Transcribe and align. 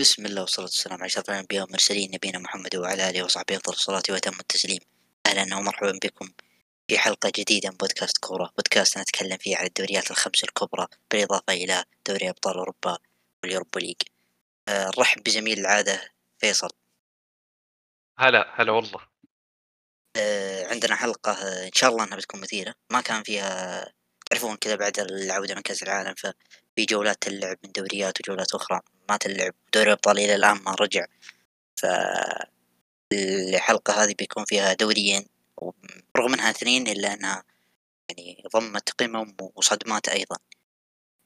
بسم 0.00 0.26
الله 0.26 0.40
والصلاة 0.40 0.66
والسلام 0.66 0.98
على 0.98 1.06
أشرف 1.06 1.30
الأنبياء 1.30 1.62
والمرسلين 1.62 2.10
نبينا 2.14 2.38
محمد 2.38 2.76
وعلى 2.76 3.10
آله 3.10 3.22
وصحبه 3.24 3.56
أفضل 3.56 3.72
الصلاة 3.72 4.02
وأتم 4.10 4.40
التسليم. 4.40 4.78
أهلا 5.26 5.56
ومرحبا 5.56 5.98
بكم 6.04 6.30
في 6.88 6.98
حلقة 6.98 7.32
جديدة 7.36 7.70
من 7.70 7.76
بودكاست 7.76 8.18
كورة 8.18 8.52
بودكاست 8.56 8.98
نتكلم 8.98 9.36
فيه 9.36 9.56
عن 9.56 9.66
الدوريات 9.66 10.10
الخمس 10.10 10.44
الكبرى 10.44 10.86
بالإضافة 11.10 11.52
إلى 11.52 11.84
دوري 12.08 12.30
أبطال 12.30 12.56
أوروبا 12.56 12.98
واليوروبا 13.42 13.78
ليج. 13.78 13.96
أه 14.68 14.90
نرحب 14.98 15.22
بزميل 15.22 15.58
العادة 15.60 16.12
فيصل. 16.38 16.70
هلا 18.18 18.52
هلا 18.54 18.72
والله. 18.72 19.00
أه 20.16 20.66
عندنا 20.66 20.96
حلقة 20.96 21.32
آه، 21.32 21.66
إن 21.66 21.72
شاء 21.74 21.90
الله 21.90 22.04
أنها 22.04 22.16
بتكون 22.16 22.40
مثيرة. 22.40 22.74
ما 22.92 23.00
كان 23.00 23.22
فيها 23.22 23.92
تعرفون 24.30 24.56
كذا 24.56 24.76
بعد 24.76 24.98
العودة 25.00 25.54
من 25.54 25.62
كأس 25.62 25.82
العالم 25.82 26.14
ففي 26.14 26.84
جولات 26.84 27.22
تلعب 27.22 27.56
من 27.64 27.72
دوريات 27.72 28.20
وجولات 28.20 28.54
أخرى. 28.54 28.80
ما 29.10 29.16
تلعب 29.16 29.54
دوري 29.74 29.86
الأبطال 29.86 30.18
إلى 30.18 30.34
الآن 30.34 30.56
ما 30.56 30.74
رجع. 30.80 31.06
ف 31.76 31.86
الحلقة 33.12 34.04
هذه 34.04 34.14
بيكون 34.18 34.44
فيها 34.44 34.72
دوريين 34.72 35.26
رغم 36.16 36.34
إنها 36.34 36.50
اثنين 36.50 36.88
إلا 36.88 37.14
أنها 37.14 37.44
يعني 38.08 38.42
ضمت 38.54 38.90
قمم 38.90 39.36
وصدمات 39.56 40.08
أيضا. 40.08 40.36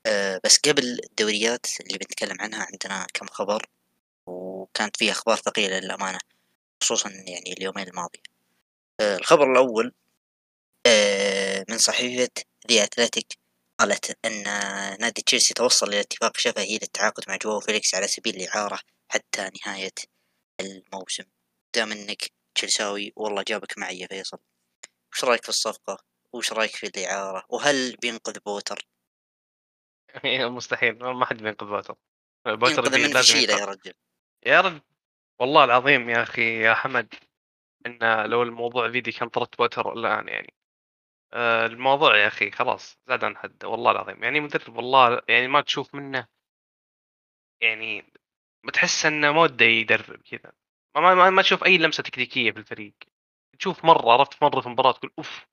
أه 0.07 0.41
بس 0.45 0.59
قبل 0.59 1.01
الدوريات 1.05 1.67
اللي 1.81 1.99
بنتكلم 1.99 2.37
عنها 2.41 2.67
عندنا 2.73 3.07
كم 3.15 3.27
خبر 3.27 3.67
وكانت 4.27 4.97
فيها 4.97 5.13
أخبار 5.13 5.37
ثقيلة 5.37 5.79
للأمانة 5.79 6.19
خصوصا 6.83 7.11
يعني 7.11 7.53
اليومين 7.53 7.89
الماضية 7.89 8.21
أه 9.01 9.17
الخبر 9.17 9.53
الأول 9.53 9.93
أه 10.87 11.65
من 11.69 11.79
صحيفة 11.79 12.31
ذا 12.71 12.85
أثلتيك 12.85 13.44
قالت 13.81 14.19
أن 14.27 14.43
نادي 15.01 15.23
تشيلسي 15.23 15.55
توصل 15.55 15.89
إلى 15.89 16.01
اتفاق 16.01 16.37
شفهي 16.37 16.75
للتعاقد 16.75 17.25
مع 17.29 17.37
جواو 17.37 17.61
فيليكس 17.61 17.95
على 17.95 18.07
سبيل 18.07 18.37
الإعارة 18.37 18.79
حتى 19.09 19.51
نهاية 19.67 19.95
الموسم. 20.61 21.25
دام 21.75 21.93
أنك 21.93 22.31
تشيلساوي 22.55 23.13
والله 23.17 23.43
جابك 23.49 23.79
معي 23.79 23.99
يا 23.99 24.07
فيصل. 24.07 24.39
وش 25.13 25.25
رأيك 25.25 25.43
في 25.43 25.49
الصفقة؟ 25.49 26.05
وش 26.33 26.53
رأيك 26.53 26.71
في 26.71 26.87
الإعارة؟ 26.87 27.45
وهل 27.49 27.97
بينقذ 27.97 28.39
بوتر؟ 28.47 28.87
مستحيل 30.57 30.99
ما 30.99 31.27
حد 31.27 31.37
بينقذ 31.37 31.67
بوتر. 31.67 31.97
بوتر 32.47 32.99
من 32.99 33.13
فشيلة 33.13 33.59
يا 33.59 33.65
رجل. 33.65 33.93
يا 34.47 34.61
رجل 34.61 34.81
والله 35.41 35.65
العظيم 35.65 36.11
يا 36.11 36.23
أخي 36.23 36.61
يا 36.61 36.75
حمد 36.75 37.15
إن 37.87 38.27
لو 38.31 38.43
الموضوع 38.43 38.91
فيدي 38.91 39.13
كان 39.13 39.29
طردت 39.29 39.59
بوتر 39.59 39.93
الآن 39.93 40.29
يعني. 40.29 40.55
الموضوع 41.35 42.17
يا 42.17 42.27
أخي 42.27 42.51
خلاص 42.51 42.99
زاد 43.09 43.25
عن 43.25 43.37
حد 43.37 43.65
والله 43.65 43.91
العظيم. 43.91 44.23
يعني 44.25 44.41
مدرب 44.41 44.77
والله 44.77 45.23
يعني 45.29 45.49
ما 45.49 45.61
تشوف 45.61 45.95
منه 45.95 46.29
يعني 47.63 48.13
بتحس 48.67 49.07
إنه 49.07 49.33
ما 49.33 49.41
وده 49.43 49.65
يدرب 49.65 50.23
كذا. 50.23 50.53
ما, 50.97 51.15
ما, 51.15 51.31
ما 51.31 51.43
تشوف 51.43 51.65
أي 51.65 51.79
لمسة 51.79 52.03
تكتيكية 52.03 52.51
في 52.51 52.59
الفريق. 52.59 52.95
تشوف 53.59 53.85
مرة 53.85 54.13
عرفت 54.13 54.43
مرة 54.43 54.61
في 54.61 54.67
المباراه 54.67 54.93
تقول 54.93 55.13
أوف 55.19 55.47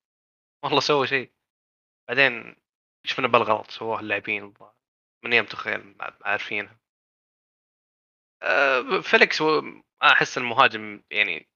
والله 0.63 0.79
سوى 0.79 1.07
شيء. 1.07 1.31
بعدين 2.09 2.55
شفنا 3.05 3.27
بالغلط 3.27 3.71
سووه 3.71 3.99
اللاعبين 3.99 4.53
من 5.25 5.33
أيام 5.33 5.45
تخيل 5.45 5.95
عارفينها 6.21 6.79
أه 8.43 9.01
فيليكس 9.01 9.43
أحس 10.03 10.37
المهاجم 10.37 11.03
يعني 11.11 11.50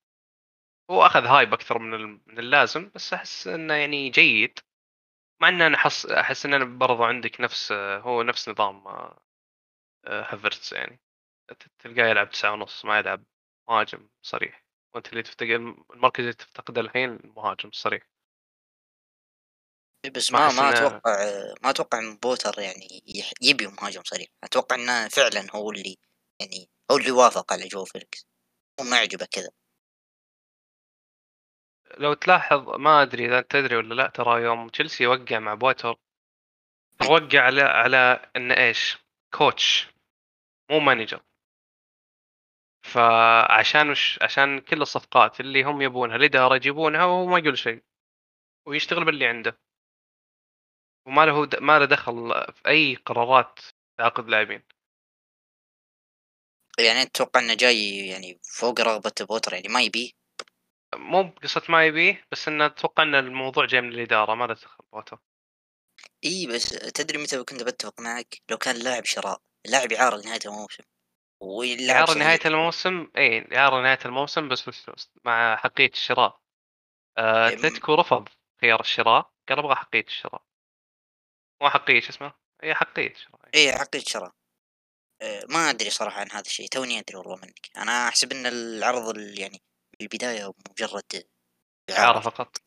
هو 0.91 1.05
أخذ 1.05 1.25
hype 1.25 1.53
أكثر 1.53 1.80
من 1.80 2.19
من 2.28 2.39
اللازم 2.39 2.91
بس 2.95 3.14
أحس 3.14 3.47
إنه 3.47 3.73
يعني 3.73 4.09
جيد. 4.09 4.59
مع 5.42 5.50
إن 5.50 5.61
أنا 5.61 5.77
احس 5.77 6.05
أحس 6.05 6.45
إن 6.45 6.53
أنا 6.53 6.66
برضو 6.66 7.03
عندك 7.03 7.42
نفس 7.42 7.72
هو 7.72 8.23
نفس 8.23 8.50
نظام 8.50 8.88
آه، 8.88 9.22
هافرتس 10.08 10.73
يعني. 10.73 11.00
تلقاه 11.80 12.08
يلعب 12.08 12.30
تسعة 12.30 12.52
ونص 12.53 12.86
ما 12.86 13.00
يلعب 13.00 13.23
مهاجم 13.69 14.09
صريح. 14.22 14.66
وأنت 14.95 15.09
اللي 15.09 15.23
تفتقد 15.23 15.50
المركز 15.50 16.19
اللي 16.23 16.33
تفتقده 16.33 16.81
الحين 16.81 17.09
المهاجم 17.09 17.70
الصريح 17.70 18.08
بس 20.09 20.32
ما 20.32 20.52
ما 20.52 20.70
أتوقع 20.70 21.15
ما 21.64 21.70
أتوقع 21.70 21.99
إن 21.99 22.17
بوتر 22.17 22.59
يعني 22.59 23.04
يبي 23.42 23.67
مهاجم 23.67 24.02
صريح. 24.04 24.27
أتوقع 24.43 24.76
إنه 24.76 25.08
فعلا 25.08 25.48
هو 25.55 25.71
اللي 25.71 25.98
يعني 26.42 26.70
هو 26.92 26.98
اللي 26.98 27.11
وافق 27.11 27.54
على 27.54 27.67
جواو 27.67 27.86
فيليكس 27.86 28.27
هو 28.80 28.86
ما 28.86 28.98
عجبه 28.98 29.26
كذا. 29.26 29.52
لو 31.98 32.14
تلاحظ 32.14 32.70
ما 32.70 33.02
أدري 33.02 33.26
إذا 33.26 33.42
تدري 33.42 33.76
ولا 33.76 33.94
لأ 33.94 34.08
ترى 34.08 34.42
يوم 34.44 34.70
تشيلسي 34.70 35.08
وقع 35.08 35.39
مع 35.39 35.54
بوتر 35.54 35.95
وقع 37.10 37.42
على 37.42 37.61
على 37.61 38.32
انه 38.36 38.58
إيش؟ 38.58 38.98
coach 39.33 39.87
مو 40.72 40.80
manager. 40.80 41.21
فعشان 42.83 43.89
وش 43.89 44.20
عشان 44.22 44.60
كل 44.60 44.82
الصفقات 44.82 45.39
اللي 45.39 45.64
هم 45.64 45.82
يبونها 45.82 46.16
الإدارة 46.16 46.56
يجيبونها 46.56 47.06
وهو 47.06 47.26
ما 47.26 47.39
يقول 47.39 47.58
شيء 47.58 47.83
ويشتغل 48.67 49.06
باللي 49.06 49.27
عنده. 49.27 49.60
وما 51.08 51.26
له 51.26 51.50
ما 51.62 51.80
له 51.80 51.86
دخل 51.86 52.33
في 52.54 52.67
أي 52.67 52.95
قرارات 52.95 53.60
تعاقد 53.98 54.30
لاعبين. 54.30 54.64
يعني 56.80 57.06
تتوقع 57.06 57.39
إنه 57.39 57.54
جاي 57.54 58.08
يعني 58.08 58.39
فوق 58.44 58.82
رغبة 58.82 59.14
بوتر 59.30 59.54
يعني 59.54 59.67
ما 59.67 59.82
يبيه. 59.82 60.24
مو 60.95 61.23
بقصة 61.23 61.61
ما 61.69 61.85
يبيه 61.85 62.27
بس 62.31 62.47
انه 62.47 62.65
أتوقع 62.65 63.03
إن 63.03 63.15
الموضوع 63.15 63.65
جاي 63.65 63.81
من 63.81 63.89
الإدارة 63.89 64.33
ما 64.35 64.55
بوتر 64.93 65.19
إي 66.25 66.47
بس 66.47 66.69
تدري 66.69 67.17
متى 67.17 67.43
كنت 67.43 67.63
بتفق 67.63 67.99
معك؟ 67.99 68.41
لو 68.49 68.57
كان 68.57 68.75
لاعب 68.75 69.05
شراء 69.05 69.41
لاعب 69.65 69.93
اعاره 69.93 70.17
لنهايه 70.17 70.39
الموسم 70.45 70.83
اعاره 71.89 72.13
نهاية 72.13 72.39
الموسم؟ 72.45 73.07
إي 73.17 73.57
اعاره 73.57 73.81
نهاية 73.81 73.99
الموسم 74.05 74.49
بس 74.49 74.69
بفلوس 74.69 75.11
مع 75.23 75.55
حقيه 75.55 75.91
الشراء. 75.93 76.41
آه، 77.17 77.47
أتلتيكو 77.47 77.93
رفض 77.93 78.29
خيار 78.61 78.79
الشراء 78.79 79.31
قال 79.49 79.59
أبغى 79.59 79.75
حقيه 79.75 80.05
الشراء. 80.07 80.43
مو 81.61 81.69
حقيه 81.69 81.99
شو 81.99 82.09
اسمه؟ 82.09 82.33
هي 82.63 82.75
حقيه 82.75 83.13
شراء 83.13 83.41
إي. 83.55 83.73
حقيه 83.73 84.03
شراء 84.07 84.31
آه، 85.21 85.43
ما 85.49 85.69
أدري 85.69 85.89
صراحة 85.89 86.19
عن 86.19 86.31
هذا 86.31 86.41
الشيء 86.41 86.67
توني 86.67 86.99
أدري 86.99 87.17
والله 87.17 87.35
منك. 87.35 87.69
أنا 87.77 88.07
أحسب 88.07 88.31
إن 88.31 88.45
العرض 88.45 89.17
يعني 89.17 89.61
بالبداية 90.00 90.54
مجرد 90.70 91.26
اعاره 91.89 92.20
فقط. 92.20 92.58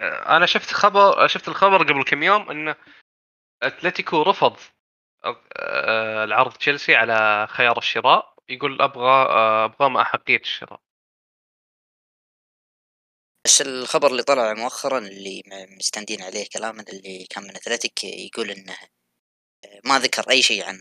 آه، 0.00 0.36
أنا 0.36 0.46
شفت 0.46 0.70
خبر 0.70 1.26
شفت 1.26 1.48
الخبر 1.48 1.82
قبل 1.82 2.04
كم 2.04 2.22
يوم 2.22 2.50
انه 2.50 2.76
أتلتيكو 3.62 4.22
رفض 4.22 4.56
آه، 5.24 6.24
العرض 6.24 6.52
تشيلسي 6.52 6.94
على 6.94 7.46
خيار 7.50 7.78
الشراء 7.78 8.34
يقول 8.48 8.82
أبغى 8.82 9.10
آه، 9.10 9.64
أبغى 9.64 9.88
مع 9.88 10.04
حقيه 10.04 10.40
الشراء. 10.40 10.80
بس 13.46 13.60
الخبر 13.60 14.10
اللي 14.10 14.22
طلع 14.22 14.54
مؤخرا 14.54 14.98
اللي 14.98 15.42
مستندين 15.78 16.22
عليه 16.22 16.46
كلاما 16.52 16.84
اللي 16.88 17.26
كان 17.30 17.44
من 17.44 17.56
أتلتيك 17.56 18.04
يقول 18.04 18.50
إنه 18.50 18.76
ما 19.84 19.98
ذكر 19.98 20.30
أي 20.30 20.42
شيء 20.42 20.64
عن 20.64 20.78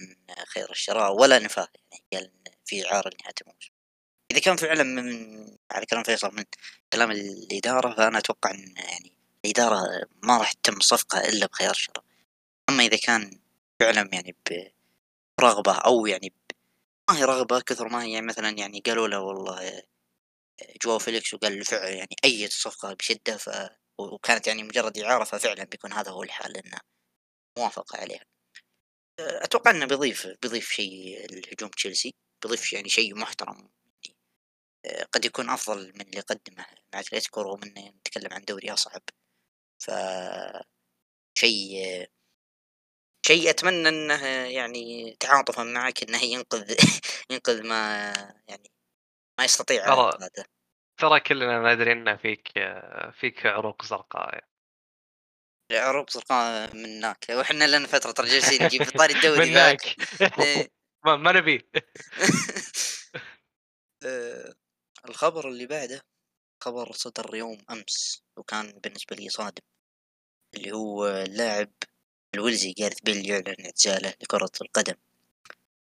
خيار 0.48 0.72
الشراء 0.72 1.12
ولا 1.22 1.40
نفاه 1.40 1.68
يعني 1.92 2.06
قال 2.14 2.32
في 2.66 2.88
إعارة 2.92 3.10
لنهاية 3.10 3.36
الموسم. 3.42 3.73
إذا 4.34 4.42
كان 4.42 4.56
فعلا 4.56 4.84
من 4.84 5.58
على 5.72 5.86
كلام 5.86 6.04
فيصل 6.04 6.36
من 6.36 6.44
كلام 6.94 7.12
الإدارة 7.12 7.96
فأنا 7.96 8.18
أتوقع 8.18 8.52
إن 8.52 8.74
يعني 8.78 9.12
الإدارة 9.46 10.08
ما 10.24 10.38
راح 10.38 10.52
تتم 10.54 10.78
الصفقه 10.78 11.20
إلا 11.20 11.46
بخيار 11.46 11.74
شراء 11.74 12.04
أما 12.70 12.84
إذا 12.84 12.98
كان 12.98 13.40
فعلا 13.80 14.10
يعني 14.14 14.36
برغبه 15.40 15.74
أو 15.74 16.06
يعني. 16.06 16.34
ما 17.10 17.18
هي 17.18 17.24
رغبة 17.24 17.60
كثر 17.60 17.90
ما 17.90 18.04
هي 18.04 18.14
يعني 18.14 18.26
مثلا 18.26 18.50
يعني 18.50 18.80
قالوا 18.80 19.08
له 19.08 19.20
والله 19.20 19.84
جواو 20.84 21.00
فيليكس 21.00 21.34
وقال 21.34 21.66
فعلا 21.66 21.90
يعني 21.90 22.16
اي 22.26 22.48
صفقة 22.48 22.94
بشدة 22.94 23.38
ف 23.38 23.50
وكانت 24.00 24.48
يعني 24.48 24.64
مجرد 24.64 24.98
إعارة 24.98 25.24
ففعلا 25.24 25.64
بيكون 25.64 25.94
هذا 25.94 26.12
هو 26.12 26.24
الحال 26.24 26.58
إنه 26.58 26.78
موافقة 27.58 27.98
عليها 27.98 28.26
أتوقع 29.20 29.72
إنه 29.72 29.86
بيضيف 29.86 30.28
بيضيف 30.42 30.72
شيء 30.72 31.26
الهجوم 31.26 31.70
تشيلسي 31.70 32.14
بيضيف 32.44 32.74
يعني 32.74 32.90
شيء 32.90 33.16
محترم 33.16 33.70
قد 35.12 35.26
يكون 35.26 35.50
أفضل 35.50 35.94
من 35.96 36.02
اللي 36.02 36.20
قدمه 36.20 36.66
مع 36.94 37.00
أتلتيكو 37.00 37.42
رغم 37.42 37.64
إنه 37.64 37.90
نتكلم 37.90 38.34
عن 38.34 38.42
دوري 38.46 38.74
أصعب 38.74 39.02
ف 39.80 39.92
شيء 41.38 42.06
شيء 43.26 43.50
أتمنى 43.50 43.90
إنه 43.90 44.26
يعني 44.28 45.16
تعاطفا 45.20 45.64
معك 45.64 46.04
إنه 46.04 46.24
ينقذ 46.24 46.76
ينقذ 47.32 47.68
ما 47.68 48.12
يعني 48.48 48.72
ما 49.40 49.46
يستطيع 49.46 49.86
ترى 49.86 50.30
ترى 50.98 51.20
كلنا 51.20 51.74
ندري 51.74 51.92
إن 51.92 52.18
فيك 52.18 52.48
فيك 53.20 53.46
عروق 53.46 53.86
زرقاء. 53.86 54.34
يعني. 54.34 54.54
عروق 55.72 56.10
زرقاء 56.10 56.76
منك 56.76 57.26
وإحنا 57.30 57.78
لنا 57.78 57.88
فترة 57.88 58.26
جالسين 58.26 58.64
نجيب 58.64 58.84
في 58.84 58.92
طاري 58.92 59.14
الدوري 59.18 59.54
منك. 59.54 59.96
ما 61.06 61.32
نبي. 61.32 61.70
آه، 64.06 64.54
الخبر 65.10 65.50
اللي 65.50 65.66
بعده 65.66 66.06
خبر 66.62 66.92
صدر 66.92 67.36
يوم 67.36 67.58
أمس 67.70 68.24
وكان 68.38 68.80
بالنسبة 68.84 69.16
لي 69.16 69.30
صادم 69.30 69.64
اللي 70.56 70.72
هو 70.72 71.08
اللاعب 71.08 71.72
الويلزي 72.34 72.74
جارث 72.74 73.00
بيل 73.02 73.30
يعلن 73.30 73.66
اعتزاله 73.66 74.14
لكرة 74.22 74.52
القدم 74.62 74.96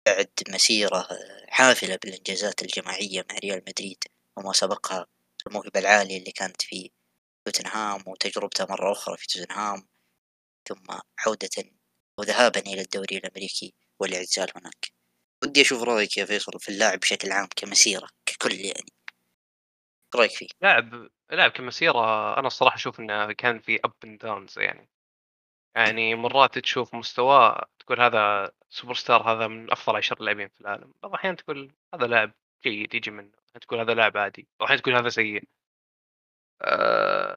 بعد 0.06 0.30
مسيرة 0.48 1.08
حافلة 1.48 1.98
بالإنجازات 2.02 2.62
الجماعية 2.62 3.26
مع 3.30 3.38
ريال 3.38 3.62
مدريد 3.68 4.04
وما 4.36 4.52
سبقها 4.52 5.06
الموهبة 5.46 5.80
العالية 5.80 6.18
اللي 6.18 6.32
كانت 6.32 6.62
في 6.62 6.90
توتنهام 7.44 8.02
وتجربته 8.06 8.66
مرة 8.70 8.92
أخرى 8.92 9.16
في 9.16 9.26
توتنهام 9.26 9.88
ثم 10.68 10.98
عودة 11.26 11.64
وذهابا 12.18 12.60
إلى 12.60 12.80
الدوري 12.80 13.16
الأمريكي 13.16 13.74
والاعتزال 14.00 14.48
هناك. 14.56 14.92
ودي 15.44 15.60
أشوف 15.60 15.82
رأيك 15.82 16.16
يا 16.16 16.24
فيصل 16.24 16.60
في 16.60 16.68
اللاعب 16.68 17.00
بشكل 17.00 17.32
عام 17.32 17.48
كمسيرة 17.56 18.08
ككل 18.26 18.54
يعني. 18.54 18.97
رأيك 20.16 20.30
فيه؟ 20.30 20.48
لاعب 20.60 21.08
لاعب 21.30 21.50
كمسيرة 21.50 22.38
أنا 22.38 22.46
الصراحة 22.46 22.74
أشوف 22.76 23.00
إنه 23.00 23.32
كان 23.32 23.58
في 23.58 23.80
أب 23.84 23.92
أند 24.04 24.18
داونز 24.18 24.58
يعني 24.58 24.88
يعني 25.76 26.14
مرات 26.14 26.58
تشوف 26.58 26.94
مستواه 26.94 27.66
تقول 27.78 28.00
هذا 28.00 28.52
سوبر 28.70 28.94
ستار 28.94 29.22
هذا 29.32 29.46
من 29.46 29.72
أفضل 29.72 29.96
عشر 29.96 30.22
لاعبين 30.22 30.48
في 30.48 30.60
العالم 30.60 30.92
بعض 31.02 31.12
الأحيان 31.12 31.36
تقول 31.36 31.74
هذا 31.94 32.06
لاعب 32.06 32.32
جيد 32.64 32.94
يجي 32.94 33.10
منه 33.10 33.32
تقول 33.60 33.80
هذا 33.80 33.94
لاعب 33.94 34.16
عادي 34.16 34.48
وأحيانا 34.60 34.82
تقول 34.82 34.94
هذا 34.94 35.08
سيء 35.08 35.44
أه 36.62 37.36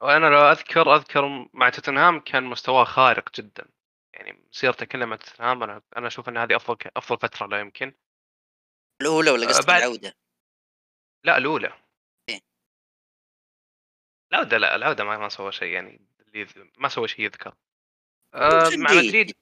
وأنا 0.00 0.26
لو 0.26 0.38
أذكر 0.38 0.94
أذكر 0.96 1.48
مع 1.52 1.68
توتنهام 1.68 2.20
كان 2.20 2.44
مستواه 2.44 2.84
خارق 2.84 3.34
جدا 3.34 3.68
يعني 4.14 4.44
مسيرته 4.52 4.86
كلها 4.86 5.06
مع 5.06 5.16
توتنهام 5.16 5.62
أنا 5.62 5.82
أنا 5.96 6.06
أشوف 6.06 6.28
أن 6.28 6.36
هذه 6.36 6.56
أفضل 6.56 6.76
أفضل 6.96 7.18
فترة 7.18 7.46
لا 7.46 7.60
يمكن 7.60 7.94
الأولى 9.02 9.30
ولا 9.30 9.44
أه 9.44 9.48
قصدك 9.48 9.66
بعد 9.66 9.82
العودة؟ 9.82 10.16
لا 11.24 11.38
الأولى 11.38 11.66
إيه. 11.66 11.87
العودة 14.32 14.58
لا 14.58 14.76
العودة 14.76 15.04
ما, 15.04 15.18
ما 15.18 15.28
سوى 15.28 15.52
شيء 15.52 15.68
يعني 15.68 16.08
اللي 16.20 16.46
ما 16.76 16.88
سوى 16.88 17.08
شيء 17.08 17.24
يذكر. 17.24 17.54
أه 18.34 18.70
كان 18.70 18.80
مع. 18.80 18.92
مدريد 18.92 19.32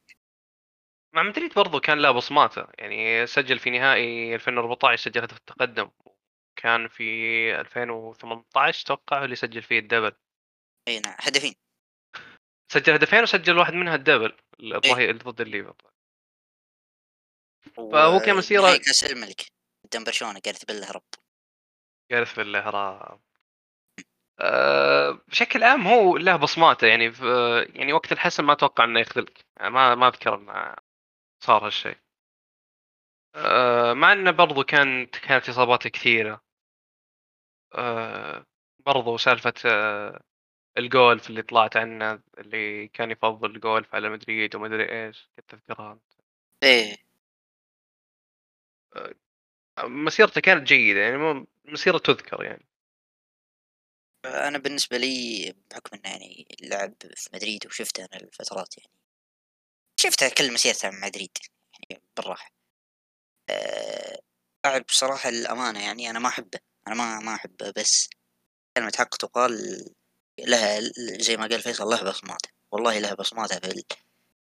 مع 1.15 1.23
مدريد 1.23 1.55
برضو 1.55 1.81
كان 1.81 1.99
له 1.99 2.11
بصماته 2.11 2.67
يعني 2.79 3.27
سجل 3.27 3.59
في 3.59 3.71
نهائي 3.71 4.35
2014 4.35 5.05
سجل 5.05 5.23
هدف 5.23 5.37
التقدم 5.37 5.91
كان 6.57 6.89
في 6.89 7.05
2018 7.61 8.85
أتوقع 8.85 9.21
هو 9.21 9.25
اللي 9.25 9.37
سجل 9.37 9.63
فيه 9.63 9.79
الدبل. 9.79 10.13
أي 10.89 11.01
نعم 11.01 11.17
هدفين. 11.19 11.55
سجل 12.73 12.93
هدفين 12.93 13.23
وسجل 13.23 13.59
واحد 13.59 13.73
منها 13.73 13.95
الدبل 13.95 14.37
إيه. 14.61 14.77
الظهير 14.77 15.17
ضد 15.17 15.41
الليفر. 15.41 15.75
فهو 17.77 18.21
نهائي 18.21 18.79
كأس 18.79 19.05
الملك 19.05 19.47
قدام 19.85 20.05
برشلونة 20.05 20.41
جارث 20.45 20.65
بيل 20.65 20.85
هرب 20.85 21.03
جالس 22.11 22.33
في 22.33 22.43
الهراب 22.43 23.21
أه 24.41 25.11
بشكل 25.29 25.65
عام 25.65 25.87
هو 25.87 26.17
له 26.17 26.37
بصماته 26.37 26.87
يعني 26.87 27.13
في 27.13 27.27
يعني 27.75 27.93
وقت 27.93 28.13
الحسم 28.13 28.47
ما 28.47 28.53
أتوقع 28.53 28.85
إنه 28.85 29.01
يخذلك. 29.01 29.45
يعني 29.57 29.71
ما 29.71 29.95
ما 29.95 30.09
أذكر 30.09 30.35
إنه 30.35 30.75
صار 31.41 31.67
هالشيء. 31.67 31.97
أه 33.35 33.93
مع 33.93 34.13
إنه 34.13 34.31
برضو 34.31 34.65
كان 34.65 35.07
كانت 35.07 35.49
اصاباته 35.49 35.91
كثيرة. 35.91 36.43
أه 37.75 38.47
برضو 38.87 39.17
سالفة 39.17 39.53
الجولف 40.79 41.31
اللي 41.31 41.43
طلعت 41.43 41.77
عنه 41.77 42.21
اللي 42.39 42.89
كان 42.89 43.11
يفضل 43.11 43.51
الجولف 43.51 43.95
على 43.95 44.09
مدريد 44.11 44.57
ومدري 44.57 45.07
إيش 45.07 45.31
كنت 45.37 45.51
تذكرها 45.51 45.93
أنت. 45.93 46.03
إيه. 46.63 46.97
مسيرته 49.85 50.41
كانت 50.41 50.63
جيدة 50.69 51.01
يعني 51.01 51.47
مسيرة 51.65 51.99
تذكر 51.99 52.43
يعني. 52.45 52.67
أنا 54.27 54.59
بالنسبة 54.59 54.97
لي 54.99 55.55
بحكم 55.71 55.97
إنه 55.97 56.11
يعني 56.11 56.47
لعب 56.61 56.95
في 57.15 57.31
مدريد 57.35 57.67
وشفته 57.67 58.05
أنا 58.05 58.21
الفترات 58.23 58.79
يعني 58.79 58.91
شفته 60.01 60.29
كل 60.29 60.53
مسيرته 60.53 60.91
مع 60.91 61.07
مدريد 61.07 61.31
يعني 61.91 62.03
بالراحة. 62.17 62.51
آه، 63.51 64.21
لاعب 64.65 64.85
بصراحة 64.89 65.29
الأمانة 65.29 65.83
يعني 65.85 66.11
أنا 66.11 66.19
ما 66.19 66.29
أحبه 66.29 66.59
أنا 66.89 66.95
ما 66.95 67.19
ما 67.21 67.35
أحبه 67.35 67.71
بس 67.77 68.09
كلمة 68.77 68.93
حق 68.99 69.17
تقال 69.17 69.85
لها 70.41 70.81
زي 71.21 71.37
ما 71.37 71.47
قال 71.47 71.63
فيصل 71.63 71.85
لها 71.85 72.03
بصماته 72.11 72.49
والله 72.73 72.99
لها 72.99 73.15
بصماته 73.15 73.59
في 73.59 73.67
ال- 73.67 73.85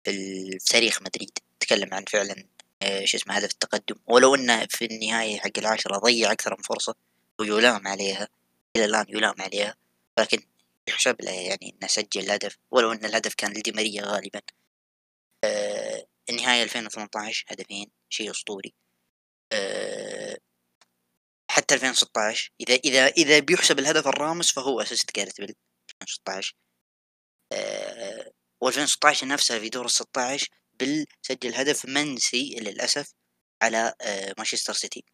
في 0.04 0.12
ال- 0.12 0.60
في 0.60 0.66
تاريخ 0.74 1.01
مدريد. 1.01 1.39
تكلم 1.60 1.94
عن 1.94 2.06
فعلا 2.06 2.48
آه، 2.81 3.06
شو 3.06 3.18
اسمه 3.18 3.33
هدف 3.33 3.51
التقدم. 3.51 3.95
ولو 4.07 4.36
إنه 4.36 4.66
في 4.69 4.86
النهاية 4.86 5.39
حق 5.39 5.51
العاشرة 5.57 5.98
ضيع 5.98 6.31
أكثر 6.31 6.56
من 6.57 6.63
فرصة 6.63 6.95
ويلام 7.39 7.88
عليها. 7.88 8.28
إلى 8.75 8.86
الآن 8.86 9.06
يلام 9.10 9.36
عليها. 9.42 9.75
لكن 10.19 10.42
يحسب 10.88 11.22
له 11.22 11.31
يعني 11.31 11.75
إنه 11.77 11.88
سجل 11.88 12.31
هدف 12.31 12.57
ولو 12.72 12.92
إن 12.92 13.06
الهدف 13.06 13.33
كان 13.33 13.51
لدي 13.51 13.72
ماريا 13.72 14.04
غالبا. 14.06 14.42
آه 15.44 16.07
النهاية 16.30 16.63
2018 16.63 17.45
هدفين 17.50 17.92
شيء 18.10 18.31
أسطوري. 18.31 18.74
آه 19.51 20.38
حتى 21.51 21.75
2016 21.75 22.51
إذا 22.62 22.75
إذا 22.75 23.07
إذا 23.07 23.39
بيحسب 23.39 23.80
الهدف 23.80 24.07
الرامس 24.07 24.51
فهو 24.51 24.81
أسيست 24.81 25.16
جاريث 25.16 25.38
بيل 25.42 25.56
2016 26.01 26.56
آه 27.51 28.31
و2016 28.66 29.24
نفسها 29.24 29.60
في 29.60 29.69
دور 29.69 29.86
ال 29.86 29.92
16 29.92 30.50
بيل 30.74 31.06
سجل 31.21 31.56
هدف 31.56 31.86
منسي 31.86 32.56
للأسف 32.60 33.13
على 33.62 33.94
آه 34.01 34.33
مانشستر 34.38 34.74
سيتي. 34.74 35.06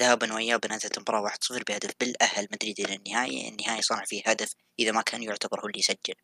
ذهابا 0.00 0.34
وايابا 0.34 0.74
انتهت 0.74 0.96
المباراة 0.96 1.20
1-0 1.20 1.62
بهدف 1.68 1.90
بيل 2.00 2.14
أهل 2.22 2.48
مدريد 2.52 2.80
إلى 2.80 2.94
النهائي 2.94 3.48
النهائي 3.48 3.82
صنع 3.82 4.04
فيه 4.04 4.22
هدف 4.26 4.54
إذا 4.78 4.92
ما 4.92 5.02
كان 5.02 5.22
يعتبر 5.22 5.60
هو 5.60 5.66
اللي 5.66 5.78
يسجل. 5.78 6.14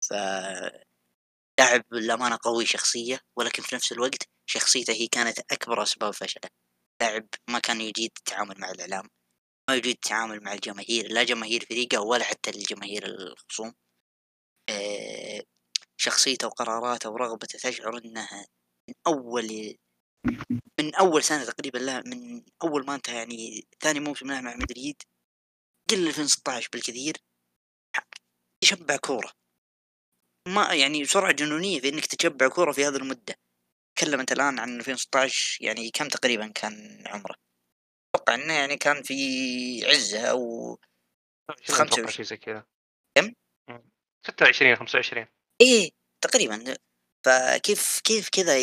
ف 0.00 0.12
لاعب 1.60 1.84
للأمانة 1.92 2.38
قوي 2.42 2.66
شخصية 2.66 3.20
ولكن 3.36 3.62
في 3.62 3.74
نفس 3.74 3.92
الوقت 3.92 4.28
شخصيته 4.46 4.92
هي 4.92 5.06
كانت 5.06 5.38
أكبر 5.52 5.82
أسباب 5.82 6.14
فشله. 6.14 6.50
لاعب 7.02 7.28
ما 7.50 7.58
كان 7.58 7.80
يجيد 7.80 8.10
التعامل 8.18 8.54
مع 8.60 8.70
الإعلام 8.70 9.08
ما 9.70 9.76
يجيد 9.76 9.94
التعامل 9.94 10.44
مع 10.44 10.52
الجماهير 10.52 11.08
لا 11.12 11.24
جماهير 11.24 11.66
فريقه 11.70 12.00
ولا 12.02 12.24
حتى 12.24 12.50
الجماهير 12.50 13.06
الخصوم. 13.06 13.74
آه، 14.70 15.42
شخصيته 15.96 16.46
وقراراته 16.46 17.10
ورغبته 17.10 17.58
تشعر 17.58 17.98
أنها 17.98 18.46
من 18.88 18.94
أول 19.06 19.76
من 20.80 20.94
أول 20.94 21.22
سنة 21.22 21.44
تقريبا 21.44 21.78
له 21.78 22.02
من 22.06 22.42
أول 22.62 22.86
ما 22.86 22.94
انتهى 22.94 23.16
يعني 23.16 23.68
ثاني 23.80 24.00
موسم 24.00 24.30
له 24.30 24.40
مع 24.40 24.56
مدريد 24.56 25.02
قل 25.90 26.06
2016 26.06 26.68
بالكثير 26.72 27.16
يشبع 28.64 28.96
كورة 28.96 29.32
ما 30.48 30.74
يعني 30.74 31.04
سرعة 31.04 31.32
جنونية 31.32 31.80
في 31.80 31.88
إنك 31.88 32.06
تشبع 32.06 32.48
كورة 32.48 32.72
في 32.72 32.84
هذه 32.84 32.96
المدة 32.96 33.34
تكلم 33.96 34.20
انت 34.20 34.32
الآن 34.32 34.58
عن 34.58 34.78
2016 34.78 35.64
يعني 35.64 35.90
كم 35.90 36.08
تقريبا 36.08 36.48
كان 36.48 37.04
عمره؟ 37.06 37.34
أتوقع 38.14 38.34
إنه 38.34 38.54
يعني 38.54 38.76
كان 38.76 39.02
في 39.02 39.14
عزة 39.86 40.30
أو 40.30 40.72
أتوقع 41.50 41.78
25. 41.78 42.10
شيء 42.10 42.24
زي 42.24 42.36
كذا 42.36 42.66
كم؟ 43.14 43.34
مم. 43.70 43.90
26 44.26 44.76
25 44.76 45.26
إيه 45.60 45.90
تقريبا 46.20 46.76
فكيف 47.24 48.00
كيف 48.04 48.28
كذا 48.28 48.58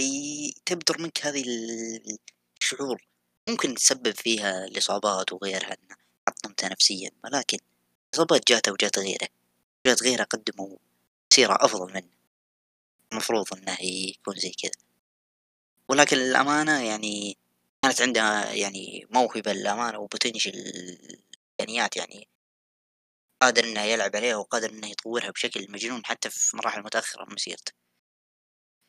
تبدر 0.66 1.02
منك 1.02 1.26
هذه 1.26 1.44
ال- 1.44 2.18
الشعور؟ 2.62 3.08
ممكن 3.50 3.76
تسبب 3.76 4.12
فيها 4.16 4.66
الإصابات 4.66 5.34
وغيرها 5.34 5.78
حطمته 6.28 6.68
نفسيا 6.68 7.12
ولكن 7.24 7.58
الاصابات 8.14 8.48
جاته 8.48 8.72
وجات 8.72 9.00
غيره. 9.00 9.28
جات 9.88 10.04
غيره 10.04 10.24
قدموا 10.24 10.78
مسيرة 11.32 11.58
أفضل 11.62 11.94
منه. 11.94 12.10
المفروض 13.12 13.54
إنه 13.54 13.78
يكون 13.82 14.36
زي 14.36 14.52
كذا. 14.52 14.72
ولكن 15.90 16.18
الامانة 16.18 16.84
يعني 16.84 17.38
كانت 17.84 18.02
عنده 18.02 18.52
يعني 18.52 19.08
موهبة 19.10 19.54
للأمانة 19.54 20.00
وبوتنشل 20.00 20.54
إمكانيات 21.62 21.98
يعني 21.98 22.28
قادر 23.42 23.64
إنه 23.64 23.82
يلعب 23.82 24.16
عليها 24.16 24.36
وقادر 24.36 24.70
إنه 24.70 24.88
يطورها 24.88 25.32
بشكل 25.32 25.72
مجنون 25.72 26.06
حتى 26.06 26.30
في 26.30 26.58
مراحل 26.58 26.82
متأخرة 26.84 27.26
من 27.26 27.34
مسيرته. 27.34 27.85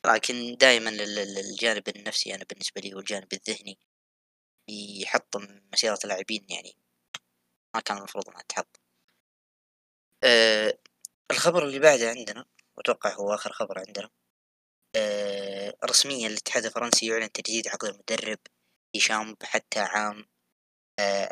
لكن 0.06 0.56
دائما 0.56 0.90
ال- 0.90 1.18
ال- 1.18 1.38
الجانب 1.38 1.88
النفسي 1.88 2.34
أنا 2.34 2.44
بالنسبة 2.44 2.80
لي 2.80 2.94
والجانب 2.94 3.32
الذهني 3.32 3.78
يحطم 5.02 5.60
مسيرة 5.72 5.98
اللاعبين 6.04 6.46
يعني. 6.50 6.76
ما 7.74 7.80
كان 7.80 7.96
المفروض 7.98 8.28
إنها 8.28 8.42
تحط. 8.48 8.80
أه 10.24 10.78
الخبر 11.30 11.64
اللي 11.64 11.78
بعده 11.78 12.10
عندنا 12.10 12.46
وأتوقع 12.76 13.14
هو 13.14 13.34
آخر 13.34 13.52
خبر 13.52 13.78
عندنا 13.78 14.10
أه 14.96 15.76
رسميا 15.84 16.28
الاتحاد 16.28 16.64
الفرنسي 16.64 17.06
يعلن 17.06 17.32
تجديد 17.32 17.68
عقد 17.68 17.88
المدرب 17.88 18.38
هشام 18.96 19.36
حتى 19.42 19.80
عام 19.80 20.24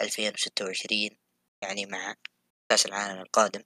ألفين 0.01 0.33
وستة 0.35 0.65
وعشرين 0.65 1.19
يعني 1.63 1.87
مع 1.87 2.15
كأس 2.71 2.87
العالم 2.87 3.21
القادم. 3.23 3.65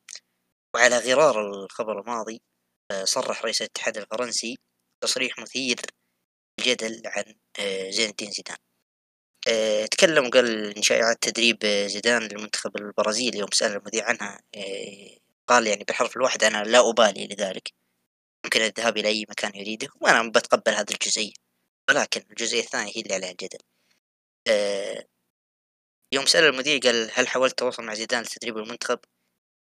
وعلى 0.75 0.99
غرار 0.99 1.65
الخبر 1.65 2.01
الماضي 2.01 2.43
آه، 2.93 3.05
صرح 3.05 3.43
رئيس 3.45 3.63
الاتحاد 3.63 3.97
الفرنسي 3.99 4.59
تصريح 5.01 5.39
مثير 5.39 5.81
الجدل 6.59 7.03
عن 7.07 7.35
آه، 7.59 7.91
زين 7.91 8.11
الدين 8.11 8.31
زيدان. 8.31 8.57
آه، 9.49 9.87
تكلم 9.87 10.27
وقال 10.27 10.77
إن 10.77 10.83
شائعات 10.83 11.19
تدريب 11.23 11.59
آه، 11.65 11.87
زيدان 11.87 12.23
للمنتخب 12.23 12.77
البرازيلي 12.77 13.39
يوم 13.39 13.51
سأل 13.53 13.73
المذيع 13.77 14.05
عنها 14.09 14.41
قال 15.49 15.67
يعني 15.67 15.85
بالحرف 15.85 16.17
الواحد 16.17 16.45
أنا 16.45 16.65
لا 16.65 16.91
أبالي 16.91 17.27
لذلك. 17.27 17.73
يمكن 18.45 18.61
الذهاب 18.61 18.97
إلى 18.99 19.09
أي 19.09 19.27
مكان 19.31 19.57
يريده 19.57 19.89
وأنا 20.01 20.31
بتقبل 20.31 20.73
هذه 20.75 20.93
الجزئية. 20.93 21.33
ولكن 21.91 22.23
الجزئية 22.31 22.61
الثانية 22.61 22.93
هي 22.97 23.01
اللي 23.01 23.15
عليها 23.15 23.31
الجدل. 23.31 23.59
يوم 26.15 26.27
سأل 26.27 26.45
المذيع 26.45 26.79
قال 26.79 27.11
هل 27.15 27.29
حاولت 27.29 27.51
التواصل 27.51 27.83
مع 27.83 27.95
زيدان 27.95 28.23
لتدريب 28.23 28.59
المنتخب؟ 28.59 28.99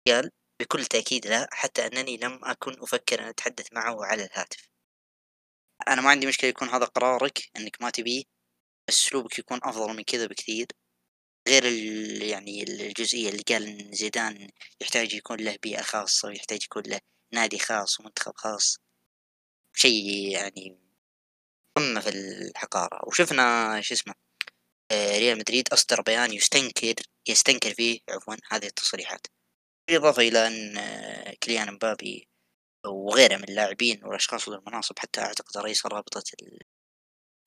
قال 0.09 0.31
بكل 0.61 0.87
تأكيد 0.87 1.26
لا 1.26 1.49
حتى 1.52 1.87
أنني 1.87 2.16
لم 2.16 2.45
أكن 2.45 2.73
أفكر 2.83 3.21
أن 3.21 3.25
أتحدث 3.28 3.73
معه 3.73 4.05
على 4.05 4.25
الهاتف. 4.25 4.75
أنا 5.88 6.00
ما 6.02 6.11
عندي 6.11 6.26
مشكلة 6.26 6.50
يكون 6.50 6.69
هذا 6.69 6.85
قرارك 6.85 7.50
أنك 7.57 7.76
ما 7.83 7.90
تبيه 7.90 8.25
بس 8.88 9.07
أسلوبك 9.07 9.38
يكون 9.38 9.61
أفضل 9.62 9.97
من 9.97 10.02
كذا 10.02 10.26
بكثير. 10.26 10.66
غير 11.49 11.64
يعني 12.23 12.62
الجزئية 12.62 13.28
اللي 13.31 13.43
قال 13.43 13.66
إن 13.66 13.93
زيدان 13.93 14.50
يحتاج 14.81 15.14
يكون 15.14 15.40
له 15.40 15.59
بيئة 15.62 15.83
خاصة 15.83 16.28
ويحتاج 16.28 16.64
يكون 16.64 16.83
له 16.87 17.00
نادي 17.33 17.59
خاص 17.59 18.00
ومنتخب 18.00 18.33
خاص. 18.37 18.78
شيء 19.75 20.31
يعني 20.33 20.78
قمة 21.76 22.00
في 22.00 22.09
الحقارة. 22.09 23.09
وشفنا 23.09 23.81
شو 23.83 23.95
اسمه 23.95 24.14
آه، 24.90 25.19
ريال 25.19 25.38
مدريد 25.38 25.69
أصدر 25.73 26.02
بيان 26.02 26.33
يستنكر 26.33 26.95
يستنكر 27.28 27.75
فيه 27.75 28.00
عفوا 28.11 28.35
هذه 28.50 28.66
التصريحات. 28.66 29.26
بالإضافة 29.88 30.23
إلى 30.23 30.47
أن 30.47 30.78
آه، 30.78 31.35
كليان 31.43 31.75
مبابي 31.75 32.28
وغيره 32.87 33.37
من 33.37 33.45
اللاعبين 33.45 34.05
والأشخاص 34.05 34.49
ذو 34.49 34.55
المناصب 34.55 34.99
حتى 34.99 35.21
أعتقد 35.21 35.59
رئيس 35.59 35.87
رابطة 35.87 36.23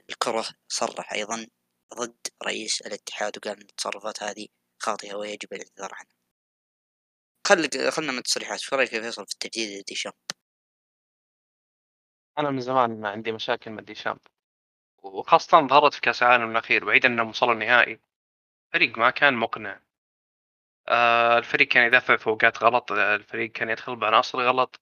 الكرة 0.10 0.46
صرح 0.68 1.14
أيضا 1.14 1.48
ضد 1.94 2.28
رئيس 2.44 2.82
الاتحاد 2.82 3.38
وقال 3.38 3.56
أن 3.56 3.62
التصرفات 3.62 4.24
هذه 4.24 4.48
خاطئة 4.80 5.16
ويجب 5.16 5.54
الاعتذار 5.54 5.90
عنها. 5.94 6.16
خل 7.48 7.92
خلنا 7.92 8.12
من 8.12 8.18
التصريحات. 8.18 8.60
شو 8.60 8.76
رأيك 8.76 8.94
يا 8.94 9.02
فيصل 9.02 9.26
في 9.26 9.34
التجديد 9.34 9.86
ديشامب؟ 9.86 10.14
أنا 12.40 12.50
من 12.52 12.62
زمان 12.62 13.02
ما 13.02 13.10
عندي 13.10 13.32
مشاكل 13.32 13.72
مع 13.72 13.82
ديشامب. 13.82 14.20
وخاصة 15.04 15.68
ظهرت 15.68 15.94
في 15.94 16.02
كأس 16.02 16.24
العالم 16.24 16.52
الأخير 16.52 16.86
بعيد 16.86 17.06
أنهم 17.06 17.30
وصلوا 17.30 17.54
النهائي. 17.54 18.00
الفريق 18.68 18.98
ما 18.98 19.10
كان 19.10 19.34
مقنع. 19.34 19.82
آه 20.88 21.38
الفريق 21.38 21.68
كان 21.68 21.88
يدافع 21.88 22.18
في 22.18 22.28
أوقات 22.28 22.64
غلط 22.64 22.92
الفريق 22.92 23.52
كان 23.52 23.70
يدخل 23.70 23.96
بعناصر 23.96 24.42
غلط. 24.42 24.82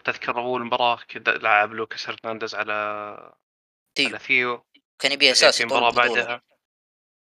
تذكر 0.00 0.38
أول 0.38 0.64
مباراة 0.64 0.98
كذا 1.08 1.38
لعب 1.38 1.72
لوكاس 1.72 2.08
هرنانديز 2.08 2.54
على 2.54 3.34
تيو 3.94 4.08
على 4.08 4.18
ثيو. 4.18 4.66
كان 4.98 5.12
يبي 5.12 5.30
أساس 5.30 5.58
في 5.58 5.64
مباراة 5.64 5.90
بعدها. 5.90 6.42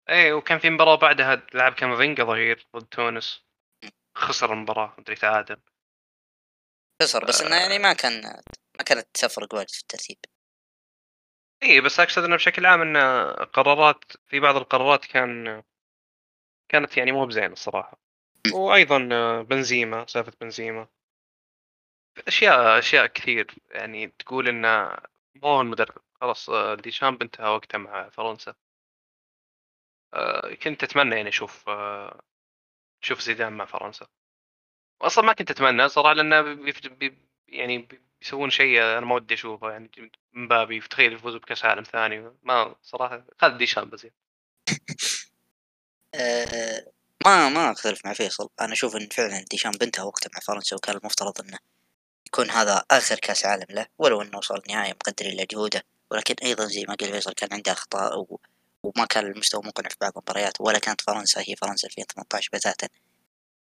إيه 0.10 0.34
وكان 0.34 0.60
في 0.60 0.70
مباراة 0.70 0.96
بعدها 0.96 1.48
لعب 1.54 1.74
كامافينجا 1.74 2.24
ظهير 2.24 2.68
ضد 2.76 2.86
تونس. 2.86 3.46
خسر 4.16 4.54
المباراة 4.54 4.96
مدري 4.98 5.16
تعادل. 5.16 5.62
خسر 7.02 7.26
بس 7.26 7.42
إنه 7.42 7.56
يعني 7.56 7.80
ما 7.80 7.94
كان 7.94 8.22
ما 8.78 8.84
كانت 8.86 9.08
تفرق 9.14 9.54
واجد 9.54 9.70
في 9.70 9.82
الترتيب. 9.82 10.18
اي 11.64 11.82
بس 11.82 12.00
أقصد 12.00 12.24
إنه 12.24 12.36
بشكل 12.36 12.66
عام 12.66 12.82
إنه 12.82 13.32
قرارات 13.32 14.04
في 14.28 14.40
بعض 14.40 14.56
القرارات 14.56 15.06
كان 15.06 15.64
كانت 16.70 16.98
يعني 16.98 17.12
مو 17.12 17.26
بزين 17.26 17.52
الصراحة. 17.52 18.00
وأيضا 18.54 18.98
بنزيما 19.42 20.06
سالفة 20.06 20.34
بنزيما. 20.42 20.88
أشياء 22.27 22.79
أشياء 22.79 23.05
كثير. 23.07 23.55
يعني 23.72 24.07
تقول 24.19 24.48
إنه 24.48 24.98
مو 25.36 25.62
المدرب. 25.62 26.01
خلاص 26.22 26.50
ديشامب 26.84 27.22
انتهى 27.22 27.50
وقته 27.50 27.77
مع 27.77 28.10
فرنسا. 28.10 28.55
آه، 30.13 30.53
كنت 30.53 30.84
أتمنى 30.84 31.15
يعني 31.15 31.29
أشوف 31.29 31.69
آه، 31.69 32.22
أشوف 33.03 33.22
زيدان 33.22 33.53
مع 33.53 33.65
فرنسا. 33.65 34.07
أصلا 35.01 35.25
ما 35.25 35.34
كنت 35.34 35.51
أتمنى 35.51 35.89
صراحة 35.89 36.13
لأنه 36.13 36.57
يعني 37.48 37.89
بيسوون 38.22 38.50
شيء 38.50 38.81
أنا 38.84 39.05
ما 39.05 39.15
ودي 39.15 39.34
أشوفه. 39.34 39.72
يعني 39.72 39.91
مبابي 40.34 40.79
تخيل 40.79 41.13
يفوز 41.13 41.36
بكأس 41.36 41.65
عالم 41.65 41.84
ثاني. 41.84 42.31
ما 42.43 42.75
صراحة 42.84 43.25
خذ 43.41 43.57
ديشان 43.57 43.86
بزين 43.89 44.12
أه 46.15 46.91
ما 47.25 47.50
ما 47.50 47.72
أختلف 47.72 48.05
مع 48.05 48.13
فيصل. 48.13 48.50
أنا 48.62 48.74
أشوف 48.74 48.95
إن 48.95 49.07
فعلا 49.10 49.45
ديشان 49.51 49.72
بنتها 49.72 50.03
وقته 50.03 50.29
مع 50.34 50.39
فرنسا 50.39 50.75
وكان 50.75 50.98
المفترض 50.98 51.41
إنه 51.41 51.57
يكون 52.36 52.51
هذا 52.51 52.86
آخر 52.92 53.15
كأس 53.15 53.46
عالم 53.46 53.65
له 53.70 53.88
ولو 53.98 54.22
إنه 54.22 54.38
وصل 54.38 54.62
النهايه 54.68 54.94
مقدر 54.94 55.25
إلى 55.25 55.46
جهوده. 55.51 55.84
ولكن 56.12 56.36
أيضا 56.44 56.65
زي 56.65 56.86
ما 56.88 56.96
قال 56.96 57.12
فيصل 57.12 57.34
كان 57.34 57.50
عنده 57.54 57.72
أخطاء 57.72 58.25
وما 58.84 59.06
كان 59.06 59.25
المستوى 59.25 59.62
مقنع 59.65 59.89
في 59.89 59.96
بعض 60.01 60.12
المباريات 60.18 60.62
ولا 60.62 60.80
كانت 60.80 61.01
فرنسا 61.01 61.42
هي 61.48 61.56
فرنسا 61.56 61.88
2018 61.88 62.50
بتاتا 62.54 62.88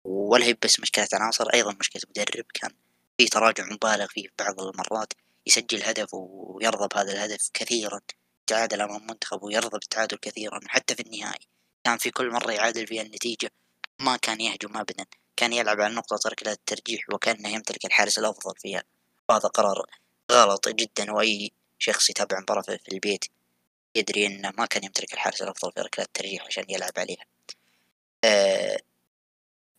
ولا 0.05 0.45
هي 0.45 0.57
بس 0.65 0.81
مشكلة 0.81 1.09
عناصر 1.13 1.49
أيضا 1.55 1.77
مشكلة 1.81 2.03
مدرب. 2.11 2.45
كان 2.55 2.71
في 3.19 3.27
تراجع 3.27 3.65
مبالغ 3.65 4.07
فيه 4.07 4.23
في 4.23 4.33
بعض 4.39 4.61
المرات 4.61 5.13
يسجل 5.47 5.83
هدف 5.83 6.09
ويرضى 6.13 6.89
بهذا 6.95 7.13
الهدف 7.13 7.51
كثيرا 7.55 8.01
تعادل 8.47 8.81
أمام 8.81 8.97
المنتخب 8.97 9.43
ويرضى 9.43 9.79
بالتعادل 9.79 10.17
كثيرا 10.17 10.61
حتى 10.67 10.95
في 10.95 11.03
النهائي. 11.03 11.47
كان 11.85 11.99
في 11.99 12.11
كل 12.11 12.31
مرة 12.31 12.53
يعادل 12.53 12.87
فيها 12.87 13.03
النتيجة 13.03 13.51
ما 14.01 14.17
كان 14.17 14.41
يهجم 14.41 14.77
أبدا. 14.77 15.07
كان 15.37 15.53
يلعب 15.53 15.81
على 15.81 15.95
نقطة 15.95 16.31
ركلة 16.31 16.53
الترجيح 16.53 17.11
وكأنه 17.13 17.49
يمتلك 17.49 17.85
الحارس 17.85 18.19
الأفضل 18.19 18.55
فيها. 18.59 18.83
هذا 19.31 19.49
قرار 19.49 19.87
غلط 20.33 20.69
جدا 20.69 21.13
وأي 21.13 21.53
شخص 21.79 22.11
يتابع 22.11 22.41
مباراة 22.41 22.63
في 22.63 22.93
البيت 22.93 23.25
يدري 23.95 24.27
انه 24.27 24.53
ما 24.59 24.67
كان 24.67 24.85
يمتلك 24.85 25.13
الحارس 25.15 25.43
الأفضل 25.43 25.73
في 25.73 25.81
ركلات 25.81 26.09
الترجيح 26.09 26.47
عشان 26.47 26.65
يلعب 26.69 26.93
عليها. 26.99 27.25
أه 28.25 28.79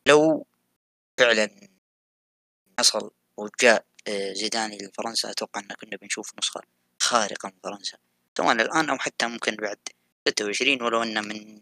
لو 0.08 0.46
فعلا 1.18 1.50
حصل 2.80 3.12
وجاء 3.38 3.86
آه، 4.08 4.34
زيداني 4.34 4.78
لفرنسا 4.78 5.32
أتوقع 5.32 5.60
أن 5.60 5.68
كنا 5.68 5.98
بنشوف 5.98 6.32
نسخة 6.40 6.62
خارقة 7.02 7.50
من 7.50 7.60
فرنسا. 7.64 7.98
سواء 8.38 8.52
الآن 8.52 8.90
أو 8.90 8.98
حتى 8.98 9.28
ممكن 9.28 9.56
بعد 9.56 9.78
ستة 10.28 10.46
وعشرين 10.46 10.84
ولو 10.84 11.04
انه 11.04 11.22
من 11.22 11.62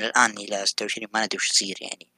الآن 0.00 0.30
إلى 0.30 0.66
ستة 0.66 0.82
وعشرين 0.82 1.08
ما 1.14 1.24
ندري 1.24 1.36
وش 1.36 1.50
يصير 1.50 1.76
يعني. 1.80 2.13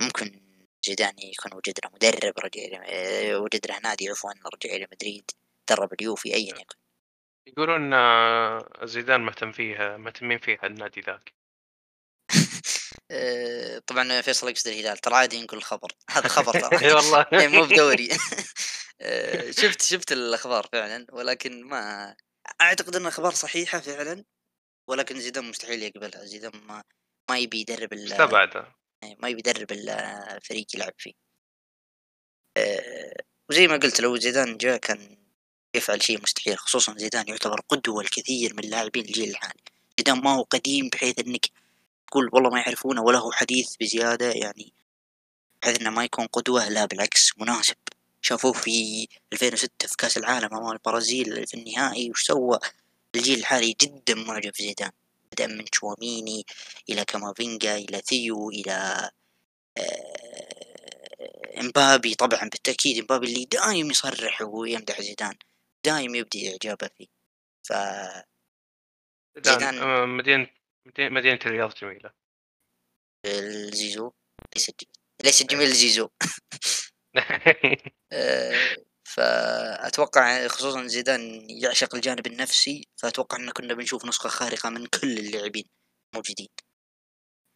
ممكن 0.00 0.50
زيداني 0.86 1.30
يكون 1.30 1.54
وجد 1.54 1.74
له 1.84 1.90
مدرب 1.94 2.34
رجع 2.38 2.84
آه، 2.84 3.38
وجد 3.38 3.66
له 3.66 3.78
نادي 3.78 4.08
عفوا 4.08 4.30
رجع 4.54 4.76
إلى 4.76 4.86
مدريد 4.92 5.30
درب 5.70 5.92
اليوفي 5.92 6.34
ايا 6.34 6.54
يكن 6.60 6.76
يقولون 7.46 7.94
آه، 7.94 8.68
زيدان 8.82 9.20
مهتم 9.20 9.52
فيها 9.52 9.96
مهتمين 9.96 10.38
فيها 10.38 10.66
النادي 10.66 11.00
ذاك. 11.00 11.34
آه، 13.10 13.78
طبعا 13.78 14.20
فيصل 14.20 14.48
يقصد 14.48 14.68
الهلال. 14.68 14.98
ترى 14.98 15.14
عادي 15.14 15.42
نقول 15.42 15.58
الخبر. 15.58 15.92
هذا 16.10 16.28
خبر 16.28 16.52
ترى 16.52 16.78
اي 16.88 16.92
والله. 16.92 17.26
مو 17.32 17.64
بدوري. 17.64 18.08
آه، 19.00 19.50
شفت 19.50 19.82
شفت 19.82 20.12
الأخبار 20.12 20.68
فعلا 20.72 21.06
ولكن 21.12 21.64
ما 21.64 22.16
أعتقد 22.60 22.96
أن 22.96 23.02
الأخبار 23.02 23.32
صحيحة 23.32 23.80
فعلا 23.80 24.24
ولكن 24.88 25.20
زيدان 25.20 25.44
مستحيل 25.44 25.82
يقبلها. 25.82 26.24
زيدان 26.24 26.52
ما 26.64 26.82
ما 27.30 27.38
يبي 27.38 27.60
يدرب 27.60 27.92
استبعده 27.92 28.79
إيه، 29.04 29.16
ما 29.18 29.28
يبي 29.28 29.38
يدرب 29.38 29.72
الفريق 29.72 30.66
يلعب 30.74 30.92
فيه. 30.98 31.12
وزي 33.50 33.66
ما 33.66 33.76
قلت 33.76 34.00
لو 34.00 34.16
زيدان 34.16 34.56
جاء 34.56 34.76
كان 34.76 35.16
يفعل 35.76 36.02
شيء 36.02 36.22
مستحيل 36.22 36.58
خصوصا 36.58 36.94
زيدان 36.98 37.28
يعتبر 37.28 37.60
قدوة 37.68 38.02
الكثير 38.02 38.54
من 38.54 38.70
لاعبين 38.70 39.04
الجيل 39.04 39.30
الحالي. 39.30 39.62
زيدان 39.98 40.20
ما 40.22 40.34
هو 40.34 40.42
قديم 40.42 40.88
بحيث 40.88 41.18
إنك 41.18 41.46
تقول 42.06 42.30
والله 42.32 42.50
ما 42.50 42.60
يعرفونه 42.60 43.02
ولا 43.02 43.18
هو 43.18 43.32
حديث 43.32 43.76
بزيادة 43.80 44.32
يعني 44.32 44.72
بحيث 45.62 45.80
إنه 45.80 45.90
ما 45.90 46.04
يكون 46.04 46.26
قدوة 46.26 46.68
لا 46.68 46.84
بالعكس 46.86 47.32
مناسب. 47.38 47.76
شافوه 48.22 48.52
في 48.52 49.08
2006 49.32 49.88
في 49.88 49.96
كأس 49.98 50.16
العالم 50.18 50.54
أمام 50.54 50.72
البرازيل 50.72 51.46
في 51.46 51.54
النهائي 51.54 52.10
وش 52.10 52.22
سوى؟ 52.26 52.58
الجيل 53.16 53.38
الحالي 53.38 53.76
جدا 53.82 54.14
معجب 54.14 54.52
زيدان 54.56 54.90
بدأ 55.32 55.46
من 55.46 55.64
تشواميني 55.64 56.46
إلى 56.88 57.04
كامافينجا 57.04 57.76
إلى 57.76 58.00
ثيو 58.00 58.50
إلى 58.50 59.10
آه، 59.78 61.60
إمبابي. 61.60 62.14
طبعا 62.14 62.40
بالتأكيد 62.40 62.98
إمبابي 62.98 63.26
اللي 63.26 63.44
دائم 63.44 63.90
يصرح 63.90 64.42
ويمدح 64.42 65.00
زيدان 65.00 65.34
دايم 65.84 66.14
يبدي 66.14 66.50
إعجابه 66.50 66.90
فيه. 66.98 67.06
ف 67.62 67.72
زيدان 69.44 69.78
آه، 69.78 70.04
مدينة 70.04 70.46
مدينة 70.98 71.38
الرياض 71.46 71.74
جميلة. 71.74 72.12
الزيزو 73.26 74.12
ليس 74.54 74.70
ليس 75.24 75.42
جميل 75.42 75.66
الزيزو. 75.66 76.08
آه، 79.18 79.82
فأتوقع 79.82 80.48
خصوصا 80.48 80.86
زيدان 80.86 81.50
يعشق 81.50 81.94
الجانب 81.94 82.26
النفسي 82.26 82.88
فأتوقع 82.96 83.36
أن 83.36 83.50
كنا 83.50 83.74
بنشوف 83.74 84.04
نسخة 84.04 84.28
خارقة 84.28 84.70
من 84.70 84.86
كل 84.86 85.18
اللاعبين 85.18 85.64
موجودين. 86.14 86.48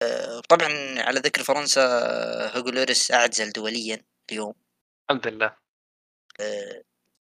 آه، 0.03 0.41
طبعا 0.49 0.69
على 0.99 1.21
ذكر 1.21 1.43
فرنسا 1.43 1.81
هوجو 2.57 2.71
لوريس 2.71 3.11
أعتزل 3.11 3.53
دوليا 3.53 4.05
اليوم. 4.31 4.55
الحمد 5.11 5.27
لله. 5.27 5.57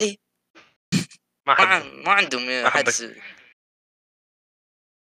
إيه. 0.02 0.18
ما 1.48 1.54
ما, 1.60 1.84
ما 1.84 2.12
عندهم 2.12 2.68
حارس 2.68 3.04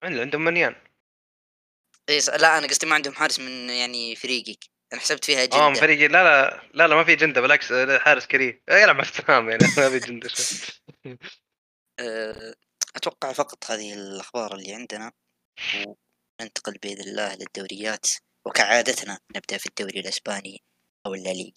عندهم 0.03 0.41
منيان. 0.41 0.75
إيه 2.10 2.20
لا 2.20 2.58
أنا 2.58 2.67
قصدي 2.67 2.88
ما 2.88 2.96
عندهم 2.96 3.13
حارس 3.13 3.39
من 3.39 3.70
يعني 3.70 4.15
فريقك. 4.15 4.72
أنا 4.93 5.01
حسبت 5.01 5.25
فيها 5.25 5.45
جنده 5.45 5.57
آه 5.57 5.69
من 5.69 5.75
فريقي 5.75 6.07
لا 6.07 6.23
لا 6.23 6.63
لا 6.73 6.88
لا 6.88 6.95
ما 6.95 7.03
في 7.03 7.15
جندة 7.15 7.41
بالعكس 7.41 7.73
حارس 7.73 8.25
كريه. 8.25 8.63
يلعب 8.69 8.95
مع 8.95 9.03
يعني 9.29 9.63
ما 9.77 9.89
في 9.89 10.00
جندة. 10.00 10.29
آه، 12.00 12.55
أتوقع 12.95 13.33
فقط 13.33 13.71
هذه 13.71 13.93
الأخبار 13.93 14.55
اللي 14.55 14.73
عندنا 14.73 15.12
وننتقل 16.39 16.77
بإذن 16.83 17.01
الله 17.01 17.35
للدوريات. 17.35 18.07
وكعادتنا 18.45 19.19
نبدأ 19.35 19.57
في 19.57 19.65
الدوري 19.65 20.00
الأسباني 20.00 20.63
أو 21.05 21.13
الليغا 21.13 21.51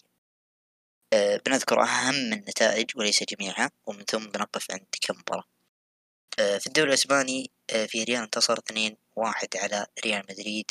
أه 1.12 1.40
بنذكر 1.46 1.82
أهم 1.82 2.32
النتائج 2.32 2.90
وليس 2.96 3.22
جميعها 3.22 3.70
ومن 3.86 4.04
ثم 4.04 4.26
بنقف 4.26 4.70
عند 4.70 4.86
كم 5.00 5.14
مباراة. 5.18 5.44
أه 6.38 6.58
في 6.58 6.66
الدوري 6.66 6.88
الأسباني 6.88 7.50
أه 7.70 7.86
في 7.86 8.04
ريال 8.04 8.22
انتصر 8.22 8.58
2-1 8.58 9.56
على 9.56 9.86
ريال 10.04 10.24
مدريد. 10.30 10.70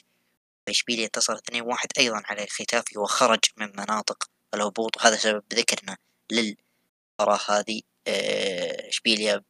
وإشبيليا 0.67 1.05
انتصر 1.05 1.37
2-1 1.37 1.85
أيضا 1.97 2.21
على 2.25 2.47
ختافي 2.47 2.99
وخرج 2.99 3.39
من 3.57 3.67
مناطق 3.77 4.29
الهبوط 4.53 4.97
وهذا 4.97 5.15
سبب 5.15 5.43
ذكرنا 5.53 5.97
للمباراة 6.31 7.39
هذه 7.49 7.81
آه، 8.07 8.89
إشبيليا 8.89 9.43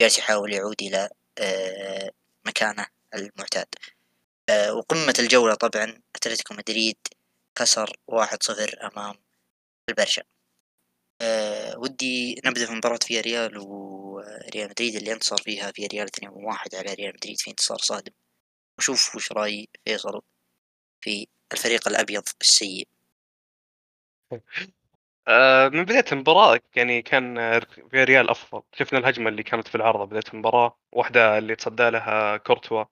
جالس 0.00 0.18
يحاول 0.18 0.52
يعود 0.52 0.82
إلى 0.82 1.10
آه، 1.38 2.10
مكانه 2.46 2.86
المعتاد. 3.14 3.66
آه، 4.48 4.74
وقمة 4.74 5.14
الجولة 5.18 5.54
طبعا 5.54 6.02
أتلتيكو 6.16 6.54
مدريد 6.54 6.96
واحد 8.08 8.42
صفر 8.42 8.90
أمام 8.92 9.14
البرشا. 9.88 10.22
ودي 11.76 12.40
نبدأ 12.44 12.66
في 12.66 12.72
مباراة 12.72 12.98
فيا 13.02 13.20
ريال 13.20 13.58
وريال 13.58 14.70
مدريد 14.70 14.96
اللي 14.96 15.12
انتصر 15.12 15.42
فيها 15.42 15.72
فيا 15.72 15.88
ريال 15.88 16.06
اثنين 16.06 16.30
واحد 16.30 16.74
على 16.74 16.92
ريال 16.94 17.14
مدريد 17.14 17.40
في 17.40 17.50
انتصار 17.50 17.78
صادم. 17.78 18.12
وشوف 18.78 19.16
وش 19.16 19.32
رأي 19.32 19.68
فيصل. 19.84 20.20
في 21.00 21.28
الفريق 21.52 21.88
الأبيض 21.88 22.22
السيء؟ 22.40 22.88
آه، 25.28 25.68
من 25.68 25.84
بداية 25.84 26.04
المباراة 26.12 26.60
يعني 26.76 27.02
كان 27.02 27.38
ريال 27.94 28.30
أفضل. 28.30 28.62
شفنا 28.74 28.98
الهجمة 28.98 29.28
اللي 29.28 29.42
كانت 29.42 29.68
في 29.68 29.74
العارضة 29.74 30.04
بداية 30.04 30.22
المباراة. 30.34 30.78
واحدة 30.92 31.38
اللي 31.38 31.56
تصدى 31.56 31.90
لها 31.90 32.36
كورتوا. 32.36 32.84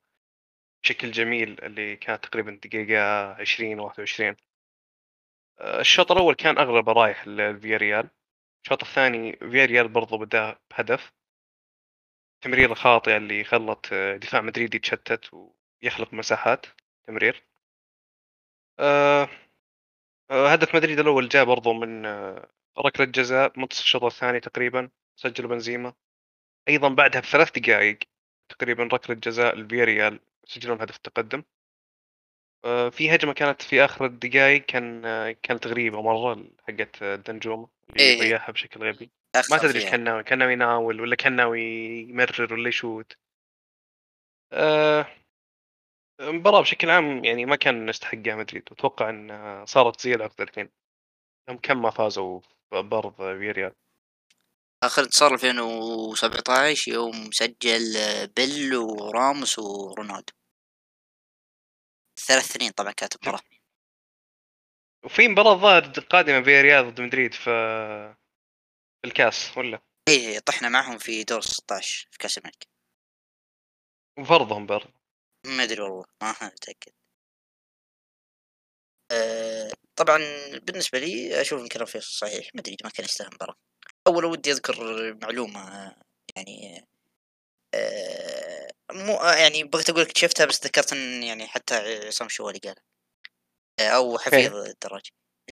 بشكل 0.82 1.10
جميل 1.10 1.64
اللي 1.64 1.96
كانت 1.96 2.24
تقريبا 2.26 2.60
دقيقة 2.64 3.32
عشرين 3.32 3.80
واحد 3.80 4.00
وعشرين. 4.00 4.36
آه، 5.60 5.80
الشوط 5.80 6.12
الأول 6.12 6.34
كان 6.34 6.58
أغلب 6.58 6.88
رايح 6.88 7.28
لفياريال. 7.28 8.10
الشوط 8.64 8.82
الثاني 8.82 9.36
فياريال 9.36 9.88
برضو 9.88 10.18
بدأ 10.18 10.58
بهدف. 10.70 11.12
تمريرة 12.40 12.74
خاطئة 12.74 13.16
اللي 13.16 13.44
خلت 13.44 13.94
دفاع 13.94 14.40
مدريد 14.40 14.74
يتشتت 14.74 15.30
ويخلق 15.82 16.14
مساحات. 16.14 16.66
تمرير. 17.06 17.47
أه 18.80 19.28
هدف 20.30 20.76
مدريد 20.76 20.98
الأول 20.98 21.28
جاء 21.28 21.44
برضو 21.44 21.72
من 21.72 22.06
أه 22.06 22.48
ركلة 22.78 23.06
جزاء 23.06 23.52
منتصف 23.60 23.82
الشوط 23.82 24.04
الثاني 24.04 24.40
تقريبا 24.40 24.90
سجل 25.16 25.46
بنزيما 25.46 25.94
أيضا 26.68 26.88
بعدها 26.88 27.20
بثلاث 27.20 27.58
دقائق 27.58 27.98
تقريبا 28.48 28.84
ركلة 28.84 29.16
جزاء 29.16 29.54
الفياريال 29.54 30.20
يسجلون 30.48 30.80
هدف 30.80 30.96
التقدم 30.96 31.42
آه، 32.64 32.88
في 32.88 33.14
هجمة 33.14 33.32
كانت 33.32 33.62
في 33.62 33.84
آخر 33.84 34.04
الدقائق 34.04 34.64
كان 34.64 35.04
آه، 35.04 35.36
كانت 35.42 35.66
غريبة 35.66 36.02
مرة 36.02 36.44
حقت 36.68 37.04
دنجوم 37.04 37.68
اللي 37.90 38.02
إيه. 38.02 38.20
ضيعها 38.20 38.52
بشكل 38.52 38.88
غبي 38.88 39.10
ما 39.50 39.58
تدري 39.58 39.78
إيش. 39.78 39.90
كان 39.90 40.04
ناوي 40.04 40.22
كان 40.22 40.38
ناوي 40.38 40.52
يناول 40.52 41.00
ولا 41.00 41.16
كان 41.16 41.36
ناوي 41.36 41.62
يمرر 42.00 42.54
ولا 42.54 42.68
يشوت 42.68 43.16
آه، 44.52 45.06
المباراة 46.20 46.60
بشكل 46.60 46.90
عام 46.90 47.24
يعني 47.24 47.44
ما 47.44 47.56
كان 47.56 47.88
يستحقها 47.88 48.34
مدريد. 48.34 48.62
واتوقع 48.70 49.10
إن 49.10 49.64
صارت 49.66 50.00
زي 50.00 50.14
الحين. 50.14 50.70
هم 51.48 51.58
كم 51.58 51.82
ما 51.82 51.90
فازوا 51.90 52.40
برض 52.72 53.16
فيريال 53.16 53.74
آخر 54.84 55.02
انتصار 55.02 55.34
2017 55.34 56.92
يوم 56.92 57.30
سجل 57.32 57.94
بيل 58.36 58.76
وراموس 58.76 59.58
ورونالدو. 59.58 60.32
ثلاث 62.26 62.44
سنين 62.44 62.70
طبعا 62.70 62.92
كانت 62.92 63.14
المباراة. 63.16 63.40
وفي 65.04 65.28
مباراة 65.28 65.54
ظاهر 65.54 65.80
قادمة 66.00 66.42
فيريال 66.42 66.90
ضد 66.90 67.00
مدريد 67.00 67.34
في 67.34 67.50
في 69.02 69.08
الكاس 69.08 69.58
ولا؟ 69.58 69.82
إيه 70.08 70.38
طحنا 70.38 70.68
معهم 70.68 70.98
في 70.98 71.24
دور 71.24 71.40
16 71.40 72.08
في 72.10 72.18
كاس 72.18 72.38
الملك. 72.38 72.68
وفي 74.18 74.36
أرضهم 74.36 74.66
برضه 74.66 74.97
ما 75.48 75.62
أدري 75.62 75.82
والله 75.82 76.04
ما 76.22 76.34
متأكد 76.42 76.92
أه 79.10 79.70
طبعا 79.96 80.18
بالنسبة 80.62 80.98
لي 80.98 81.40
أشوف 81.40 81.60
إن 81.60 81.68
كلام 81.68 81.86
فيصل 81.86 82.12
صحيح 82.12 82.50
مدريد 82.54 82.78
ما 82.84 82.90
كان 82.90 83.04
يستاهل 83.04 83.28
المباراة 83.28 83.54
أول 84.06 84.24
ودي 84.24 84.52
أذكر 84.52 84.76
معلومة 85.22 85.94
يعني 86.36 86.84
أه 87.74 88.70
مو 88.92 89.14
يعني 89.14 89.64
بغيت 89.64 89.90
أقول 89.90 90.02
لك 90.02 90.18
شفتها 90.18 90.46
بس 90.46 90.64
ذكرت 90.66 90.92
إن 90.92 91.22
يعني 91.22 91.46
حتى 91.46 91.74
عصام 92.06 92.28
شوالي 92.28 92.58
قال 92.58 92.76
أو 93.80 94.18
حفيظ 94.18 94.54
الدراج 94.54 95.02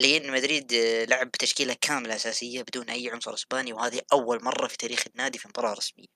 اللي 0.01 0.17
إن 0.17 0.33
مدريد 0.33 0.73
آه، 0.73 1.05
لعب 1.05 1.27
بتشكيلة 1.29 1.77
كاملة 1.81 2.15
أساسية 2.17 2.63
بدون 2.63 2.91
أي 2.91 3.11
عنصر 3.11 3.35
إسباني 3.35 3.73
وهذه 3.73 4.03
أول 4.13 4.45
مرة 4.45 4.67
في 4.69 4.77
تاريخ 4.77 5.05
النادي 5.07 5.39
في 5.39 5.49
مباراة 5.49 5.73
رسمية. 5.75 6.07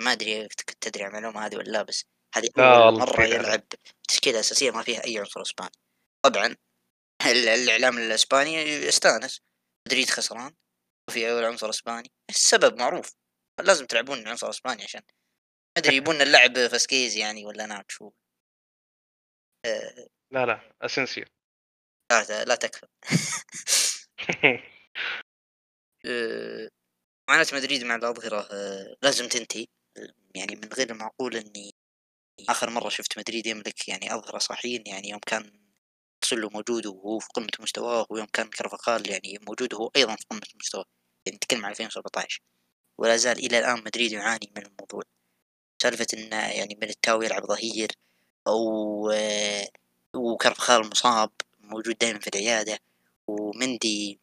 ما 0.00 0.12
أدري 0.12 0.48
كنت 0.48 0.72
تدري 0.88 1.04
عن 1.04 1.10
المعلومة 1.10 1.46
هذه 1.46 1.56
ولا 1.56 1.70
لا 1.70 1.82
بس 1.82 2.04
هذه 2.34 2.48
مرة 2.56 3.24
جديدة 3.24 3.36
يلعب. 3.36 3.62
تشكيله 4.08 4.40
أساسية 4.40 4.70
ما 4.70 4.82
فيها 4.82 5.04
أي 5.04 5.18
عنصر 5.18 5.42
إسباني. 5.42 5.70
طبعا 6.24 6.46
ال- 7.26 7.48
الإعلام 7.48 7.98
الإسباني 7.98 8.88
استانس 8.88 9.40
مدريد 9.88 10.10
خسران 10.10 10.54
وفي 11.08 11.30
أول 11.30 11.44
عنصر 11.44 11.70
إسباني. 11.70 12.10
السبب 12.30 12.78
معروف. 12.78 13.14
لازم 13.60 13.86
تلعبون 13.86 14.28
عنصر 14.28 14.50
إسباني 14.50 14.82
عشان. 14.82 15.02
ما 15.76 15.82
أدري 15.82 15.96
يبون 15.96 16.20
اللعب 16.22 16.66
فاسكيز 16.66 17.16
يعني 17.16 17.44
ولا 17.44 17.66
ناتشو. 17.66 18.10
آه، 19.66 20.08
لا 20.32 20.46
لا 20.46 20.74
اسنسيو 20.82 21.24
لا 22.12 22.44
لا 22.44 22.54
تكفى. 22.54 22.86
معاناة 27.28 27.46
مدريد 27.52 27.84
مع 27.84 27.94
الأظهرة 27.94 28.48
آه، 28.52 28.96
لازم 29.02 29.28
تنتهي. 29.28 29.66
يعني 30.34 30.56
من 30.56 30.72
غير 30.72 30.90
المعقول 30.90 31.36
إني 31.36 31.74
آخر 32.48 32.70
مرة 32.70 32.88
شفت 32.88 33.18
مدريد 33.18 33.46
يملك 33.46 33.88
يعني 33.88 34.14
أظهرة 34.14 34.38
صحيين 34.38 34.82
يعني 34.86 35.10
يوم 35.10 35.20
كان 35.26 35.64
سلو 36.24 36.50
موجود 36.50 36.86
وهو 36.86 37.18
في 37.18 37.28
قمة 37.34 37.48
مستواه 37.60 38.06
ويوم 38.10 38.26
كان 38.26 38.50
كرفخال 38.50 39.10
يعني 39.10 39.38
موجود 39.48 39.74
وهو 39.74 39.90
أيضا 39.96 40.16
في 40.16 40.24
قمة 40.30 40.40
مستواه. 40.60 40.84
يعني 41.26 41.36
نتكلم 41.36 41.64
عن 41.64 41.70
2017 41.70 42.40
ولا 42.98 43.16
زال 43.16 43.38
إلى 43.38 43.58
الآن 43.58 43.78
مدريد 43.84 44.12
يعاني 44.12 44.52
من 44.56 44.66
الموضوع. 44.66 45.02
سالفة 45.82 46.06
إنه 46.14 46.36
يعني 46.36 46.78
ميليتاو 46.80 47.22
يلعب 47.22 47.46
ظهير 47.46 47.92
أو 48.46 49.10
آه، 49.10 49.68
وكرفخال 50.16 50.86
مصاب 50.90 51.30
موجود 51.60 51.98
دائما 51.98 52.18
في 52.18 52.28
العيادة 52.34 52.78
ومندي 53.28 54.20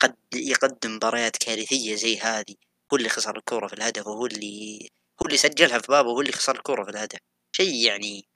قد 0.00 0.16
يقدم 0.34 0.96
مباريات 0.96 1.36
كارثية 1.36 1.94
زي 1.94 2.18
هذه. 2.18 2.54
هو 2.92 2.96
اللي 2.96 3.08
خسر 3.08 3.36
الكرة 3.36 3.66
في 3.66 3.72
الهدف 3.74 4.06
وهو 4.06 4.26
اللي 4.26 4.90
هو 5.22 5.26
اللي 5.26 5.36
سجلها 5.36 5.78
في 5.78 5.86
بابه 5.88 6.08
وهو 6.08 6.20
اللي 6.20 6.32
خسر 6.32 6.56
الكرة 6.56 6.84
في 6.84 6.90
الهدف. 6.90 7.18
شيء 7.56 7.86
يعني 7.86 8.28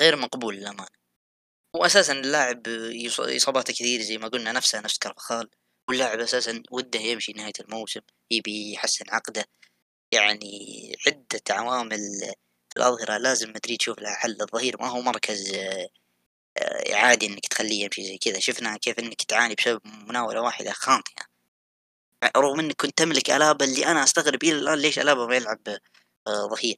غير 0.00 0.16
مقبول 0.16 0.56
للأمانة. 0.56 0.88
وأساسا 1.74 2.12
اللاعب 2.12 2.68
إصاباته 3.18 3.72
كثير 3.72 4.02
زي 4.02 4.18
ما 4.18 4.28
قلنا 4.28 4.52
نفسه 4.52 4.80
نفس 4.80 4.98
كارفخال 4.98 5.50
واللاعب 5.88 6.20
أساسا 6.20 6.62
وده 6.70 7.00
يمشي 7.00 7.32
نهاية 7.32 7.52
الموسم 7.60 8.00
يبي 8.30 8.72
يحسن 8.72 9.04
عقده. 9.10 9.46
يعني 10.12 10.96
عدة 11.06 11.42
عوامل 11.50 11.98
في 12.70 12.76
الأظهرة 12.76 13.18
لازم 13.18 13.50
مدريد 13.50 13.80
يشوف 13.82 13.98
لها 14.00 14.14
حل. 14.14 14.38
الظهير 14.42 14.76
ما 14.82 14.88
هو 14.88 15.00
مركز 15.02 15.54
آه، 16.58 16.94
عادي 16.94 17.26
إنك 17.26 17.46
تخليه 17.48 17.84
يمشي 17.84 18.04
زي 18.04 18.18
كذا. 18.18 18.40
شفنا 18.40 18.76
كيف 18.76 18.98
إنك 18.98 19.22
تعاني 19.22 19.54
بسبب 19.54 19.80
مناولة 19.86 20.40
واحدة 20.42 20.72
خاطئة. 20.72 21.33
رغم 22.36 22.60
انك 22.60 22.76
كنت 22.76 22.98
تملك 22.98 23.30
الابا 23.30 23.64
اللي 23.64 23.86
أنا 23.86 24.04
أستغرب 24.04 24.44
إلى 24.44 24.52
الآن 24.52 24.78
ليش 24.78 24.98
الابا 24.98 25.26
ما 25.26 25.36
يلعب 25.36 25.68
آه، 26.26 26.48
ظهير. 26.48 26.76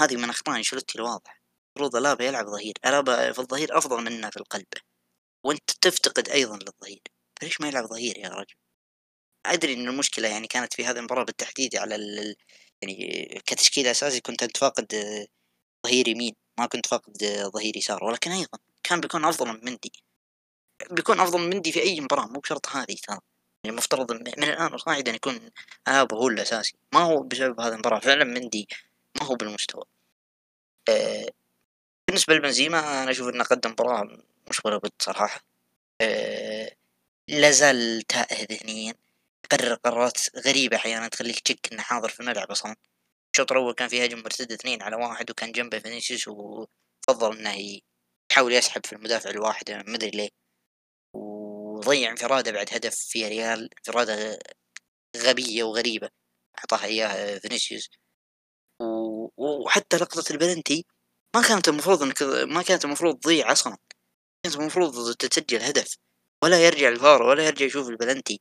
هذه 0.00 0.16
من 0.16 0.30
أخطاء 0.30 0.56
أنشيلوتي 0.56 0.98
الواضح. 0.98 1.42
المفروض 1.76 1.96
الابا 1.96 2.24
يلعب 2.24 2.46
ظهير. 2.46 2.74
الابا 2.86 3.32
في 3.32 3.38
الظهير 3.38 3.78
أفضل 3.78 4.04
منه 4.04 4.30
في 4.30 4.36
القلب. 4.36 4.66
وأنت 5.44 5.70
تفتقد 5.70 6.28
أيضا 6.28 6.56
للظهير. 6.58 7.02
فليش 7.40 7.60
ما 7.60 7.68
يلعب 7.68 7.86
ظهير 7.86 8.18
يا 8.18 8.28
رجل؟ 8.28 8.54
أدري 9.46 9.74
إن 9.74 9.88
المشكلة 9.88 10.28
يعني 10.28 10.46
كانت 10.46 10.74
في 10.74 10.84
هذه 10.84 10.98
المباراة 10.98 11.24
بالتحديد 11.24 11.76
على 11.76 11.94
ال... 11.96 12.36
يعني 12.82 13.42
كتشكيل 13.46 13.86
أساسي 13.86 14.20
كنت 14.20 14.42
أنت 14.42 14.56
فاقد 14.56 14.94
آه، 14.94 15.26
ظهير 15.86 16.08
يمين 16.08 16.34
ما 16.58 16.66
كنت 16.66 16.86
فاقد 16.86 17.22
آه، 17.22 17.44
ظهير 17.48 17.76
يسار. 17.76 18.04
ولكن 18.04 18.30
أيضا 18.30 18.58
كان 18.84 19.00
بيكون 19.00 19.24
أفضل 19.24 19.48
من 19.48 19.60
مندي. 19.64 19.92
بيكون 20.90 21.20
أفضل 21.20 21.38
من 21.40 21.50
مندي 21.50 21.72
في 21.72 21.82
أي 21.82 22.00
مباراة 22.00 22.26
مو 22.26 22.40
بشرط 22.40 22.68
هذه 22.68 22.96
ترى. 23.08 23.20
يعني 23.68 23.78
المفترض 23.78 24.12
من 24.12 24.44
الآن 24.44 24.74
وصاعدا 24.74 25.12
يكون 25.12 25.50
الابا 25.88 26.16
هو 26.16 26.28
الأساسي. 26.28 26.74
ما 26.94 27.00
هو 27.00 27.22
بسبب 27.22 27.60
هذه 27.60 27.72
المباراه 27.72 27.98
فعلا 28.00 28.24
مندي 28.24 28.68
ما 29.20 29.26
هو 29.26 29.34
بالمستوى. 29.34 29.84
آه، 30.88 31.26
بالنسبة 32.08 32.34
لبنزيما 32.34 33.02
أنا 33.02 33.10
أشوف 33.10 33.28
إنه 33.28 33.44
قدم 33.44 33.70
مباراه 33.70 34.04
مش 34.50 34.64
ولا 34.64 34.78
بد 34.78 34.92
صراحة 35.02 35.40
آه، 36.00 36.72
لا 37.28 37.50
زال 37.50 38.02
تائه 38.02 38.46
ذهنيا. 38.50 38.94
يقرر 39.44 39.74
قرارات 39.74 40.18
غريبة 40.46 40.76
أحيانا 40.76 41.08
تخليك 41.08 41.40
تشك 41.40 41.72
إنه 41.72 41.82
حاضر 41.82 42.08
في 42.08 42.20
الملعب 42.20 42.50
أصلا. 42.50 42.76
الشوط 43.34 43.52
الأول 43.52 43.74
كان 43.74 43.88
في 43.88 44.04
هجمة 44.06 44.22
مرتدة 44.22 44.54
اثنين 44.54 44.82
على 44.82 44.96
واحد 44.96 45.30
وكان 45.30 45.52
جنبه 45.52 45.78
فينيسيوس 45.78 46.28
وفضل 46.28 47.38
إنه 47.38 47.80
يحاول 48.32 48.52
يسحب 48.52 48.86
في 48.86 48.92
المدافع 48.94 49.30
الواحد 49.30 49.70
مدري 49.88 50.10
ليه. 50.10 50.47
وضيع 51.78 52.10
انفرادة 52.10 52.52
بعد 52.52 52.68
هدف 52.74 52.94
فياريال 52.94 53.70
انفرادة 53.78 54.38
غبية 55.16 55.62
وغريبة. 55.62 56.10
أعطاها 56.58 56.84
إياها 56.84 57.38
فينيسيوس. 57.38 57.90
وحتى 59.36 59.96
لقطة 59.96 60.32
البلنتي 60.32 60.86
ما 61.36 61.42
كانت 61.42 61.68
المفروض 61.68 62.02
إنك 62.02 62.22
ما 62.22 62.62
كانت 62.62 62.84
المفروض 62.84 63.18
تضيع 63.18 63.52
أصلا. 63.52 63.76
كانت 64.42 64.56
المفروض 64.56 65.14
تسجل 65.14 65.62
هدف. 65.62 65.96
ولا 66.44 66.66
يرجع 66.66 66.88
الفار 66.88 67.22
ولا 67.22 67.46
يرجع 67.46 67.66
يشوف 67.66 67.88
البلنتي 67.88 68.40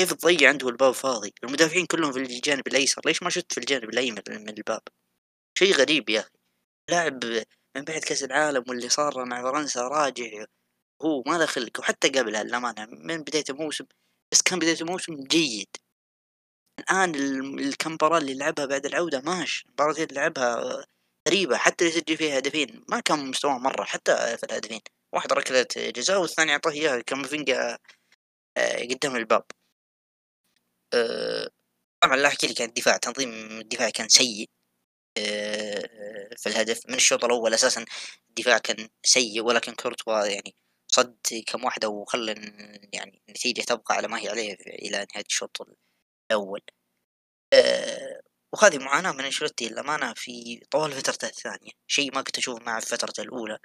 كيف 0.00 0.12
تضيع 0.12 0.48
عنده 0.48 0.68
الباب 0.68 0.92
فاضي؟ 0.94 1.34
المدافعين 1.44 1.86
كلهم 1.86 2.12
في 2.12 2.18
الجانب 2.18 2.66
الأيسر. 2.66 3.02
ليش 3.06 3.22
ما 3.22 3.30
شفت 3.30 3.52
في 3.52 3.58
الجانب 3.58 3.84
الأيمن 3.84 4.22
من 4.28 4.48
الباب؟ 4.48 4.82
شيء 5.58 5.74
غريب 5.74 6.10
يا 6.10 6.20
أخي. 6.20 6.30
لاعب 6.90 7.24
من 7.76 7.84
بعد 7.84 7.98
كأس 7.98 8.24
العالم 8.24 8.64
واللي 8.68 8.88
صار 8.88 9.24
مع 9.24 9.42
فرنسا 9.42 9.80
راجع 9.88 10.44
هو 11.02 11.22
ما 11.26 11.38
دخلك 11.38 11.78
وحتى 11.78 12.08
قبلها 12.08 12.42
للامانه 12.42 12.86
من 12.86 13.22
بداية 13.22 13.44
الموسم 13.50 13.84
بس 14.32 14.42
كان 14.42 14.58
بداية 14.58 14.80
الموسم 14.80 15.14
جيد. 15.24 15.68
الآن 16.80 17.14
الكم 17.60 17.92
مباراه 17.92 18.18
اللي 18.18 18.34
لعبها 18.34 18.66
بعد 18.66 18.86
العودة 18.86 19.20
ماش 19.20 19.64
المباراتين 19.66 20.04
اللي 20.04 20.20
لعبها 20.20 20.84
غريبة 21.28 21.56
حتى 21.56 21.84
اللي 21.88 22.00
سجل 22.00 22.16
فيها 22.16 22.38
هدفين 22.38 22.84
ما 22.88 23.00
كان 23.00 23.30
مستواه 23.30 23.58
مرة 23.58 23.84
حتى 23.84 24.36
في 24.38 24.44
الهدفين. 24.46 24.80
واحد 25.12 25.32
ركلة 25.32 25.66
جزاء 25.76 26.20
والثاني 26.20 26.52
أعطاه 26.52 26.70
إياها 26.72 27.00
كامافينجا 27.00 27.78
آه، 28.56 28.84
قدام 28.84 29.16
الباب. 29.16 29.44
آه، 30.94 31.50
طبعا 32.02 32.16
لا 32.16 32.28
أحكي 32.28 32.46
لك 32.46 32.60
عن 32.62 32.68
الدفاع 32.68 32.96
تنظيم 32.96 33.30
الدفاع 33.60 33.90
كان 33.90 34.08
سيء 34.08 34.48
آه، 35.18 36.30
في 36.38 36.48
الهدف 36.48 36.80
من 36.88 36.94
الشوط 36.94 37.24
الأول 37.24 37.54
أساسا 37.54 37.84
الدفاع 38.30 38.58
كان 38.58 38.88
سيء 39.04 39.42
ولكن 39.42 39.74
كورتوا 39.74 40.26
يعني 40.26 40.54
صد 40.94 41.44
كم 41.46 41.64
واحدة 41.64 41.88
وخلى 41.88 42.32
يعني 42.92 43.22
النتيجة 43.28 43.62
تبقى 43.62 43.94
على 43.94 44.08
ما 44.08 44.20
هي 44.20 44.28
عليه 44.28 44.54
إلى 44.66 45.06
نهاية 45.14 45.24
الشوط 45.26 45.66
الأول. 46.30 46.60
وهذه 48.52 48.78
معاناة 48.78 49.12
من 49.12 49.24
أنشيلوتي 49.24 49.68
للأمانة 49.68 50.14
في 50.14 50.60
طوال 50.70 50.92
فترته 50.92 51.28
الثانية. 51.28 51.70
شيء 51.86 52.14
ما 52.14 52.22
كنت 52.22 52.38
أشوفه 52.38 52.64
معه 52.64 52.80
في 52.80 52.86
فترته 52.86 53.22
الأولى. 53.22 53.58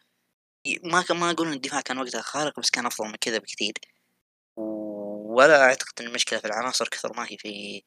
ما 0.83 1.01
كان 1.01 1.17
ما 1.17 1.31
أقول 1.31 1.47
إن 1.47 1.53
الدفاع 1.53 1.81
كان 1.81 1.97
وقتها 1.99 2.21
خارق 2.21 2.59
بس 2.59 2.69
كان 2.69 2.85
أفضل 2.85 3.07
من 3.07 3.15
كذا 3.15 3.37
بكثير. 3.37 3.73
ولا 4.55 5.63
أعتقد 5.63 6.01
أن 6.01 6.07
المشكلة 6.07 6.39
في 6.39 6.47
العناصر 6.47 6.87
كثر 6.87 7.17
ما 7.17 7.27
هي 7.29 7.37
في 7.37 7.83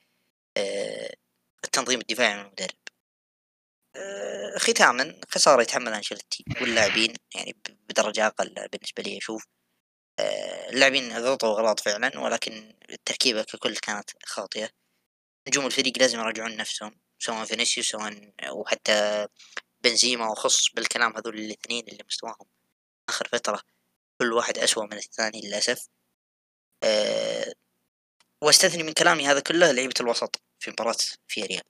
آه، 0.57 1.15
التنظيم 1.65 2.01
الدفاعي 2.01 2.35
من 2.35 2.41
المدرب. 2.41 2.77
آه، 3.97 4.59
ختاما 4.59 5.21
خسارة 5.29 5.63
يتحملها 5.63 5.97
أنشيلوتي 5.99 6.45
واللاعبين 6.61 7.15
يعني 7.35 7.57
بدرجة 7.93 8.27
أقل 8.27 8.55
بالنسبة 8.73 9.03
لي 9.03 9.19
أشوف 9.19 9.47
آه، 10.19 10.71
اللاعبين 10.71 11.13
غلطوا 11.19 11.55
غلط 11.55 11.81
فعلا 11.81 12.21
ولكن 12.21 12.75
التركيبة 12.91 13.43
ككل 13.43 13.77
كانت 13.77 14.11
خاطئة. 14.27 14.71
نجوم 15.49 15.67
الفريق 15.67 15.99
لازم 15.99 16.19
يراجعون 16.21 16.57
نفسهم 16.57 17.01
سواء 17.19 17.45
فينيسيوس 17.45 17.89
سواء 17.89 18.35
وحتى 18.53 19.29
بنزيما 19.81 20.31
وخص 20.31 20.71
بالكلام 20.75 21.17
هذول 21.17 21.39
الاثنين 21.39 21.85
اللي 21.89 22.05
مستواهم 22.07 22.47
آخر 23.09 23.29
فترة 23.29 23.63
كل 24.21 24.33
واحد 24.33 24.59
أسوأ 24.59 24.85
من 24.85 24.93
الثاني 24.99 25.41
للأسف. 25.45 25.89
أه 26.83 27.55
واستثني 28.43 28.83
من 28.83 28.93
كلامي 28.93 29.27
هذا 29.27 29.41
كله 29.41 29.73
لعيبة 29.73 29.95
الوسط 30.01 30.43
في 30.61 30.71
مباراة 30.71 30.97
في 31.29 31.43
ريال 31.43 31.63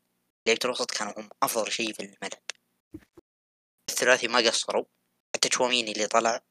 لعيبة 0.46 0.60
الوسط 0.64 0.90
كانوا 0.90 1.12
هم 1.20 1.30
أفضل 1.42 1.72
شيء 1.72 1.92
في 1.92 2.00
الملعب. 2.02 2.42
الثلاثي 3.90 4.28
ما 4.28 4.38
قصروا. 4.38 4.84
حتى 5.42 5.48
تشواميني 5.48 5.92
اللي 5.92 6.06
طلع. 6.06 6.42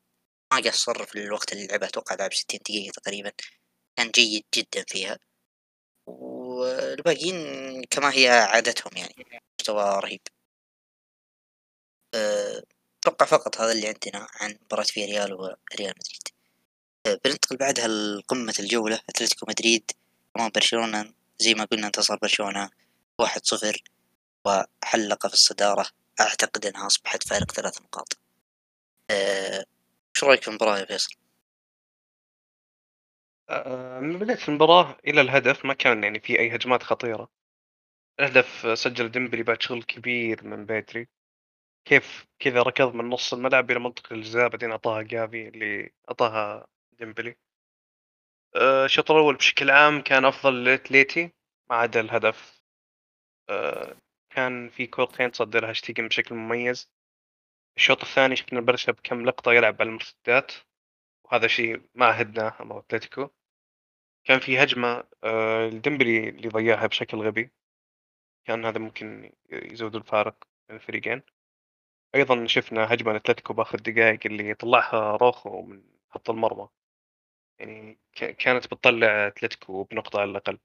ما 0.53 0.59
قصر 0.59 1.05
في 1.05 1.15
الوقت 1.15 1.53
اللي 1.53 1.67
لعبه 1.67 1.87
أتوقع 1.87 2.15
لعب 2.15 2.33
ستين 2.33 2.59
دقيقة 2.59 2.91
تقريبا. 2.91 3.31
كان 3.95 4.11
جيد 4.11 4.45
جدا 4.55 4.85
فيها. 4.87 5.19
والباقيين 6.07 7.35
كما 7.83 8.13
هي 8.13 8.29
عادتهم 8.29 8.97
يعني. 8.97 9.41
مستوى 9.59 9.99
رهيب. 9.99 10.21
أتوقع 12.99 13.25
فقط 13.25 13.61
هذا 13.61 13.71
اللي 13.71 13.87
عندنا 13.87 14.27
عن 14.33 14.57
مباراة 14.61 14.83
في 14.83 15.05
ريال 15.05 15.33
وريال 15.33 15.93
مدريد. 15.99 16.27
بننتقل 17.25 17.57
بعدها 17.57 17.87
لقمة 17.87 18.53
الجولة. 18.59 19.01
أتلتيكو 19.09 19.45
مدريد 19.49 19.91
أمام 20.37 20.51
برشلونة. 20.55 21.13
زي 21.39 21.53
ما 21.53 21.65
قلنا 21.65 21.87
انتصر 21.87 22.15
برشلونة 22.15 22.69
واحد 23.19 23.45
صفر. 23.45 23.83
وحلق 24.45 25.27
في 25.27 25.33
الصدارة. 25.33 25.89
أعتقد 26.19 26.65
أنها 26.65 26.87
أصبحت 26.87 27.27
فارق 27.27 27.51
ثلاث 27.51 27.81
نقاط. 27.81 28.17
شو 30.13 30.25
رأيك 30.27 30.41
في 30.41 30.47
المباراة 30.47 30.79
يا 30.79 30.85
فيصل؟ 30.85 31.15
آه، 33.49 33.99
من 33.99 34.19
بداية 34.19 34.37
المباراة 34.47 34.97
إلى 35.07 35.21
الهدف 35.21 35.65
ما 35.65 35.73
كان 35.73 36.03
يعني 36.03 36.19
في 36.19 36.39
أي 36.39 36.55
هجمات 36.55 36.83
خطيرة. 36.83 37.29
الهدف 38.19 38.79
سجّل 38.79 39.11
ديمبلي 39.11 39.43
بعد 39.43 39.61
شغل 39.61 39.83
كبير 39.83 40.43
من 40.43 40.65
بدري. 40.65 41.07
كيف 41.85 42.25
كذا 42.39 42.61
ركض 42.61 42.95
من 42.95 43.09
نص 43.09 43.33
الملعب 43.33 43.71
إلى 43.71 43.79
منطقة 43.79 44.13
الجزاء 44.13 44.49
بعدين 44.49 44.71
أعطاها 44.71 45.01
جافي 45.01 45.47
اللي 45.47 45.91
أعطاها 46.09 46.67
ديمبلي. 46.99 47.35
آه، 48.55 48.85
الشوط 48.85 49.11
الأول 49.11 49.35
بشكل 49.35 49.69
عام 49.71 50.01
كان 50.01 50.25
أفضل 50.25 50.63
لأتليتي 50.63 51.31
ما 51.69 51.75
عدا 51.75 51.99
الهدف. 51.99 52.63
آه، 53.49 53.95
كان 54.29 54.69
في 54.69 54.87
كورتين 54.87 55.31
صدّها 55.33 55.56
تير 55.56 55.73
شتيجن 55.73 56.07
بشكل 56.07 56.35
مميز. 56.35 56.89
الشوط 57.77 58.01
الثاني 58.03 58.35
شفنا 58.35 58.61
برشا 58.61 58.91
بكم 58.91 59.25
لقطة 59.25 59.53
يلعب 59.53 59.75
على 59.81 59.89
المرتدات، 59.89 60.51
وهذا 61.25 61.47
شيء 61.47 61.81
ما 61.95 62.05
عهدناه 62.05 62.53
أمام 62.61 62.77
أتلتيكو. 62.77 63.29
كان 64.23 64.39
في 64.39 64.63
هجمة 64.63 65.03
آه، 65.23 65.67
الديمبلي 65.67 66.29
اللي 66.29 66.49
ضيعها 66.49 66.87
بشكل 66.87 67.17
غبي. 67.17 67.51
كان 68.45 68.65
هذا 68.65 68.79
ممكن 68.79 69.33
يزود 69.51 69.95
الفارق 69.95 70.35
بين 70.69 70.77
الفريقين. 70.77 71.21
أيضا 72.15 72.47
شفنا 72.47 72.93
هجمة 72.93 73.13
لأتلتيكو 73.13 73.53
بآخر 73.53 73.79
دقائق 73.79 74.19
اللي 74.25 74.53
طلعها 74.53 75.17
روخو 75.17 75.61
من 75.61 75.83
خط 76.09 76.29
المرمى. 76.29 76.69
يعني 77.59 77.99
كانت 78.39 78.65
بتطلع 78.67 79.27
أتلتيكو 79.27 79.83
بنقطة 79.83 80.21
على 80.21 80.31
الأقل. 80.31 80.59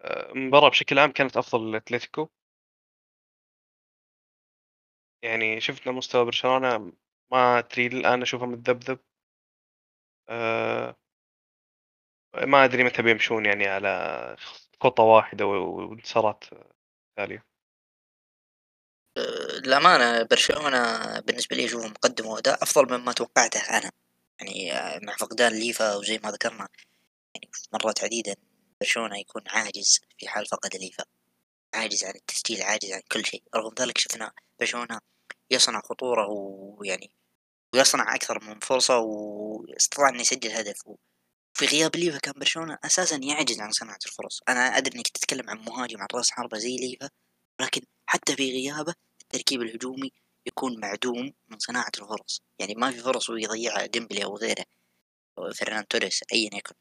آه، 0.00 0.32
المباراة 0.32 0.68
بشكل 0.70 0.98
عام 0.98 1.12
كانت 1.12 1.36
أفضل 1.36 1.72
لأتلتيكو. 1.72 2.28
يعني 5.22 5.60
شفنا 5.60 5.92
مستوى 5.92 6.24
برشلونة 6.24 6.92
ما 7.32 7.58
أدري 7.58 7.86
الآن 7.86 8.22
أشوفه 8.22 8.46
متذبذب. 8.46 8.98
أه 10.28 10.96
ما 12.34 12.64
أدري 12.64 12.84
متى 12.84 13.02
بيمشون 13.02 13.46
يعني 13.46 13.66
على 13.66 14.36
خطة 14.80 15.02
واحدة 15.02 15.46
وانتصارات 15.46 16.44
تالية. 17.16 17.46
للأمانة 19.64 20.22
برشلونة 20.22 21.20
بالنسبة 21.20 21.56
لي 21.56 21.64
أشوفه 21.64 21.88
مقدم 21.88 22.26
وأداء 22.26 22.62
أفضل 22.62 22.98
مما 22.98 23.12
توقعته 23.12 23.78
أنا. 23.78 23.92
يعني 24.40 24.70
مع 25.06 25.16
فقدان 25.16 25.52
ليفا 25.52 25.96
وزي 25.96 26.18
ما 26.24 26.30
ذكرنا 26.30 26.68
يعني 27.34 27.50
مرات 27.72 28.04
عديدة 28.04 28.36
برشلونة 28.80 29.18
يكون 29.18 29.42
عاجز 29.48 30.00
في 30.18 30.28
حال 30.28 30.46
فقد 30.46 30.76
ليفا. 30.76 31.04
عاجز 31.74 32.04
عن 32.04 32.14
التسجيل 32.14 32.62
عاجز 32.62 32.92
عن 32.92 33.00
كل 33.12 33.24
شيء. 33.24 33.42
رغم 33.56 33.74
ذلك 33.80 33.98
شفنا 33.98 34.32
برشلونة 34.60 35.00
يصنع 35.50 35.80
خطورة 35.80 36.26
ويعني 36.30 37.10
ويصنع 37.74 38.14
أكثر 38.14 38.44
من 38.44 38.60
فرصة 38.60 38.98
واستطاع 38.98 40.08
أن 40.08 40.20
يسجل 40.20 40.50
هدف. 40.50 40.82
في 41.54 41.66
غياب 41.66 41.96
ليفا 41.96 42.18
كان 42.18 42.34
برشلونة 42.36 42.78
أساسا 42.84 43.16
يعجز 43.16 43.60
عن 43.60 43.70
صناعة 43.72 43.98
الفرص. 44.06 44.40
أنا 44.48 44.60
أدري 44.78 44.96
إنك 44.98 45.08
تتكلم 45.08 45.50
عن 45.50 45.58
مهاجم 45.58 46.00
عن 46.00 46.06
رأس 46.14 46.30
حربة 46.30 46.58
زي 46.58 46.76
ليفا 46.76 47.10
ولكن 47.60 47.82
حتى 48.06 48.36
في 48.36 48.50
غيابه 48.52 48.94
التركيب 49.22 49.62
الهجومي 49.62 50.12
يكون 50.46 50.80
معدوم 50.80 51.32
من 51.48 51.58
صناعة 51.58 51.92
الفرص. 51.98 52.42
يعني 52.58 52.74
ما 52.74 52.90
في 52.90 52.98
فرص 52.98 53.30
ويضيعها 53.30 53.86
ديمبلي 53.86 54.24
أو 54.24 54.36
غيره 54.36 54.64
أو 55.38 55.52
فيران 55.52 55.88
توريس 55.88 56.24
أيا 56.32 56.50
يكن. 56.54 56.74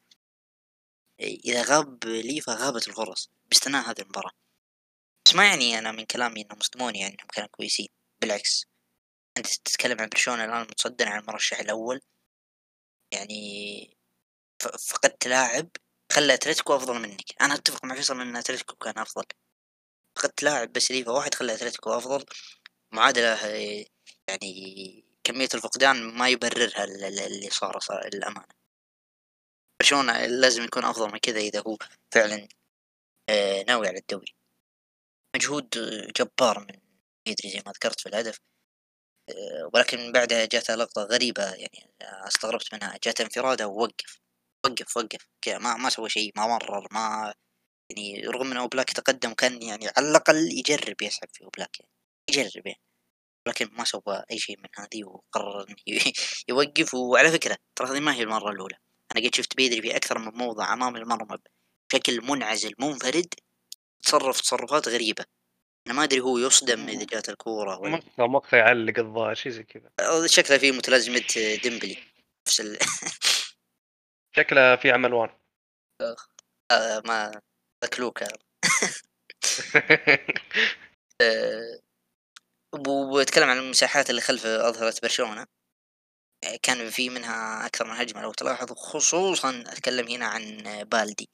إذا 1.20 1.64
غاب 1.64 2.06
ليفا 2.06 2.54
غابت 2.54 2.88
الفرص 2.88 3.30
باستثناء 3.50 3.90
هذه 3.90 4.02
المباراة. 4.02 4.32
بس 5.26 5.36
ما 5.36 5.46
يعني 5.48 5.80
أنا 5.80 5.92
من 5.92 6.06
كلامي 6.06 6.42
إنهم 6.42 6.60
مصدموني 6.60 7.00
يعني 7.00 7.14
إنهم 7.14 7.28
كانوا 7.28 7.50
كويسين. 7.50 7.88
بالعكس 8.22 8.66
أنت 9.38 9.48
تتكلم 9.48 10.02
عن 10.02 10.10
برشلونة 10.10 10.46
الآن 10.46 10.62
متصدر 10.62 11.10
عن 11.10 11.20
المرشح 11.20 11.60
الأول. 11.60 12.02
يعني 13.14 13.98
فقدت 14.80 15.28
لاعب 15.28 15.70
خلى 16.12 16.34
أتلتيكو 16.34 16.76
أفضل 16.76 17.00
منك. 17.02 17.42
أنا 17.42 17.54
أتفق 17.56 17.86
مع 17.86 17.96
فيصل 17.96 18.22
إن 18.22 18.36
أتلتيكو 18.36 18.76
كان 18.76 18.98
أفضل. 18.98 19.26
فقدت 20.18 20.44
لاعب 20.44 20.74
بس 20.74 20.92
ليفا 20.92 21.12
واحد 21.12 21.36
خلى 21.36 21.54
أتلتيكو 21.54 21.98
أفضل. 21.98 22.26
معادلة 22.94 23.48
يعني 24.30 25.06
كمية 25.24 25.50
الفقدان 25.54 26.04
ما 26.18 26.30
يبررها 26.30 26.84
اللي 26.84 27.50
صار, 27.50 27.80
صار 27.80 28.08
الأمانة 28.08 28.62
برشلونة 29.82 30.26
لازم 30.26 30.64
يكون 30.64 30.86
أفضل 30.86 31.12
من 31.12 31.18
كذا 31.20 31.40
إذا 31.40 31.64
هو 31.68 31.78
فعلا 32.12 32.48
آه، 33.30 33.64
ناوي 33.64 33.88
على 33.88 33.98
الدوري. 34.00 34.36
مجهود 35.36 35.70
جبار 36.18 36.60
من 36.60 36.91
بيدري 37.26 37.50
زي 37.50 37.62
ما 37.66 37.72
ذكرت 37.72 38.00
في 38.02 38.10
الهدف. 38.10 38.40
آه، 39.30 39.70
ولكن 39.74 40.12
بعدها 40.12 40.46
جاته 40.46 40.76
لقطة 40.76 41.04
غريبة 41.04 41.44
يعني 41.44 41.94
استغربت 42.02 42.74
منها. 42.74 43.00
جاته 43.04 43.22
انفرادة 43.24 43.68
ووقف 43.68 44.20
وقف 44.66 44.98
وقف. 44.98 45.28
ما 45.48 45.78
ما 45.78 45.90
سوى 45.90 46.10
شيء 46.10 46.32
ما 46.38 46.48
مرر 46.48 46.88
ما 46.92 47.34
يعني 47.92 48.22
رغم 48.28 48.52
إنه 48.52 48.68
أوبلاك 48.68 48.92
تقدم 48.94 49.34
كان 49.34 49.64
يعني 49.64 49.88
على 49.98 50.10
الأقل 50.12 50.38
يجرب 50.60 51.02
يسحب 51.02 51.28
في 51.34 51.46
أوبلاك 51.58 51.80
يعني 51.80 51.92
يجرب 52.30 52.68
يعني. 52.68 52.82
لكن 53.48 53.70
ما 53.74 53.84
سوى 53.86 54.24
أي 54.32 54.40
شيء 54.40 54.58
من 54.60 54.70
هذه 54.78 55.04
وقرر 55.06 55.76
يوقف. 56.50 56.94
وعلى 56.94 57.32
فكرة 57.32 57.58
ترى 57.76 57.88
هذه 57.90 58.00
ما 58.00 58.16
هي 58.16 58.24
المرة 58.24 58.52
الأولى. 58.52 58.78
أنا 59.16 59.28
قد 59.28 59.36
شفت 59.36 59.56
بيدري 59.58 59.82
في 59.82 59.96
أكثر 59.98 60.20
من 60.20 60.32
موضع 60.38 60.74
أمام 60.74 60.96
المرمى 60.96 61.38
بشكل 61.94 62.22
منعزل 62.22 62.74
منفرد 62.80 63.34
تصرف 64.04 64.42
تصرفات 64.42 64.88
غريبة. 64.90 65.26
أنا 65.88 65.96
ما 65.96 66.04
أدري 66.04 66.20
هو 66.20 66.38
يصدم 66.38 66.90
إذا 66.90 67.06
جات 67.06 67.30
الكورة 67.30 67.80
ولا 67.80 67.92
مقطع 67.92 68.28
مقطع 68.28 68.58
يعلق 68.58 69.00
الظاهر 69.00 69.34
شيء 69.34 69.52
زي 69.52 69.64
كذا. 69.64 69.92
شكله 70.26 70.58
في 70.58 70.72
متلازمة 70.72 71.60
ديمبلي. 71.64 71.98
نفس 72.48 72.62
ال... 72.62 72.78
شكله 74.38 74.76
في 74.76 74.92
عمل 74.92 75.14
آه 76.72 77.02
ما 77.06 77.42
مكلوك 77.84 78.24
آه، 81.22 81.80
وبتكلم 82.88 83.50
عن 83.50 83.58
المساحات 83.58 84.10
اللي 84.10 84.22
خلف 84.22 84.46
أظهرة 84.46 84.94
برشلونة. 85.04 85.48
كان 86.64 86.90
في 86.90 87.10
منها 87.10 87.66
أكثر 87.66 87.86
من 87.86 87.92
هجمة 87.92 88.22
لو 88.22 88.34
تلاحظ 88.34 88.72
خصوصا 88.72 89.64
أتكلم 89.68 90.08
هنا 90.08 90.26
عن 90.26 90.58
بالدي. 90.84 91.30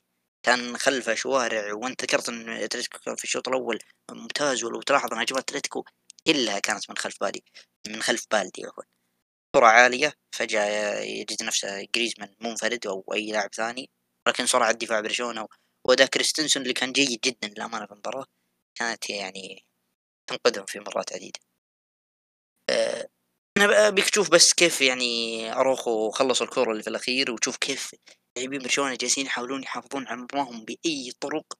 كان 0.47 0.77
خلفه 0.77 1.13
شوارع 1.15 1.73
وانت 1.73 2.03
ذكرت 2.03 2.29
إن 2.29 2.49
أتلتيكو 2.49 2.99
كان 2.99 3.15
في 3.15 3.23
الشوط 3.23 3.47
الأول 3.47 3.79
ممتاز 4.11 4.63
ولو 4.63 4.81
تلاحظ 4.81 5.13
إن 5.13 5.19
هجمات 5.19 5.43
أتلتيكو 5.49 5.83
كلها 6.27 6.59
كانت 6.59 6.89
من 6.89 6.97
خلف 6.97 7.15
بالي 7.21 7.43
من 7.87 8.01
خلف 8.01 8.25
بالدي 8.31 8.65
عفوا. 8.65 8.83
سرعة 9.55 9.71
عالية 9.71 10.13
فجأة 10.35 10.99
يجد 10.99 11.43
نفسه 11.43 11.87
جريزمان 11.95 12.35
منفرد 12.41 12.87
أو 12.87 13.05
أي 13.13 13.31
لاعب 13.31 13.49
ثاني 13.55 13.89
لكن 14.27 14.47
سرعة 14.47 14.71
دفاع 14.71 14.99
برشلونة 15.01 15.47
وأداء 15.87 16.07
كريستنسون 16.07 16.63
اللي 16.63 16.73
كان 16.73 16.91
جيد 16.91 17.19
جدا 17.25 17.47
للأمانة 17.47 17.85
في 17.85 17.91
المباراة 17.91 18.25
كانت 18.75 19.09
يعني 19.09 19.65
تنقذهم 20.27 20.65
في 20.65 20.79
مرات 20.79 21.13
عديدة. 21.13 21.39
أه 22.69 23.09
أنا 23.57 23.89
أبيك 23.89 24.09
تشوف 24.09 24.31
بس 24.31 24.53
كيف 24.53 24.81
يعني 24.81 25.51
أراوخو 25.53 26.11
خلصوا 26.11 26.45
الكورة 26.45 26.71
اللي 26.71 26.83
في 26.83 26.89
الأخير 26.89 27.31
وتشوف 27.31 27.57
كيف 27.57 27.95
لاعبين 28.37 28.61
برشلونة 28.61 28.95
جالسين 28.95 29.25
يحاولون 29.25 29.63
يحافظون 29.63 30.07
على 30.07 30.17
مرماهم 30.17 30.65
بأي 30.65 31.11
طرق. 31.19 31.59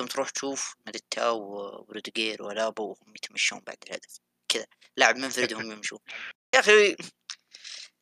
ثم 0.00 0.06
تروح 0.06 0.30
تشوف 0.30 0.76
ميليتاو 0.86 1.38
وروديجير 1.38 2.42
وألابا 2.42 2.82
وهم 2.82 3.14
يتمشون 3.16 3.60
بعد 3.66 3.76
الهدف. 3.86 4.18
كذا. 4.48 4.66
لاعب 4.96 5.16
منفرد 5.16 5.52
وهم 5.52 5.72
يمشون. 5.72 5.98
يا 6.54 6.60
أخي 6.60 6.96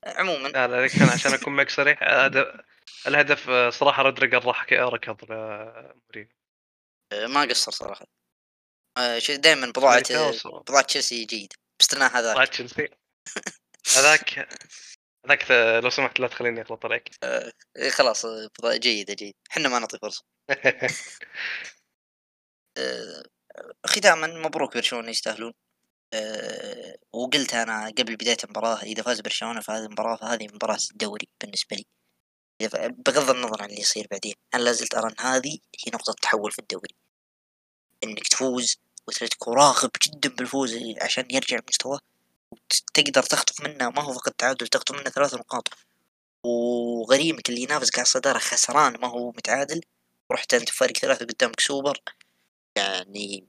عموما. 0.06 0.48
لا 0.48 0.66
لا 0.66 1.12
عشان 1.12 1.34
أكون 1.34 1.56
معك 1.56 1.70
صريح 1.70 1.98
الهدف 3.06 3.50
صراحة 3.74 4.02
روديجر 4.02 4.44
راح 4.44 4.72
ركض 4.72 5.16
مورينيو. 5.30 6.32
ما 7.12 7.42
قصر 7.42 7.72
صراحة. 7.72 8.06
دائما 9.28 9.66
بضاعة 9.66 10.02
بضاعة 10.44 10.82
تشيلسي 10.82 11.24
جيد. 11.24 11.52
باستثناء 11.80 12.10
هذاك. 12.10 12.32
بضاعة 12.32 12.46
تشيلسي. 12.46 12.88
هذاك 13.96 14.48
هذاك 15.26 15.50
لو 15.84 15.90
سمحت 15.90 16.20
لا 16.20 16.28
تخليني 16.28 16.60
اغلط 16.60 16.84
عليك. 16.84 17.10
آه 17.22 17.52
خلاص 17.90 18.26
جيدة 18.66 19.14
جيد. 19.14 19.34
إحنا 19.50 19.68
ما 19.68 19.78
نعطي 19.78 19.98
فرصة. 19.98 20.24
آه 22.78 23.22
ختاما 23.86 24.26
مبروك 24.26 24.74
برشلونة 24.74 25.10
يستاهلون. 25.10 25.52
أه 26.14 26.96
وقلت 27.12 27.54
أنا 27.54 27.86
قبل 27.98 28.16
بداية 28.16 28.36
المباراة 28.44 28.82
إذا 28.82 29.02
فاز 29.02 29.20
برشلونة 29.20 29.60
في 29.60 29.72
هذه 29.72 29.84
المباراة 29.84 30.16
فهذه 30.16 30.46
مباراة 30.54 30.78
الدوري 30.92 31.28
بالنسبة 31.40 31.76
لي. 31.76 31.84
بغض 33.06 33.30
النظر 33.30 33.62
عن 33.62 33.68
اللي 33.70 33.80
يصير 33.80 34.06
بعدين 34.10 34.34
أنا 34.54 34.62
لازلت 34.62 34.94
أرى 34.94 35.08
إن 35.10 35.26
هذه 35.26 35.50
هي 35.52 35.92
نقطة 35.94 36.12
تحول 36.22 36.52
في 36.52 36.58
الدوري. 36.58 36.94
إنك 38.04 38.28
تفوز 38.28 38.76
واتلتيكو 39.08 39.52
راغب 39.52 39.90
جدا 40.06 40.28
بالفوز 40.28 40.76
عشان 41.02 41.24
يرجع 41.30 41.58
مستواه. 41.68 42.00
تقدر 42.94 43.22
تخطف 43.22 43.60
منه 43.60 43.90
ما 43.90 44.02
هو 44.02 44.12
فقط 44.12 44.32
تعادل 44.32 44.68
تخطف 44.68 44.94
منه 44.94 45.10
ثلاث 45.10 45.34
نقاط. 45.34 45.68
وغريمك 46.44 47.48
اللي 47.48 47.62
ينافسك 47.62 47.98
على 47.98 48.06
الصدارة 48.06 48.38
خسران 48.38 49.00
ما 49.00 49.08
هو 49.08 49.30
متعادل 49.30 49.80
ورحت 50.30 50.54
أنت 50.54 50.68
فارق 50.68 50.96
ثلاثة 50.96 51.26
قدامك 51.26 51.60
سوبر. 51.60 52.02
يعني 52.76 53.48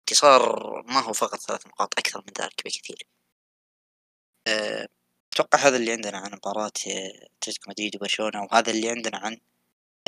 انتصار 0.00 0.82
ما 0.86 1.00
هو 1.00 1.12
فقط 1.12 1.38
ثلاث 1.40 1.66
نقاط 1.66 1.98
أكثر 1.98 2.24
من 2.26 2.32
ذلك 2.44 2.62
بكثير. 2.64 3.06
أه 4.46 4.88
أتوقع 5.32 5.58
هذا 5.58 5.76
اللي 5.76 5.92
عندنا 5.92 6.18
عن 6.18 6.32
مباراة 6.34 6.72
أتلتيكو 6.76 7.70
مدريد 7.70 7.96
وبرشلونة 7.96 8.42
وهذا 8.42 8.70
اللي 8.70 8.90
عندنا 8.90 9.18
عن 9.18 9.40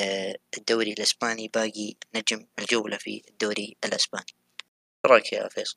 أه 0.01 0.37
الدوري 0.59 0.93
الإسباني 0.93 1.49
باقي 1.49 1.95
نجم 2.15 2.47
الجولة 2.59 2.97
في 2.99 3.23
الدوري 3.31 3.77
الإسباني. 3.85 4.27
رأيك 5.07 5.33
يا 5.33 5.49
فيصل؟ 5.49 5.77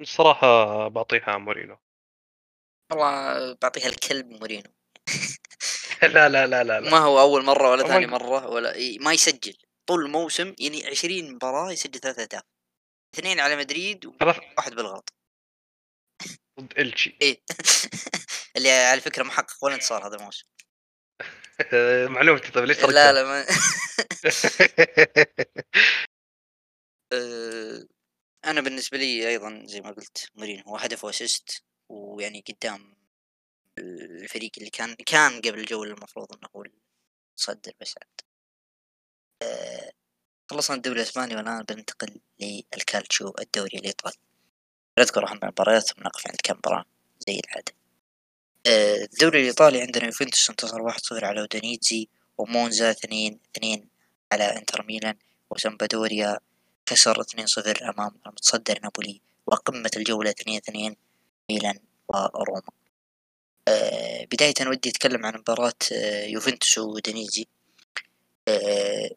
الصراحة 0.00 0.88
بعطيها 0.88 1.38
مورينو. 1.38 1.78
والله 2.90 3.56
بعطيها 3.62 3.86
الكلب 3.86 4.26
مورينو. 4.26 4.70
لا, 6.02 6.28
لا 6.28 6.46
لا 6.46 6.64
لا 6.64 6.80
لا. 6.80 6.90
ما 6.90 6.98
هو 6.98 7.20
أول 7.20 7.44
مرة 7.44 7.70
ولا 7.70 7.88
ثاني 7.88 8.06
مرة 8.06 8.46
ولا 8.46 8.74
ما 9.00 9.12
يسجل. 9.12 9.56
طول 9.86 10.04
الموسم 10.04 10.54
يعني 10.58 10.86
20 10.86 11.34
مباراة 11.34 11.72
يسجل 11.72 12.00
ثلاث 12.00 12.18
أهداف 12.18 12.42
اثنين 13.14 13.40
على 13.40 13.56
مدريد 13.56 14.06
وواحد 14.06 14.74
بالغلط. 14.74 15.12
ضد 16.60 16.78
إلتشي. 16.78 17.18
إيه. 17.22 17.42
اللي 18.56 18.70
على 18.70 19.00
فكرة 19.00 19.22
محقق 19.22 19.64
ولا 19.64 19.74
انتصار 19.74 20.06
هذا 20.06 20.16
الموسم. 20.16 20.46
معلومتي 22.14 22.50
طيب 22.52 22.64
ليش 22.64 22.84
لا 22.84 23.12
لا 23.12 23.24
ما 23.24 23.46
أه، 27.12 27.86
أنا 28.44 28.60
بالنسبة 28.60 28.98
لي 28.98 29.28
أيضا 29.28 29.62
زي 29.66 29.80
ما 29.80 29.90
قلت 29.90 30.30
مورينو 30.34 30.62
هو 30.62 30.76
هدف 30.76 31.04
و 31.04 31.12
assist 31.12 31.62
ويعني 31.88 32.44
قدام 32.48 32.96
الفريق 33.78 34.50
اللي 34.58 34.70
كان 34.70 34.94
كان 34.94 35.40
قبل 35.40 35.60
الجوله 35.60 35.94
المفروض 35.94 36.32
إنه 36.32 36.48
هو 36.56 36.64
يصدر 37.38 37.72
بس 37.80 37.94
عاد. 37.98 38.20
أه، 39.42 39.92
خلصنا 40.50 40.76
الدوري 40.76 41.00
الأسباني 41.00 41.36
والان 41.36 41.62
بننتقل 41.62 42.20
للكالتشيو 42.40 43.34
الدوري 43.40 43.78
الايطالي 43.78 44.16
نذكر 44.98 45.28
اهم 45.28 45.38
المباريات 45.42 45.82
ثم 45.82 46.02
نقف 46.02 46.26
عند 46.26 46.36
كم 46.44 46.84
زي 47.28 47.40
العادة. 47.46 47.72
أه، 48.66 49.04
الدوري 49.12 49.40
الإيطالي 49.40 49.80
عندنا 49.80 50.04
يوفنتوس 50.04 50.50
انتصر 50.50 50.82
واحد 50.82 51.00
صفر 51.00 51.24
على 51.24 51.40
أودينيزي 51.40 52.08
ومونزا 52.38 52.90
اثنين 52.90 53.40
اثنين 53.56 53.88
على 54.32 54.44
إنتر 54.44 54.82
ميلان 54.86 55.16
وسامبادوريا 55.50 56.38
اثنين 56.92 57.46
صفر 57.46 57.90
أمام 57.90 58.10
المتصدر 58.26 58.78
نابولي 58.82 59.20
وقمة 59.46 59.90
الجولة 59.96 60.30
اثنين 60.30 60.56
اثنين 60.56 60.96
ميلان 61.50 61.78
وروما. 62.08 62.62
أه 63.68 64.24
بداية 64.24 64.54
ودي 64.66 64.90
أتكلم 64.90 65.26
عن 65.26 65.34
مباراة 65.38 65.72
أه 65.92 66.24
يوفنتوس 66.26 66.78
ودنيزي 66.78 67.46
أه 68.48 69.10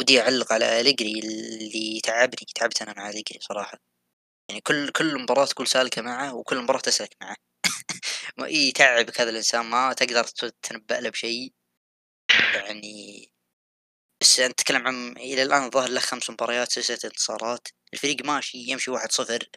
ودي 0.00 0.20
أعلق 0.20 0.52
على 0.52 0.80
أليجري 0.80 1.20
اللي 1.20 2.00
تعبني 2.04 2.46
تعبت 2.54 2.82
أنا 2.82 2.94
مع 2.96 3.10
أليجري 3.10 3.38
صراحة. 3.40 3.78
يعني 4.48 4.60
كل 4.60 4.90
كل 4.90 5.22
مباراة 5.22 5.46
تقول 5.46 5.66
سالكة 5.68 6.02
معه 6.02 6.34
وكل 6.34 6.58
مباراة 6.62 6.80
تسلك 6.80 7.16
معه. 7.22 7.36
يتعبك 8.48 9.20
هذا 9.20 9.30
الإنسان 9.30 9.66
ما 9.66 9.92
تقدر 9.92 10.24
تتنبأ 10.24 10.94
له 10.94 11.10
بشيء. 11.10 11.52
يعني 12.54 13.29
بس 14.20 14.40
أنت 14.40 14.58
تتكلم 14.58 14.86
عن 14.86 15.16
إلى 15.16 15.42
الآن 15.42 15.70
ظهر 15.70 15.88
له 15.88 16.00
خمس 16.00 16.30
مباريات 16.30 16.72
سلسلة 16.72 16.98
انتصارات. 17.04 17.68
الفريق 17.94 18.24
ماشي 18.24 18.58
يمشي 18.58 18.90
واحد 18.90 19.12
صفر. 19.12 19.48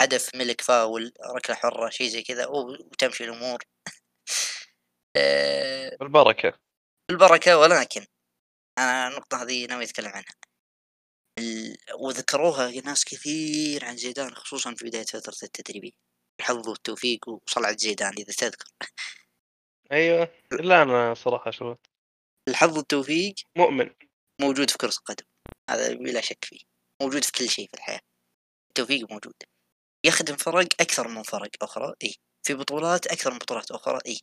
هدف 0.00 0.34
ملك 0.34 0.60
فاول 0.60 1.12
ركلة 1.36 1.56
حرة 1.56 1.90
شيء 1.90 2.08
زي 2.08 2.22
كذا. 2.22 2.46
وتمشي 2.46 3.24
الأمور. 3.24 3.62
آه، 5.16 5.96
بالبركة. 6.00 6.58
بالبركة 7.10 7.58
ولكن 7.58 8.06
أنا 8.78 9.08
النقطة 9.08 9.42
هذه 9.42 9.66
ناوي 9.66 9.84
أتكلم 9.84 10.08
عنها. 10.08 10.34
ال... 11.38 11.76
وذكروها 12.00 12.70
ناس 12.70 13.04
كثير 13.04 13.84
عن 13.84 13.96
زيدان 13.96 14.34
خصوصا 14.34 14.74
في 14.74 14.84
بداية 14.84 15.04
فترة 15.04 15.36
التدريبية. 15.42 15.92
الحظ 16.40 16.68
والتوفيق 16.68 17.28
وصلعة 17.28 17.76
زيدان 17.76 18.12
إذا 18.18 18.32
تذكر. 18.32 18.68
أيوه. 19.92 20.28
لا 20.52 20.82
أنا 20.82 21.14
صراحة 21.14 21.50
شو 21.50 21.74
الحظ 22.48 22.76
والتوفيق؟ 22.76 23.34
مؤمن. 23.56 23.90
موجود 24.40 24.70
في 24.70 24.78
كرة 24.78 24.94
القدم. 24.98 25.24
هذا 25.70 25.94
بلا 25.94 26.20
شك 26.20 26.44
فيه. 26.44 26.60
موجود 27.02 27.24
في 27.24 27.32
كل 27.32 27.48
شيء 27.48 27.68
في 27.68 27.74
الحياة. 27.74 28.00
التوفيق 28.68 29.10
موجود. 29.10 29.34
يخدم 30.06 30.36
فرق 30.36 30.68
أكثر 30.80 31.08
من 31.08 31.22
فرق 31.22 31.50
أخرى 31.62 31.94
إيه 32.02 32.14
في 32.46 32.54
بطولات 32.54 33.06
أكثر 33.06 33.30
من 33.32 33.38
بطولات 33.38 33.70
أخرى 33.70 33.98
إيه 34.06 34.18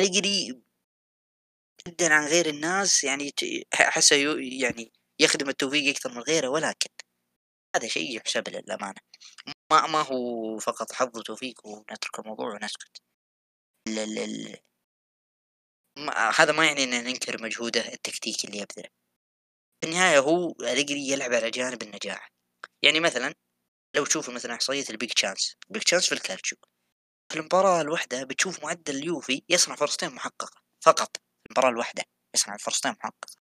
أليجري 0.00 0.62
جدا 1.88 2.14
عن 2.14 2.26
غير 2.26 2.46
الناس 2.48 3.04
يعني 3.04 3.32
أحسه 3.74 4.16
يعني 4.62 4.92
يخدم 5.20 5.48
التوفيق 5.48 5.90
أكثر 5.90 6.12
من 6.12 6.20
غيره 6.20 6.48
ولكن 6.48 6.90
هذا 7.76 7.88
شيء 7.88 8.16
يحسب 8.16 8.48
للأمانة. 8.48 9.00
ما 9.70 9.86
ما 9.86 10.02
هو 10.02 10.58
فقط 10.58 10.92
حظ 10.92 11.18
وتوفيق 11.18 11.66
ونترك 11.66 12.18
الموضوع 12.18 12.54
ونسكت. 12.54 13.02
ال 13.88 14.56
ما 15.98 16.30
هذا 16.40 16.52
ما 16.52 16.66
يعني 16.66 16.84
ان 16.84 17.04
ننكر 17.04 17.42
مجهوده 17.42 17.92
التكتيكي 17.92 18.46
اللي 18.46 18.58
يبذله. 18.58 19.03
في 19.84 19.90
النهاية 19.90 20.18
هو 20.18 20.54
أليجري 20.60 21.08
يلعب 21.08 21.32
على 21.32 21.50
جانب 21.50 21.82
النجاح. 21.82 22.32
يعني 22.82 23.00
مثلا 23.00 23.34
لو 23.96 24.04
تشوفوا 24.04 24.34
مثلا 24.34 24.54
إحصائية 24.54 24.84
ال 24.90 24.95
big 24.95 25.10
chance 25.12 25.56
ال 25.66 25.70
big 25.70 25.82
chance 25.82 26.08
في 26.08 26.12
الكالتشو 26.14 26.56
في 27.32 27.38
المباراة 27.38 27.80
الواحدة 27.80 28.24
بتشوف 28.24 28.64
معدل 28.64 28.96
اليوفي 28.96 29.42
يصنع 29.48 29.76
فرصتين 29.76 30.10
محققة 30.14 30.62
فقط. 30.84 31.16
في 31.16 31.50
المباراة 31.50 31.70
الواحدة 31.70 32.02
يصنع 32.34 32.56
فرصتين 32.56 32.92
محققة. 32.92 33.36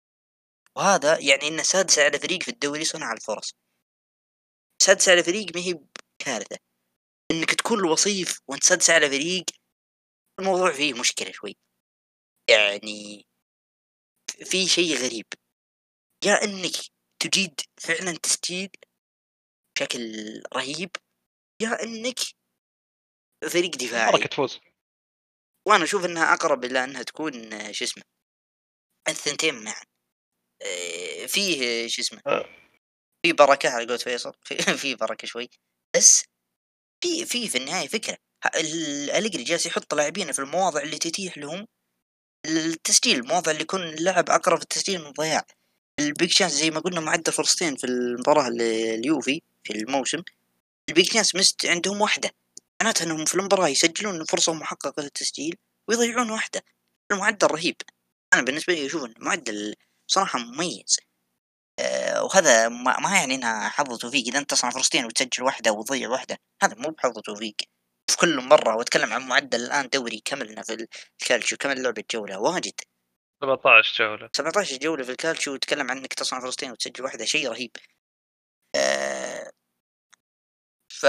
وهذا 0.77 1.19
يعني 1.19 1.49
إنه 1.49 1.63
سادس 1.63 1.99
على 1.99 2.19
فريق 2.19 2.43
في 2.43 2.51
الدوري 2.51 2.85
صنع 2.85 3.13
الفرص. 3.13 3.55
سادس 4.83 5.09
على 5.09 5.23
فريق 5.23 5.47
ما 5.57 5.61
هي 5.61 5.75
كارثة 6.19 6.59
إنك 7.31 7.55
تكون 7.55 7.79
الوصيف 7.79 8.41
وأنت 8.49 8.65
سادس 8.65 8.91
على 8.91 9.09
فريق 9.09 9.45
الموضوع 10.41 10.73
فيه 10.73 10.95
مشكلة 10.95 11.33
شوي. 11.33 11.57
يعني 12.51 13.27
في 14.45 14.67
شيء 14.69 14.97
غريب. 14.97 15.27
يا 16.25 16.45
إنك 16.45 16.73
تجيد 17.23 17.61
فعلا 17.81 18.19
تسجيل 18.19 18.71
بشكل 19.77 20.01
رهيب 20.57 20.91
يا 21.63 21.83
إنك 21.83 22.19
فريق 23.53 23.77
دفاعي. 23.77 24.13
بركة 24.13 24.27
تفوز 24.27 24.61
وأنا 25.69 25.85
أشوف 25.85 26.05
إنها 26.05 26.35
أقرب 26.35 26.65
إلى 26.65 26.85
إنها 26.85 27.03
تكون 27.03 27.51
شو 27.73 27.85
اسمه 27.85 28.03
الثنتين 29.09 29.65
معا. 29.65 29.85
آه، 30.63 31.27
فيه 31.27 31.87
شو 31.89 32.03
اسمه. 32.03 32.21
في 33.27 33.33
بركة 33.33 33.69
على 33.69 33.85
قولة 33.85 33.97
فيصل 33.97 34.33
في, 34.45 34.57
في 34.83 34.95
بركة 34.95 35.27
شوي. 35.27 35.49
بس 35.97 36.25
في 37.05 37.27
في 37.27 37.49
في 37.49 37.59
النهاية 37.59 37.89
فكرة. 37.89 38.19
الالجري 38.57 39.45
جالس 39.45 39.67
يحط 39.67 39.95
لاعبين 39.95 40.33
في 40.33 40.39
المواضع 40.39 40.83
اللي 40.83 40.99
تتيح 40.99 41.39
لهم 41.39 41.67
التسجيل 42.47 43.17
المواضع 43.17 43.51
اللي 43.51 43.63
يكون 43.63 43.83
اللاعب 43.83 44.31
أقرب 44.31 44.63
التسجيل 44.63 45.01
من 45.01 45.07
الضياع. 45.07 45.45
ال 46.01 46.08
big 46.08 46.31
chance 46.31 46.53
زي 46.53 46.71
ما 46.71 46.81
قلنا 46.81 47.01
معدل 47.01 47.33
فرصتين 47.33 47.77
في 47.77 47.85
المباراة 47.85 48.49
اليوفي 48.49 49.43
في 49.65 49.73
الموسم. 49.73 50.23
ال 50.89 50.95
big 50.95 51.13
chance 51.13 51.35
missed 51.35 51.67
عندهم 51.67 52.01
واحدة. 52.01 52.31
معناتها 52.83 53.05
إنهم 53.05 53.25
في 53.25 53.35
المباراة 53.35 53.69
يسجلون 53.69 54.25
فرصة 54.25 54.53
محققة 54.53 55.03
للتسجيل 55.03 55.57
ويضيعون 55.89 56.31
واحدة. 56.31 56.63
المعدل 57.13 57.47
رهيب. 57.47 57.77
أنا 58.35 58.43
بالنسبة 58.43 58.75
لي 58.75 58.87
أشوف 58.87 59.05
انه 59.05 59.15
معدل 59.19 59.75
صراحة 60.07 60.39
مميز. 60.39 61.01
أه 61.79 62.25
وهذا 62.25 62.69
ما, 62.69 62.97
يعني 63.15 63.35
إنها 63.35 63.69
حظ 63.69 63.99
توفيق. 63.99 64.27
إذا 64.27 64.39
أنت 64.39 64.51
تصنع 64.51 64.71
فرصتين 64.71 65.05
وتسجل 65.05 65.43
واحدة 65.43 65.73
وتضيع 65.73 66.09
واحدة 66.09 66.39
هذا 66.63 66.75
مو 66.75 66.91
بحظ 66.91 67.19
توفيق. 67.19 67.57
في 68.11 68.17
كل 68.17 68.41
مرة 68.41 68.77
وأتكلم 68.77 69.13
عن 69.13 69.29
معدل 69.29 69.65
الآن 69.65 69.89
دوري 69.89 70.23
كملنا 70.25 70.63
في 70.63 70.87
الكالتشو 71.23 71.57
كمل 71.57 71.83
لعبة 71.83 72.05
جولة 72.11 72.39
واجد. 72.39 72.81
17 73.43 74.05
جولة. 74.05 74.31
17 74.37 74.77
جولة 74.77 75.05
في 75.05 75.11
الكالتشو 75.11 75.55
وتكلم 75.55 75.91
عن 75.91 75.99
إنك 75.99 76.15
تصنع 76.15 76.41
فرصتين 76.41 76.71
وتسجل 76.71 77.05
واحدة 77.05 77.25
شيء 77.25 77.49
رهيب. 77.49 77.71
آه 78.77 79.51
ف 80.89 81.07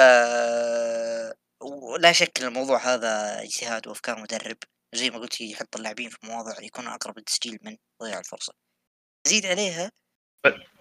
ولا 1.62 2.12
شك 2.12 2.42
إن 2.42 2.48
الموضوع 2.48 2.78
هذا 2.78 3.42
اجتهاد 3.42 3.88
وأفكار 3.88 4.22
مدرب. 4.22 4.58
زي 4.96 5.10
ما 5.10 5.20
قلت 5.20 5.42
يحط 5.42 5.76
اللاعبين 5.76 6.10
في 6.10 6.18
مواضع 6.24 6.62
يكونوا 6.62 6.96
أقرب 6.96 7.18
للتسجيل 7.18 7.60
من 7.62 7.78
ضياع 8.04 8.20
الفرصة. 8.20 8.54
زيد 9.28 9.46
عليها 9.46 9.92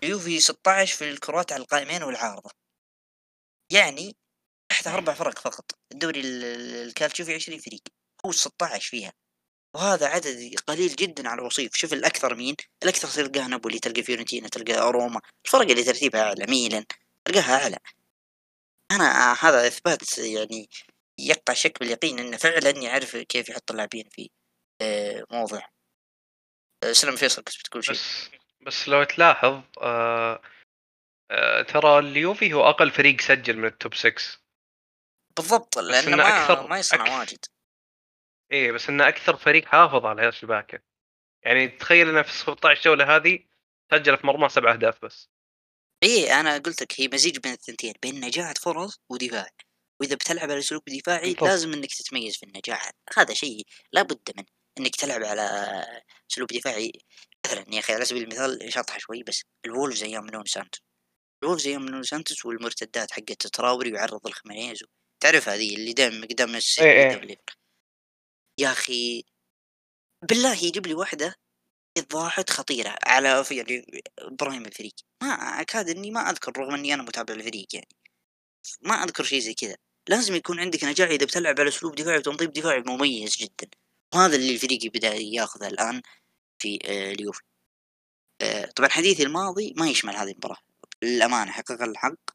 يوفي 0.03 0.41
16 0.41 0.97
في 0.97 1.11
الكرات 1.11 1.53
على 1.53 1.63
القائمين 1.63 2.03
والعارضة. 2.03 2.51
يعني 3.73 4.17
تحت 4.71 4.87
أربع 4.87 5.15
فرق 5.15 5.39
فقط. 5.39 5.65
الدوري 5.93 6.21
الكالتشو 6.21 7.25
في 7.25 7.35
20 7.35 7.59
فريق. 7.59 7.83
هو 8.27 8.33
16 8.33 8.91
فيها. 8.91 9.13
وهذا 9.75 10.07
عدد 10.07 10.55
قليل 10.67 10.97
جدا 10.97 11.29
على 11.29 11.41
الوصيف. 11.41 11.75
شوف 11.75 11.93
الأكثر 11.93 12.35
مين؟ 12.35 12.57
الأكثر 12.83 13.09
تلقاه 13.09 13.47
نابولي 13.47 13.79
تلقى 13.79 14.03
فيورنتينا 14.03 14.49
تلقى 14.49 14.93
روما. 14.93 15.21
الفرق 15.45 15.71
اللي 15.71 15.85
ترتيبها 15.85 16.23
أعلى 16.23 16.47
ميلان 16.49 16.85
تلقاها 17.25 17.63
أعلى. 17.63 17.79
أنا 18.91 19.33
هذا 19.33 19.67
إثبات 19.67 20.19
يعني 20.19 20.69
يقطع 21.19 21.53
شك 21.53 21.81
باليقين 21.81 22.19
أنه 22.19 22.37
فعلا 22.37 22.71
يعرف 22.71 23.17
كيف 23.17 23.49
يحط 23.49 23.71
اللاعبين 23.71 24.09
في 24.09 24.31
آه، 24.83 25.25
موضع. 25.31 25.61
آه، 26.85 26.93
سلم 26.93 27.17
فيصل 27.17 27.43
كنت 27.43 27.59
بتقول 27.59 27.85
شيء. 27.85 27.95
بس 27.95 28.31
بس 28.67 28.89
لو 28.89 29.05
تلاحظ 29.05 29.63
آه 29.81 30.43
آه 31.31 31.63
ترى 31.63 31.99
اليوفي 31.99 32.53
هو 32.53 32.71
أقل 32.71 32.91
فريق 32.91 33.21
سجل 33.21 33.57
من 33.57 33.65
التوب 33.65 33.95
6 33.95 34.41
بالضبط 35.37 35.79
لأنه 35.79 36.17
ما, 36.17 36.43
أكثر 36.43 36.67
ما 36.67 36.79
يصنع 36.79 37.03
أكثر 37.03 37.19
واجد. 37.19 37.45
إيه 38.53 38.73
بس 38.73 38.89
انه 38.89 39.09
أكثر 39.09 39.37
فريق 39.37 39.65
حافظ 39.65 40.07
على 40.07 40.33
شباكه 40.33 40.81
يعني. 41.43 41.69
تخيل 41.69 42.09
إنه 42.09 42.23
في 42.23 42.33
16 42.33 42.83
جوله 42.85 43.17
هذه 43.17 43.39
سجل 43.91 44.17
في 44.17 44.27
مرمى 44.27 44.49
سبع 44.49 44.73
أهداف 44.73 45.05
بس. 45.05 45.29
إيه 46.03 46.41
أنا 46.41 46.59
قلت 46.59 46.83
لك 46.83 47.01
هي 47.01 47.09
مزيج 47.09 47.39
بين 47.39 47.53
الثنتين 47.53 47.95
بين 48.03 48.25
نجاعة 48.25 48.55
فرص 48.55 49.01
ودفاع. 49.09 49.51
وإذا 50.01 50.15
بتلعب 50.15 50.51
على 50.51 50.59
اسلوب 50.59 50.83
دفاعي 50.87 51.31
بالضبط. 51.31 51.45
لازم 51.45 51.73
إنك 51.73 51.95
تتميز 51.95 52.37
في 52.37 52.43
النجاح. 52.43 52.91
هذا 53.17 53.35
شيء 53.35 53.67
لابد 53.93 54.31
منه 54.37 54.47
إنك 54.79 54.97
تلعب 54.97 55.23
على 55.23 55.87
اسلوب 56.31 56.49
دفاعي. 56.49 56.93
مثلا 57.47 57.65
يا 57.69 57.79
أخي 57.79 57.93
على 57.93 58.05
سبيل 58.05 58.23
المثال 58.23 58.73
شطحه 58.73 58.99
شوي 58.99 59.23
بس 59.23 59.45
الولفز 59.67 60.03
أيام 60.03 60.27
نونو 60.27 60.45
سانتوس. 60.45 60.83
الولفز 61.43 61.67
أيام 61.67 61.89
نونو 61.89 62.03
سانتوس 62.03 62.47
والمرتدات 62.47 63.11
حقت 63.13 63.47
تراوري 63.47 63.93
ويعرض 63.93 64.27
لخمينيز. 64.27 64.85
تعرف 65.21 65.49
هذه 65.49 65.77
اللي 65.77 65.93
دائما 65.93 66.27
قدام 66.27 66.57
السيتي. 66.57 67.37
يا 68.61 68.73
أخي 68.73 69.25
بالله 70.29 70.65
يجيب 70.65 70.87
لي 70.87 70.95
واحدة 70.95 71.37
ضاحت 71.99 72.51
خطيرة 72.51 72.97
على 73.07 73.45
يعني 73.51 74.03
إبراهيم 74.19 74.67
الفريق. 74.67 74.95
ما 75.23 75.29
أكاد 75.61 75.89
إني 75.89 76.11
ما 76.11 76.31
أذكر 76.31 76.59
رغم 76.59 76.75
إني 76.75 76.95
أنا 76.95 77.03
متابع 77.03 77.35
الفريق 77.35 77.67
يعني. 77.75 77.97
ما 78.83 78.95
أذكر 78.95 79.25
شيء 79.25 79.41
زي 79.41 79.55
كذا. 79.55 79.77
لازم 80.09 80.35
يكون 80.35 80.61
عندك 80.61 80.85
نجاح 80.85 81.11
إذا 81.11 81.27
بتلعب 81.27 81.61
على 81.61 81.69
أسلوب 81.69 81.95
دفاعي 81.95 82.19
وتنظيم 82.19 82.51
دفاعي 82.51 82.81
مميز 82.87 83.37
جدا. 83.37 83.69
وهذا 84.15 84.37
اللي 84.37 84.55
الفريق 84.55 84.81
بدا 84.95 85.15
ياخذه 85.15 85.69
الآن 85.69 86.03
في 86.59 86.79
آه، 86.85 87.13
اليوفي 87.13 87.43
آه، 88.43 88.67
طبعا 88.67 88.89
حديثي 88.89 89.23
الماضي 89.23 89.75
ما 89.77 89.91
يشمل 89.91 90.17
هذه 90.17 90.31
المباراة. 90.31 90.59
للأمانة 91.03 91.53
حقق 91.53 91.83
الحق 91.83 92.31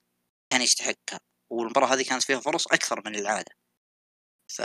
كان 0.49 0.61
يستحقها. 0.61 1.19
والمباراة 1.49 1.87
هذه 1.93 2.03
كانت 2.03 2.23
فيها 2.23 2.39
فرص 2.39 2.67
أكثر 2.67 3.01
من 3.05 3.15
العادة. 3.15 3.51
ف 4.47 4.61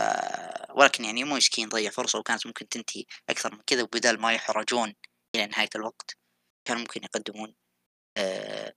ولكن 0.77 1.05
يعني 1.05 1.25
مويسكين 1.25 1.69
ضيع 1.69 1.91
فرصة 1.91 2.19
وكانت 2.19 2.47
ممكن 2.47 2.69
تنتهي 2.69 3.05
أكثر 3.29 3.55
من 3.55 3.61
كذا 3.67 3.83
وبدال 3.83 4.21
ما 4.21 4.33
يحرجون 4.33 4.95
إلى 5.35 5.47
نهاية 5.47 5.69
الوقت 5.77 6.17
كان 6.65 6.79
ممكن 6.79 7.05
يقدمون 7.05 7.55
آه 8.17 8.75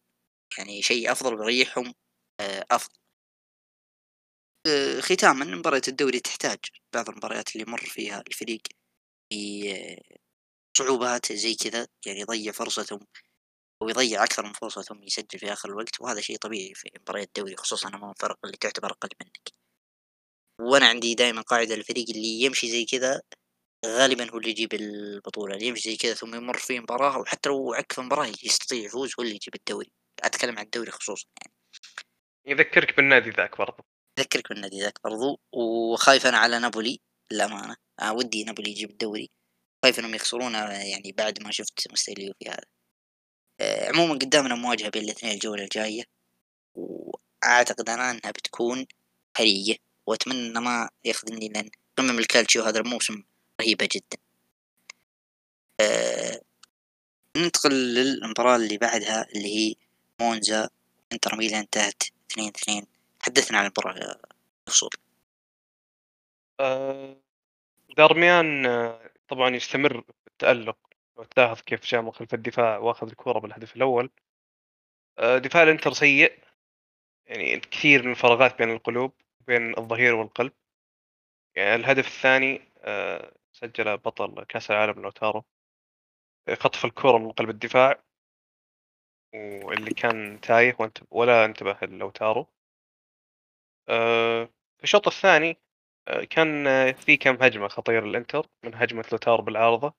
يعني 0.58 0.82
شيء 0.82 1.12
أفضل 1.12 1.36
ويريحهم 1.36 1.94
آه 2.42 2.66
أفضل. 2.72 2.96
آه 4.68 5.00
ختاما 5.02 5.46
مباراة 5.46 5.82
الدوري 5.88 6.20
تحتاج 6.20 6.60
بعض 6.94 7.10
المباريات 7.10 7.56
اللي 7.56 7.66
مر 7.72 7.82
فيها 7.86 8.24
الفريق 8.28 8.62
في 9.34 9.72
آه 9.74 10.18
صعوبات 10.78 11.34
زي 11.34 11.56
كذا 11.56 11.88
يعني 12.06 12.20
يضيع 12.20 12.52
فرصتهم 12.52 13.08
ويضيع 13.84 14.24
أكثر 14.24 14.46
من 14.46 14.54
فرصتهم 14.54 15.04
يسجل 15.04 15.40
في 15.40 15.54
آخر 15.54 15.70
الوقت 15.70 16.02
وهذا 16.02 16.22
شيء 16.22 16.38
طبيعي 16.38 16.74
في 16.76 16.92
مباريات 17.02 17.28
الدوري 17.28 17.56
خصوصا 17.58 17.90
أمام 17.90 18.12
الفرق 18.12 18.40
اللي 18.46 18.58
تعتبر 18.58 18.92
أقل 18.92 19.10
منك. 19.22 19.63
وأنا 20.60 20.86
عندي 20.86 21.16
دائما 21.16 21.42
قاعدة 21.42 21.76
الفريق 21.76 22.06
اللي 22.10 22.42
يمشي 22.42 22.70
زي 22.72 22.86
كذا 22.86 23.22
غالبا 23.86 24.32
هو 24.32 24.38
اللي 24.38 24.50
يجيب 24.50 24.74
البطولة 24.74 25.56
اللي 25.56 25.68
يمشي 25.68 25.90
زي 25.90 25.98
كذا 25.98 26.14
ثم 26.14 26.36
يمر 26.36 26.58
في 26.58 26.80
مباراة 26.80 27.20
وحتى 27.20 27.50
لو 27.50 27.74
عك 27.74 27.92
في 27.92 28.02
مباراة 28.02 28.28
يستطيع 28.44 28.86
يفوز 28.86 29.12
هو 29.20 29.24
اللي 29.24 29.36
يجيب 29.36 29.56
الدوري. 29.56 29.92
أتكلم 30.24 30.58
عن 30.58 30.66
الدوري 30.66 30.92
خصوصا 30.92 31.28
يعني. 31.42 31.54
يذكرك 32.46 32.96
بالنادي 32.98 33.30
ذاك 33.30 33.58
برضو. 33.58 33.84
يذكرك 34.20 34.50
بالنادي 34.50 34.82
ذاك 34.82 35.00
برضو 35.04 35.40
وخايف 35.54 36.28
أنا 36.28 36.38
على 36.38 36.60
نابولي 36.60 37.00
للأمانة. 37.32 37.76
آه 38.00 38.14
ودي 38.14 38.44
نابولي 38.44 38.72
يجيب 38.72 38.90
الدوري. 38.90 39.30
خايف 39.84 40.00
إنهم 40.00 40.16
يخسرونه 40.16 40.58
يعني 40.72 41.12
بعد 41.12 41.44
ما 41.44 41.52
شفت 41.52 41.92
مستوى 41.92 42.16
في 42.16 42.50
هذا. 42.50 42.66
آه 43.60 43.90
عموما 43.90 44.14
قدامنا 44.14 44.56
مواجهة 44.56 44.90
بين 44.90 45.04
الاثنين 45.04 45.34
الجولة 45.34 45.64
الجاية 45.64 46.04
وأعتقد 46.76 47.90
أنا 47.90 48.12
أنها 48.12 48.32
بتكون 48.32 48.86
حريه 49.38 49.76
وأتمنى 50.06 50.48
إنه 50.48 50.60
ما 50.60 50.90
ياخذني 51.06 51.50
لأن 51.50 51.70
قمم 51.98 52.20
الكالتشيو 52.20 52.64
هذا 52.64 52.80
الموسم 52.80 53.24
رهيبة 53.62 53.90
جدا. 53.92 54.18
أه 55.82 56.42
ننتقل 57.38 57.94
للمباراة 57.94 58.56
اللي 58.56 58.78
بعدها 58.78 59.28
اللي 59.36 59.56
هي 59.56 59.76
مونزا. 60.20 60.70
إنتر 61.14 61.36
ميلان 61.36 61.60
انتهت 61.60 62.04
اثنين 62.32 62.52
اثنين. 62.56 62.86
حدثنا 63.22 63.58
عن 63.58 63.66
المباراة 63.66 63.98
يا 63.98 64.16
أه 66.60 67.16
دارميان 67.98 68.66
آه، 68.66 69.12
طبعا 69.30 69.56
يستمر 69.56 70.04
بالتألق 70.26 70.78
لو 71.18 71.24
تلاحظ 71.24 71.62
كيف 71.62 71.86
جاء 71.86 72.02
من 72.02 72.12
خلف 72.12 72.34
الدفاع 72.34 72.78
وأخذ 72.78 73.08
الكرة 73.08 73.40
بالهدف 73.40 73.76
الأول. 73.76 74.10
آه، 75.18 75.38
دفاع 75.38 75.64
الإنتر 75.64 75.94
سيء. 75.94 76.34
يعني 77.26 77.60
كثير 77.60 78.04
من 78.04 78.12
الفراغات 78.12 78.58
بين 78.58 78.70
القلوب. 78.72 79.14
بين 79.48 79.78
الظهير 79.78 80.16
والقلب. 80.16 80.54
يعني 81.56 81.76
الهدف 81.76 82.08
الثاني 82.08 82.62
آه، 82.78 83.34
سجل 83.52 83.98
بطل 83.98 84.44
كأس 84.44 84.72
العالم 84.72 85.02
لوتارو. 85.02 85.44
خطف 86.60 86.86
الكرة 86.86 87.18
من 87.18 87.32
قلب 87.32 87.50
الدفاع. 87.50 88.04
واللي 89.36 89.94
كان 89.94 90.42
تايه 90.42 90.78
ولا 91.12 91.46
انتبه 91.46 91.78
لوتارو. 91.82 92.48
في 94.78 94.84
الشوط 94.84 95.08
الثاني 95.08 95.58
كان 96.30 96.66
في 96.94 97.18
كم 97.18 97.44
هجمة 97.44 97.68
خطيرة 97.68 98.06
للإنتر 98.06 98.48
من 98.66 98.76
هجمة 98.76 99.06
لوتارو 99.12 99.44
بالعارضة. 99.44 99.94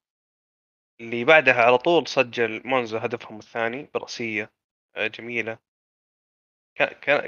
اللي 1.00 1.24
بعدها 1.24 1.62
على 1.62 1.78
طول 1.78 2.08
سجل 2.08 2.62
مونزا 2.64 2.98
هدفهم 3.04 3.38
الثاني 3.38 3.90
برأسية 3.94 4.52
جميلة. 4.98 5.58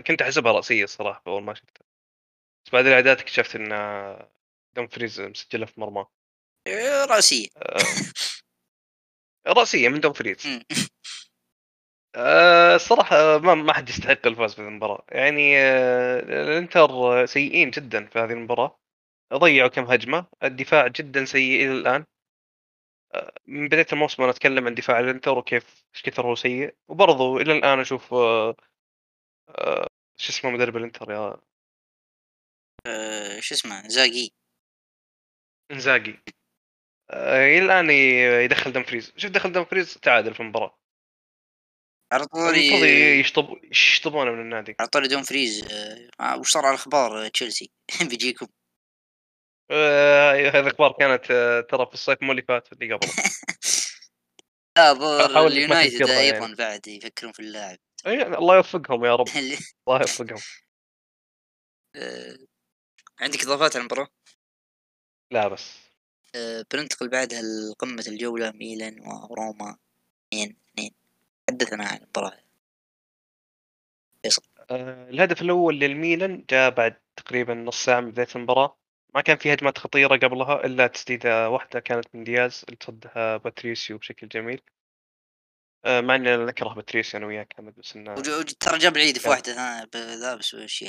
كنت 0.06 0.22
أحسبها 0.22 0.52
رأسية 0.52 0.84
الصراحة 0.84 1.22
أول 1.26 1.42
ما 1.42 1.54
شفتها. 1.54 1.85
بس 2.66 2.72
بعد 2.72 2.86
الإعادة 2.86 3.18
اكتشفت 3.18 3.56
إن 3.56 4.88
فريز 4.90 5.20
مسجلها 5.20 5.66
في 5.66 5.80
مرماه 5.80 6.10
رأسية. 7.10 7.48
آه، 7.56 9.52
رأسية 9.52 9.88
من 9.88 10.12
فريز. 10.12 10.46
آه، 12.14 12.74
الصراحة 12.76 13.38
ما 13.38 13.54
ما 13.54 13.72
حد 13.72 13.88
يستحق 13.88 14.26
الفوز 14.26 14.54
في 14.54 14.58
المباراة. 14.58 15.04
يعني 15.08 15.58
آه، 15.58 16.20
الإنتر 16.20 17.26
سيئين 17.26 17.70
جدا 17.70 18.06
في 18.06 18.18
هذه 18.18 18.32
المباراة. 18.32 18.78
ضيعوا 19.34 19.68
كم 19.68 19.84
هجمة. 19.84 20.26
الدفاع 20.42 20.86
جدا 20.86 21.24
سيء 21.24 21.64
إلى 21.64 21.72
الآن. 21.72 22.04
آه، 23.14 23.32
من 23.46 23.68
بداية 23.68 23.86
الموسم 23.92 24.22
أنا 24.22 24.32
أتكلم 24.32 24.66
عن 24.66 24.74
دفاع 24.74 25.00
الإنتر 25.00 25.38
وكيف 25.38 25.84
إيش 25.94 26.02
كثر 26.02 26.26
هو 26.26 26.34
سيء. 26.34 26.74
وبرضه 26.88 27.36
إلى 27.36 27.52
الآن 27.52 27.80
أشوف 27.80 28.14
شو 30.16 30.30
اسمه 30.32 30.50
مدرب 30.50 30.76
الإنتر 30.76 31.10
يا 31.12 31.36
شو 33.40 33.54
اسمه 33.54 33.88
زاقي 33.88 34.30
انزاقي 35.72 36.22
إلى 37.12 37.64
الآن 37.64 37.90
يدخل 38.44 38.72
دمفريز 38.72 39.12
شوف 39.16 39.30
دخل 39.30 39.52
دمفريز 39.52 39.94
تعادل 39.94 40.34
في 40.34 40.40
المباراة. 40.40 40.78
على 42.12 42.26
طول 42.26 42.54
يشطب 43.20 43.64
يشطبونه 43.64 44.30
من 44.30 44.40
النادي. 44.40 44.76
على 44.80 44.88
طول 44.88 45.08
دمفريز. 45.08 45.64
آه 46.20 46.38
وش 46.38 46.50
صار 46.50 46.66
على 46.66 46.74
الأخبار 46.74 47.24
آه، 47.24 47.28
تشيلسي؟ 47.28 47.70
بيجيكم. 48.10 48.46
آه 49.70 50.32
هذه 50.32 50.60
الاخبار 50.60 50.92
كانت 50.92 51.30
آه 51.30 51.60
ترى 51.60 51.86
في 51.86 51.94
الصيف 51.94 52.22
مو 52.22 52.30
اللي 52.30 52.42
فات 52.42 52.72
اللي 52.72 52.94
قبل. 52.94 53.08
ظهر 54.78 55.46
اليونايتد 55.46 56.10
أيضا 56.10 56.38
يعني. 56.38 56.54
بعد 56.54 56.88
يفكرون 56.88 57.32
في 57.32 57.40
اللاعب. 57.40 57.78
اي 58.06 58.22
الله 58.22 58.56
يوفقهم 58.56 59.04
يا 59.04 59.16
رب. 59.16 59.28
الله 59.88 60.00
يوفقهم. 60.00 60.42
آه 61.96 62.36
عندك 63.20 63.42
إضافات 63.42 63.76
على 63.76 63.80
المباراة؟ 63.80 64.08
لا 65.30 65.48
بس. 65.48 65.78
آه 66.34 66.64
بننتقل 66.72 67.08
بعدها 67.08 67.42
لقمة 67.42 68.04
الجولة 68.08 68.50
ميلان 68.50 69.00
وروما. 69.00 69.76
اثنين 70.28 70.56
اثنين. 70.72 70.94
حدثنا 71.48 71.84
عن 71.84 71.96
المباراة. 71.96 72.38
فيصل. 74.22 74.42
آه 74.70 75.08
الهدف 75.10 75.42
الأول 75.42 75.80
للميلان 75.80 76.44
جاء 76.50 76.70
بعد 76.70 76.96
تقريبا 77.16 77.54
نص 77.54 77.84
ساعة 77.84 78.00
من 78.00 78.10
بداية 78.10 78.28
المباراة. 78.36 78.76
ما 79.14 79.20
كان 79.20 79.36
في 79.36 79.52
هجمات 79.52 79.78
خطيرة 79.78 80.16
قبلها 80.16 80.66
إلا 80.66 80.86
تسديدة 80.86 81.50
واحدة 81.50 81.80
كانت 81.80 82.06
من 82.14 82.24
دياز 82.24 82.62
اللي 82.64 82.76
تصدها 82.76 83.36
باتريسيو 83.36 83.98
بشكل 83.98 84.28
جميل. 84.28 84.62
آه 85.84 86.00
مع 86.00 86.14
إني 86.14 86.36
نكره 86.36 86.68
باتريسيو 86.68 87.18
أنا 87.18 87.26
وياك 87.26 87.52
حمد 87.56 87.74
بس 87.74 87.96
إنه 87.96 88.14
ترى 88.60 88.78
جاب 88.78 88.96
العيد 88.96 89.18
في 89.18 89.28
واحدة 89.28 89.52
ها 89.52 89.86
ذا 89.96 90.34
بس 90.34 90.54
وش 90.54 90.84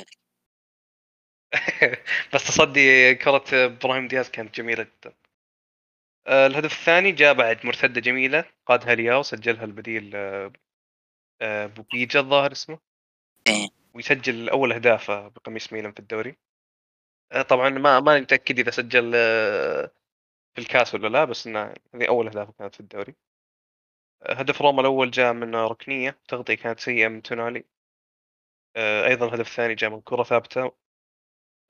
بس 2.34 2.48
تصدي 2.48 3.16
كرة 3.16 3.44
إبراهيم 3.54 4.08
دياز 4.08 4.30
كانت 4.30 4.56
جميلة 4.56 4.84
جدا. 4.84 5.14
آه، 6.28 6.48
الهدف 6.48 6.72
الثاني 6.74 7.12
جاء 7.12 7.34
بعد 7.34 7.66
مرتدة 7.66 8.02
جميلة 8.02 8.46
قادها 8.66 8.96
لياو 8.96 9.24
سجلها 9.24 9.64
البديل 9.66 10.12
آه، 10.16 10.52
آه، 11.42 11.66
بوكيجا 11.66 12.20
الظاهر 12.20 12.52
اسمه. 12.52 12.80
إيه. 13.48 13.68
ويسجل 13.94 14.50
أول 14.50 14.74
أهدافه 14.74 15.28
بقميص 15.28 15.74
ميلان 15.74 15.92
في 15.92 16.00
الدوري. 16.00 16.38
طبعا 17.50 17.70
ما 17.70 18.00
ماني 18.00 18.22
متأكد 18.22 18.60
إذا 18.60 18.72
سجل 18.72 19.12
في 20.56 20.62
الكاس 20.62 20.96
ولا 20.96 21.08
لا 21.08 21.26
بس 21.26 21.48
إنه 21.48 21.74
هذه 21.96 22.08
أول 22.08 22.28
أهدافه 22.28 22.54
كانت 22.60 22.76
في 22.76 22.80
الدوري. 22.80 23.16
هدف 24.30 24.62
روما 24.62 24.82
الأول 24.82 25.12
جاء 25.12 25.34
من 25.34 25.56
ركنية 25.56 26.18
تغطية 26.28 26.56
كانت 26.56 26.80
سيئة 26.80 27.08
من 27.08 27.22
تونالي. 27.22 27.64
أيضا 28.78 29.26
الهدف 29.28 29.48
الثاني 29.48 29.76
جاء 29.76 29.90
من 29.90 30.02
كرة 30.02 30.24
ثابتة. 30.24 30.72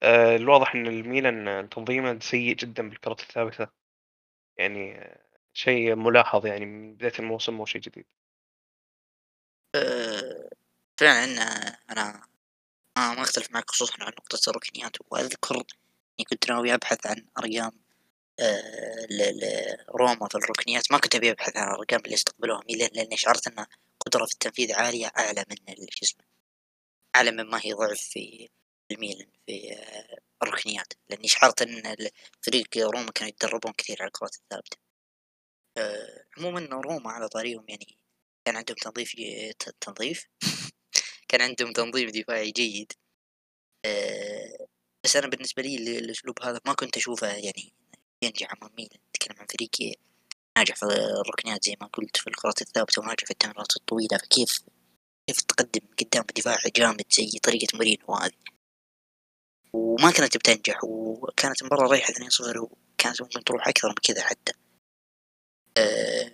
الواضح 0.04 0.76
إن 0.76 0.88
الميلان 0.88 1.70
تنظيمه 1.70 2.20
سيء 2.20 2.56
جدا 2.56 2.90
بالكرة 2.90 3.12
الثابتة 3.14 3.68
يعني 4.58 5.02
شيء 5.54 5.96
ملاحظ 5.96 6.46
يعني 6.46 6.66
من 6.66 6.96
بداية 6.96 7.14
الموسم 7.20 7.54
مو 7.54 7.66
شيء 7.66 7.82
جديد. 7.82 8.06
فعلًا 11.00 11.26
أنا 11.92 12.28
ما 12.98 13.16
ما 13.16 13.22
أختلف 13.24 13.52
معك 13.52 13.72
خصوصًا 13.72 13.94
عن 14.02 14.14
نقطة 14.14 14.52
الركنيات، 14.52 14.98
وأذكر 15.12 15.56
إني 15.58 16.26
كنت 16.32 16.50
ناوي 16.52 16.76
أبحث 16.76 17.08
عن 17.08 17.28
أرقام 17.40 17.72
آه، 18.42 19.08
لروما 19.12 20.28
في 20.30 20.36
الركنيات، 20.36 20.94
ما 20.94 21.00
كنت 21.00 21.16
أبي 21.16 21.32
أبحث 21.32 21.58
عن 21.58 21.68
الأرقام 21.68 22.02
اللي 22.06 22.16
استقبلوها 22.16 22.62
ميلان 22.70 22.90
لأني 22.94 23.18
شعرت 23.18 23.48
أن 23.48 23.66
قدرة 24.08 24.26
في 24.26 24.34
التنفيذ 24.34 24.74
عالية 24.74 25.08
أعلى 25.20 25.46
من 25.52 25.58
شو 25.92 26.06
اسمه 26.06 26.26
أعلى 27.16 27.32
مما 27.32 27.60
هي 27.66 27.74
ضعف 27.74 28.02
في 28.02 28.50
الميلان 28.92 29.28
في 29.46 29.74
آه، 29.74 30.18
الركنيات 30.44 30.94
لاني 31.10 31.28
شعرت 31.28 31.62
إن 31.62 31.96
فريق 32.42 32.78
روما 32.78 33.12
كانوا 33.12 33.30
يتدربون 33.30 33.74
كثير 33.74 33.98
على 34.00 34.08
الكرات 34.08 34.36
الثابتة. 34.36 34.78
أه 35.78 36.26
عموما 36.38 36.60
روما 36.72 37.12
على 37.12 37.30
طاريهم 37.30 37.66
يعني 37.70 37.98
كان 38.46 38.56
عندهم 38.56 38.76
تنظيف 38.78 39.16
تنظيف؟ 39.82 40.28
كان 41.30 41.42
عندهم 41.42 41.74
تنظيم 41.74 42.10
دفاعي 42.10 42.52
جيد. 42.52 42.94
أه 43.86 44.68
بس 45.04 45.16
أنا 45.16 45.28
بالنسبة 45.28 45.64
لي 45.64 46.00
الأسلوب 46.00 46.44
هذا 46.44 46.62
ما 46.66 46.74
كنت 46.74 46.98
أشوفه 46.98 47.28
يعني 47.28 47.74
ينجح 48.24 48.54
امام 48.54 48.72
ميلان 48.78 49.00
نتكلم 49.10 49.40
عن 49.40 49.46
فريق 49.48 49.98
ناجح 50.58 50.76
في 50.76 50.86
الركنيات 50.86 51.64
زي 51.66 51.76
ما 51.82 51.88
قلت 51.88 52.18
في 52.18 52.28
الكرات 52.28 52.62
الثابتة 52.62 53.02
وناجح 53.02 53.26
في 53.26 53.32
التمريرات 53.32 53.76
الطويلة. 53.78 54.18
فكيف 54.18 54.62
كيف 55.28 55.42
تقدم 55.42 55.82
قدام 56.00 56.26
دفاع 56.36 56.58
جامد 56.76 57.06
زي 57.12 57.40
طريقة 57.44 57.68
مورينو 57.74 58.16
هذه؟ 58.16 58.57
وما 59.78 60.12
كانت 60.12 60.38
بتنجح 60.38 60.84
وكانت 60.84 61.62
المباراة 61.62 61.88
رايحة 61.88 62.14
2-0 62.14 62.58
وكانت 62.58 63.22
ممكن 63.22 63.44
تروح 63.44 63.68
أكثر 63.68 63.88
من 63.88 63.96
كذا 63.96 64.22
حتى. 64.24 64.54
أه 65.78 66.34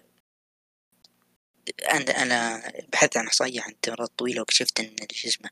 أنا 1.91 2.71
بحثت 2.93 3.17
عن 3.17 3.27
إحصائية 3.27 3.61
عن 3.61 3.71
التمريرات 3.71 4.09
الطويلة 4.09 4.39
واكتشفت 4.41 4.79
إن 4.79 4.95
شو 5.11 5.27
اسمه 5.27 5.49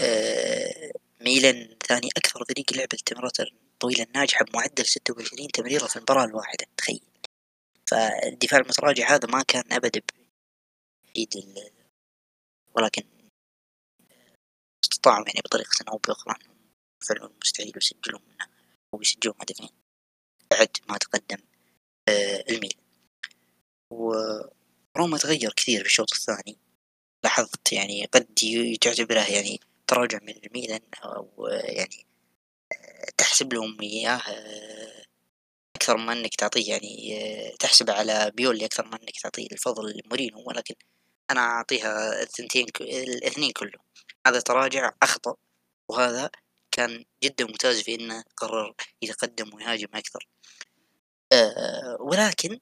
أه 0.00 0.92
ميلان 1.20 1.76
ثاني 1.88 2.08
أكثر 2.16 2.44
فريق 2.44 2.72
لعب 2.72 2.88
التمريرات 2.92 3.40
الطويلة 3.40 4.02
الناجحة 4.04 4.44
بمعدل 4.44 4.84
26 4.86 5.48
تمريرة 5.48 5.86
في 5.86 5.96
المباراة 5.96 6.24
الواحدة 6.24 6.66
تخيل. 6.76 7.00
فالدفاع 7.90 8.60
المتراجع 8.60 9.14
هذا 9.14 9.28
ما 9.28 9.42
كان 9.42 9.72
أبدا 9.72 10.00
بعيد 11.14 11.34
ولكن 12.74 13.02
استطاعوا 14.84 15.24
يعني 15.26 15.40
بطريقة 15.44 15.84
أو 15.88 15.98
بأخرى. 15.98 16.55
فعلوا 17.08 17.28
المستحيل 17.28 17.72
ويسجلون 17.74 18.22
منها 18.28 18.48
ويسجلون 18.92 19.34
هدفين 19.40 19.70
بعد 20.50 20.68
ما 20.88 20.98
تقدم 20.98 21.38
آه 22.08 22.44
الميل. 22.50 22.76
وروما 23.90 25.18
تغير 25.18 25.52
كثير 25.52 25.80
في 25.80 25.86
الشوط 25.86 26.12
الثاني. 26.12 26.58
لاحظت 27.24 27.72
يعني 27.72 28.04
قد 28.04 28.26
تعتبره 28.80 29.20
يعني 29.20 29.60
تراجع 29.86 30.18
من 30.22 30.34
الميلان 30.46 30.80
أو 31.04 31.46
يعني 31.50 32.06
آه، 32.72 33.06
تحسب 33.18 33.52
لهم 33.52 33.80
إياه 33.82 34.16
آه، 34.16 35.04
أكثر 35.76 35.96
من 35.96 36.10
أنك 36.10 36.34
تعطيه 36.34 36.70
يعني 36.70 37.18
آه، 37.52 37.56
تحسب 37.56 37.90
على 37.90 38.32
بيولي 38.34 38.64
أكثر 38.66 38.86
من 38.86 38.94
أنك 38.94 39.20
تعطيه 39.22 39.46
الفضل 39.52 40.00
لمورينو. 40.04 40.42
ولكن 40.46 40.74
أنا 41.30 41.40
أعطيها 41.40 42.22
الثنتين 42.22 42.66
الاثنين 42.80 43.52
كلهم. 43.52 43.84
هذا 44.26 44.40
تراجع 44.40 44.92
أخطأ 45.02 45.36
وهذا 45.88 46.30
كان 46.76 47.04
جدا 47.24 47.44
ممتاز 47.44 47.80
في 47.82 47.94
إنه 47.94 48.24
قرر 48.36 48.74
يتقدم 49.02 49.54
ويهاجم 49.54 49.88
أكثر. 49.94 50.28
أه 51.32 51.96
ولكن 52.00 52.60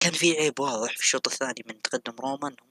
كان 0.00 0.12
في 0.12 0.32
عيب 0.38 0.60
واضح 0.60 0.96
في 0.96 1.02
الشوط 1.02 1.28
الثاني 1.28 1.64
من 1.66 1.82
تقدم 1.82 2.16
روما 2.20 2.48
انهم 2.48 2.70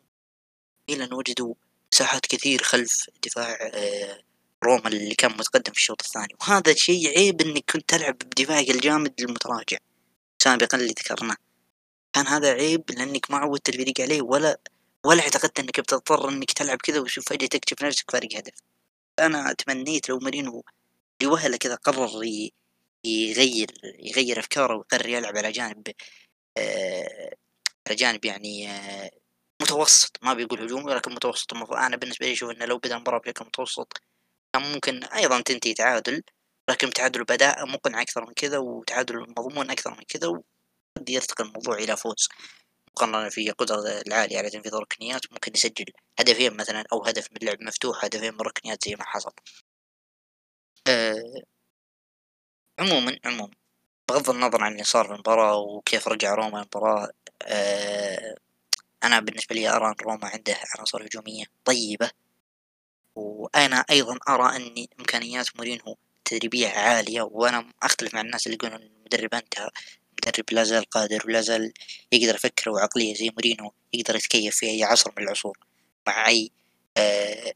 ميلان 0.89 1.13
وجدوا 1.13 1.55
مساحات 1.93 2.25
كثير 2.25 2.63
خلف 2.63 3.09
دفاع 3.25 3.57
أه 3.73 4.21
روما 4.65 4.87
اللي 4.87 5.15
كان 5.15 5.31
متقدم 5.31 5.73
في 5.73 5.79
الشوط 5.79 6.03
الثاني. 6.03 6.35
وهذا 6.41 6.73
شيء 6.75 7.17
عيب 7.17 7.41
إنك 7.41 7.71
كنت 7.71 7.89
تلعب 7.89 8.17
بدفاعك 8.17 8.69
الجامد 8.69 9.13
المتراجع 9.21 9.77
سابقا 10.43 10.77
اللي 10.77 10.93
ذكرناه. 10.99 11.37
كان 12.13 12.27
هذا 12.27 12.53
عيب 12.53 12.83
لأنك 12.91 13.31
ما 13.31 13.37
عودت 13.37 13.69
الفريق 13.69 14.01
عليه 14.01 14.21
ولا 14.21 14.59
ولا 15.05 15.21
اعتقدت 15.21 15.59
إنك 15.59 15.79
بتضطر 15.79 16.29
إنك 16.29 16.51
تلعب 16.51 16.77
كذا 16.77 16.99
وشوف 16.99 17.29
فجأة 17.29 17.47
تكتشف 17.47 17.83
نفسك 17.83 18.11
فارق 18.11 18.29
هدف. 18.35 18.53
أنا 19.19 19.53
تمنيت 19.53 20.09
لو 20.09 20.19
مارينو 20.19 20.63
لوهلة 21.23 21.57
كذا 21.57 21.75
قرر 21.75 22.23
يغير 23.05 23.71
يغير 23.99 24.39
أفكاره 24.39 24.75
ويقرر 24.75 25.09
يلعب 25.09 25.37
على 25.37 25.51
جانب 25.51 25.87
آه 26.57 27.35
على 27.87 27.95
جانب 27.95 28.25
يعني 28.25 28.71
آه 28.71 29.11
متوسط. 29.61 30.17
ما 30.23 30.33
بيقول 30.33 30.61
هجومي 30.63 30.83
ولكن 30.85 31.11
متوسط. 31.15 31.53
أنا 31.53 31.97
بالنسبة 31.97 32.25
لي 32.25 32.33
أشوف 32.33 32.51
إنه 32.51 32.65
لو 32.65 32.77
بدأ 32.77 32.95
المباراه 32.95 33.19
بشكل 33.19 33.45
متوسط 33.45 34.01
كان 34.53 34.73
ممكن 34.73 35.03
أيضا 35.03 35.41
تنتهي 35.41 35.73
تعادل 35.73 36.23
لكن 36.69 36.89
تعادل 36.89 37.23
بداء 37.23 37.65
مقنع 37.67 38.01
أكثر 38.01 38.25
من 38.25 38.33
كذا 38.33 38.57
وتعادل 38.57 39.19
مضمون 39.19 39.71
أكثر 39.71 39.91
من 39.91 40.03
كذا 40.09 40.27
وقد 40.27 41.09
يرتقي 41.09 41.43
الموضوع 41.43 41.77
إلى 41.77 41.97
فوز. 41.97 42.29
مقارنة 43.05 43.29
في 43.29 43.51
قدرة 43.51 44.01
العالية 44.07 44.37
على 44.37 44.49
تنفيذ 44.49 44.73
الركنيات 44.75 45.31
ممكن 45.31 45.51
يسجل 45.55 45.85
هدفين 46.19 46.53
مثلا 46.57 46.83
أو 46.93 47.05
هدف 47.05 47.27
من 47.31 47.37
لعب 47.47 47.61
مفتوح 47.61 48.05
هدفين 48.05 48.33
من 48.33 48.41
ركنيات 48.41 48.85
زي 48.85 48.95
ما 48.95 49.03
حصل. 49.05 49.31
أه 50.87 51.41
عموما 52.79 53.19
عموما 53.25 53.51
بغض 54.09 54.29
النظر 54.29 54.63
عن 54.63 54.71
اللي 54.71 54.83
صار 54.83 55.05
في 55.07 55.13
المباراة 55.13 55.57
وكيف 55.57 56.07
رجع 56.07 56.33
روما 56.35 56.61
المباراة 56.61 57.09
أه 57.43 58.35
أنا 59.03 59.19
بالنسبة 59.19 59.55
لي 59.55 59.69
أرى 59.69 59.87
أن 59.87 59.95
روما 60.03 60.27
عنده 60.27 60.57
عناصر 60.75 61.05
هجومية 61.05 61.45
طيبة. 61.65 62.11
وأنا 63.15 63.85
أيضا 63.89 64.19
أرى 64.29 64.55
أن 64.55 64.87
إمكانيات 64.99 65.55
مورينهو 65.55 65.95
تدريبية 66.25 66.67
عالية 66.69 67.21
وأنا 67.21 67.73
أختلف 67.83 68.13
مع 68.13 68.21
الناس 68.21 68.47
اللي 68.47 68.57
يقولون 68.61 68.81
المدرب 68.81 69.33
أنتهى. 69.33 69.69
مدرب 70.27 70.45
لا 70.51 70.63
زال 70.63 70.85
قادر 70.85 71.23
ولا 71.25 71.41
زال 71.41 71.73
يقدر 72.11 72.35
يفكر 72.35 72.69
وعقلية 72.69 73.13
زي 73.15 73.29
مورينو 73.29 73.73
يقدر 73.93 74.15
يتكيف 74.15 74.55
في 74.55 74.65
أي 74.65 74.83
عصر 74.83 75.11
من 75.17 75.23
العصور 75.23 75.57
مع 76.07 76.27
أي 76.27 76.51
آه 76.97 77.53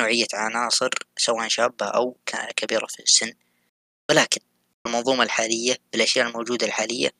نوعية 0.00 0.26
عناصر 0.34 0.90
سواء 1.16 1.48
شابة 1.48 1.86
أو 1.86 2.16
كبيرة 2.56 2.86
في 2.86 3.02
السن. 3.02 3.32
ولكن 4.10 4.40
المنظومة 4.86 5.22
الحالية 5.22 5.76
بالأشياء 5.92 6.26
الموجودة 6.28 6.66
الحالية 6.66 7.10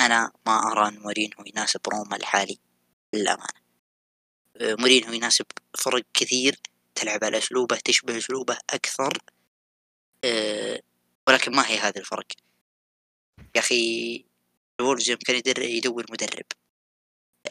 أنا 0.00 0.32
ما 0.46 0.72
أرى 0.72 0.88
أن 0.88 0.98
مورينو 0.98 1.34
يناسب 1.46 1.80
روما 1.88 2.16
الحالي 2.16 2.58
للأمانة. 3.14 3.62
آه 4.56 4.74
مورينو 4.78 5.12
يناسب 5.12 5.46
فرق 5.78 6.04
كثير 6.14 6.56
تلعب 6.94 7.24
على 7.24 7.38
أسلوبه 7.38 7.76
تشبه 7.76 8.18
أسلوبه 8.18 8.58
أكثر 8.70 9.18
أه 10.24 10.82
ولكن 11.28 11.52
ما 11.52 11.68
هي 11.68 11.78
هذا 11.78 12.00
الفرق. 12.00 12.26
يا 13.56 13.60
أخي 13.60 14.31
الولفز 14.82 15.10
يوم 15.10 15.18
كان 15.18 15.42
يدور 15.58 16.06
مدرب. 16.10 16.46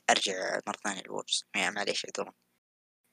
أرجع 0.10 0.60
مرة 0.68 0.78
ثانية 0.84 1.02
الولفز 1.02 1.46
معليش 1.56 2.06
اعذرون 2.06 2.34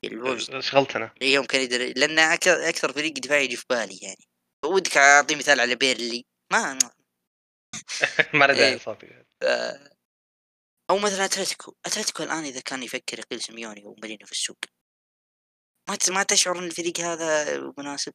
الولفز 0.04 0.56
شغلتنا 0.58 1.14
يوم 1.22 1.44
كان 1.46 1.60
يدر 1.60 1.92
لأن 1.96 2.18
أكثر 2.18 2.92
فريق 2.92 3.12
دفاعي 3.12 3.44
يجي 3.44 3.56
في 3.56 3.64
بالي 3.70 3.98
يعني. 4.02 4.28
ودك 4.64 4.96
أعطي 4.96 5.34
مثال 5.34 5.60
على 5.60 5.74
بيرلي. 5.74 6.26
ما 6.52 6.78
ما 8.34 8.44
له 8.44 8.54
داعي 8.54 8.78
صافي 8.78 9.24
أو 10.90 10.98
مثلا 10.98 11.24
أتلتيكو. 11.24 11.74
أتلتيكو 11.86 12.22
الآن 12.22 12.44
إذا 12.44 12.60
كان 12.60 12.82
يفكر 12.82 13.18
يقيل 13.18 13.40
سيميوني 13.40 13.84
ومارينو 13.84 14.26
في 14.26 14.32
السوق. 14.32 14.58
ما 15.88 15.98
ما 16.08 16.22
تشعر 16.22 16.58
إن 16.58 16.64
الفريق 16.64 17.00
هذا 17.00 17.58
مناسب؟ 17.78 18.14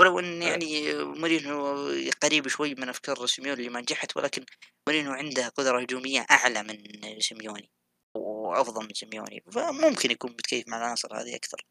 ولو 0.00 0.18
إن 0.18 0.42
يعني 0.42 0.94
مورينو 0.94 1.74
قريب 2.22 2.48
شوي 2.48 2.74
من 2.74 2.88
أفكار 2.88 3.26
سيميوني 3.26 3.60
اللي 3.60 3.70
ما 3.70 3.80
نجحت 3.80 4.16
ولكن 4.16 4.44
مورينو 4.88 5.12
عنده 5.12 5.48
قدرة 5.48 5.80
هجومية 5.80 6.26
أعلى 6.30 6.62
من 6.62 7.20
سيميوني 7.20 7.70
وأفضل 8.16 8.84
من 8.84 8.94
سيميوني. 8.94 9.44
فممكن 9.52 10.10
يكون 10.10 10.30
متكيف 10.30 10.68
مع 10.68 10.78
العناصر 10.78 11.20
هذه 11.20 11.36
أكثر. 11.36 11.66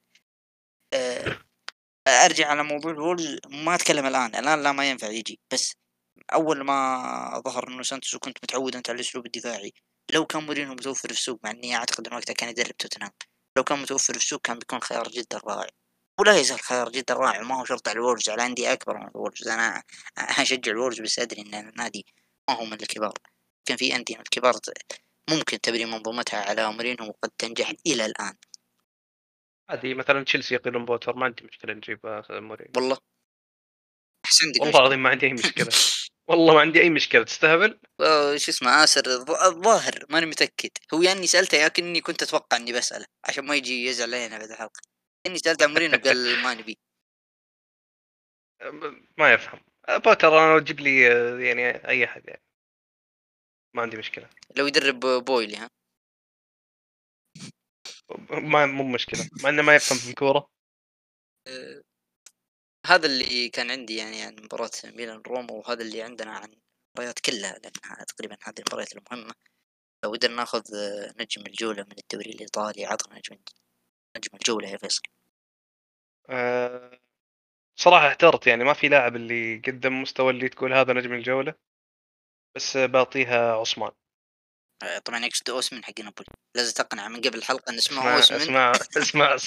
أرجع 2.07 2.47
على 2.47 2.63
موضوع 2.63 2.91
الولفز 2.91 3.38
ما 3.47 3.75
أتكلم 3.75 4.05
الآن. 4.05 4.36
الآن 4.36 4.63
لا 4.63 4.71
ما 4.71 4.89
ينفع 4.89 5.07
يجي. 5.07 5.39
بس 5.53 5.73
أول 6.34 6.61
ما 6.61 7.41
ظهر 7.45 7.67
إنه 7.67 7.84
سانتوس 7.84 8.13
وكنت 8.15 8.38
متعود 8.43 8.75
أنت 8.75 8.89
على 8.89 8.95
الأسلوب 8.95 9.25
الدفاعي 9.25 9.73
لو 10.13 10.25
كان 10.25 10.43
مورينو 10.43 10.73
متوفر 10.73 11.09
في 11.09 11.13
السوق 11.15 11.39
مع 11.43 11.51
إني 11.51 11.75
أعتقد 11.75 12.07
إنه 12.07 12.17
وقتها 12.17 12.34
كان 12.34 12.49
يدرب 12.49 12.77
توتنهام. 12.77 13.11
لو 13.57 13.63
كان 13.63 13.80
متوفر 13.80 14.13
في 14.13 14.19
السوق 14.19 14.41
كان 14.41 14.59
بيكون 14.59 14.80
خيار 14.82 15.07
جدا 15.07 15.38
رائع. 15.38 15.78
ولا 16.20 16.38
يزال 16.38 16.59
خيار 16.59 16.89
جدا 16.89 17.13
رائع 17.13 17.41
ما 17.41 17.59
هو 17.59 17.65
شرط 17.65 17.88
على 17.88 17.99
الولفز 17.99 18.30
على 18.30 18.45
أندية 18.45 18.74
أكبر 18.74 18.97
من 18.97 19.07
الولفز 19.07 19.47
أنا 19.47 19.84
أشجع 20.17 20.72
الولفز 20.72 21.01
بس 21.01 21.20
أدري 21.20 21.41
إن 21.41 21.53
النادي 21.53 22.05
ما 22.49 22.55
هو 22.55 22.65
من 22.65 22.74
الكبار. 22.74 23.13
كان 23.65 23.78
في 23.78 23.95
أندية 23.95 24.15
من 24.15 24.22
الكبار 24.22 24.53
ممكن 25.30 25.61
تبني 25.61 25.86
منظومتها 25.86 26.39
على 26.49 26.72
مورينو 26.72 27.07
وقد 27.07 27.30
تنجح 27.38 27.74
إلى 27.88 28.05
الآن. 28.05 28.34
هذه 29.72 29.93
مثلا 29.93 30.24
تشيلسي 30.24 30.55
يقيلون 30.55 30.86
بوتر 30.86 31.15
ما 31.15 31.26
عندي 31.26 31.43
مشكلة 31.43 31.74
نجيب 31.74 31.99
مورينو 32.30 32.72
والله. 32.76 32.97
أحسن 34.26 34.51
والله 34.59 34.80
العظيم 34.80 35.03
ما 35.03 35.09
عندي 35.09 35.26
أي 35.26 35.34
مشكلة. 35.34 35.70
والله 36.30 36.53
ما 36.53 36.59
عندي 36.61 36.82
أي 36.82 36.89
مشكلة. 36.89 37.24
تستهبل؟ 37.24 37.80
شو 38.36 38.51
اسمه 38.51 38.84
آسر 38.84 39.05
الظاهر 39.45 40.05
ماني 40.09 40.26
متأكد. 40.26 40.70
هو 40.93 41.01
يعني 41.01 41.28
سألته 41.28 41.57
يا 41.57 41.67
كني 41.67 42.01
كنت 42.01 42.24
أتوقع 42.24 42.57
إني 42.57 42.74
بسأله 42.74 43.05
عشان 43.26 43.45
ما 43.45 43.55
يجي 43.55 43.86
يزعل 43.86 44.13
علينا 44.13 44.38
بعد 44.38 44.51
الحلقة. 44.51 44.82
إني 45.26 45.38
سألت 45.38 45.63
عن 45.63 45.70
مورينو 45.70 45.97
قال 45.97 46.43
ما 46.43 46.53
نبي. 46.53 46.80
ما 49.17 49.34
يفهم. 49.34 49.61
بوتر 49.89 50.28
أنا 50.28 50.57
أجيب 50.57 50.80
لي 50.80 51.01
يعني 51.47 51.88
أي 51.88 52.05
أحد 52.05 52.28
يعني. 52.28 52.43
ما 53.76 53.82
عندي 53.82 53.97
مشكلة. 53.97 54.30
لو 54.55 54.67
يدرب 54.67 54.99
بويلي 54.99 55.57
ها؟ 55.57 55.70
ما 58.30 58.65
مو 58.65 58.84
مشكلة. 58.84 59.30
مع 59.43 59.49
إنه 59.49 59.61
ما 59.61 59.76
يفهم 59.76 59.97
في 59.97 60.09
الكورة. 60.09 60.49
أه 61.47 61.84
هذا 62.86 63.05
اللي 63.05 63.49
كان 63.49 63.72
عندي 63.72 63.95
يعني 63.95 64.22
عن 64.22 64.36
مباراة 64.36 64.72
ميلان 64.84 65.22
روما 65.28 65.51
وهذا 65.51 65.82
اللي 65.82 66.01
عندنا 66.01 66.32
عن 66.32 66.53
المباريات 66.53 67.20
كلها 67.20 67.59
لأنها 67.59 68.03
تقريبا 68.03 68.38
هذه 68.43 68.59
المباريات 68.59 68.93
المهمة. 68.95 69.34
لو 70.03 70.11
قدرنا 70.11 70.36
ناخذ 70.36 70.63
نجم 71.20 71.45
الجولة 71.45 71.84
من 71.84 71.95
الدوري 71.97 72.32
الإيطالي 72.32 72.86
عطنا 72.86 73.17
نجم 73.17 73.38
نجم 74.20 74.30
الجولة 74.34 74.70
يا 74.70 74.78
فيصل. 74.78 75.01
أه 76.30 76.99
صراحة 77.80 78.07
احترت 78.07 78.47
يعني 78.47 78.63
ما 78.63 78.74
في 78.74 78.88
لاعب 78.88 79.15
اللي 79.15 79.61
قدم 79.67 80.01
مستوى 80.01 80.32
اللي 80.32 80.49
تقول 80.49 80.74
هذا 80.74 80.93
نجم 80.93 81.13
الجولة 81.13 81.53
بس 82.55 82.78
بعطيها 82.78 83.53
عثمان. 83.53 83.91
طبعا 85.05 85.26
يقصد 85.26 85.49
اوسمن 85.49 85.84
حق 85.84 85.99
نابولي. 85.99 86.30
لازم 86.55 86.74
تقنع 86.74 87.07
من 87.07 87.22
قبل 87.22 87.38
الحلقة 87.38 87.70
إن 87.70 87.78
اسمه 87.78 88.15
اوسمن 88.15 88.38
اسمع 88.38 88.72
اسمع 88.97 89.38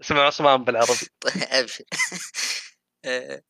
اسمع 0.00 0.26
عثمان 0.26 0.64
بالعربي. 0.64 1.08
ابشر 1.58 1.84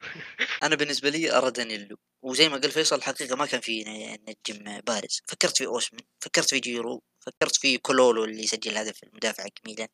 أنا 0.62 0.76
بالنسبة 0.76 1.08
لي 1.08 1.38
أرى 1.38 1.50
دانيلو. 1.50 1.96
وزي 2.22 2.48
ما 2.48 2.56
قال 2.56 2.70
فيصل 2.70 2.96
الحقيقة 2.96 3.36
ما 3.36 3.46
كان 3.46 3.60
في 3.60 3.84
نجم 4.28 4.80
بارز. 4.80 5.22
فكرت 5.28 5.56
في 5.56 5.66
اوسمن 5.66 6.00
فكرت 6.20 6.50
في 6.50 6.60
جيرو 6.60 7.02
فكرت 7.20 7.56
في 7.56 7.78
كالولو 7.78 8.24
اللي 8.24 8.46
سجل 8.46 8.76
هدف 8.76 9.02
المدافع 9.02 9.44
ميلان 9.66 9.88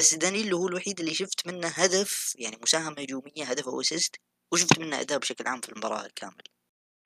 بس 0.00 0.14
دانيلو 0.14 0.56
هو 0.58 0.68
الوحيد 0.68 1.00
اللي 1.00 1.14
شفت 1.14 1.46
منه 1.46 1.68
هدف 1.68 2.36
يعني 2.38 2.56
مساهمة 2.62 3.02
هجومية 3.02 3.44
هدف 3.44 3.68
أو 3.68 3.80
assist 3.80 4.16
وشفت 4.52 4.78
منه 4.78 5.00
أداء 5.00 5.18
بشكل 5.18 5.46
عام 5.46 5.60
في 5.60 5.68
المباراة 5.68 6.06
الكامل 6.06 6.42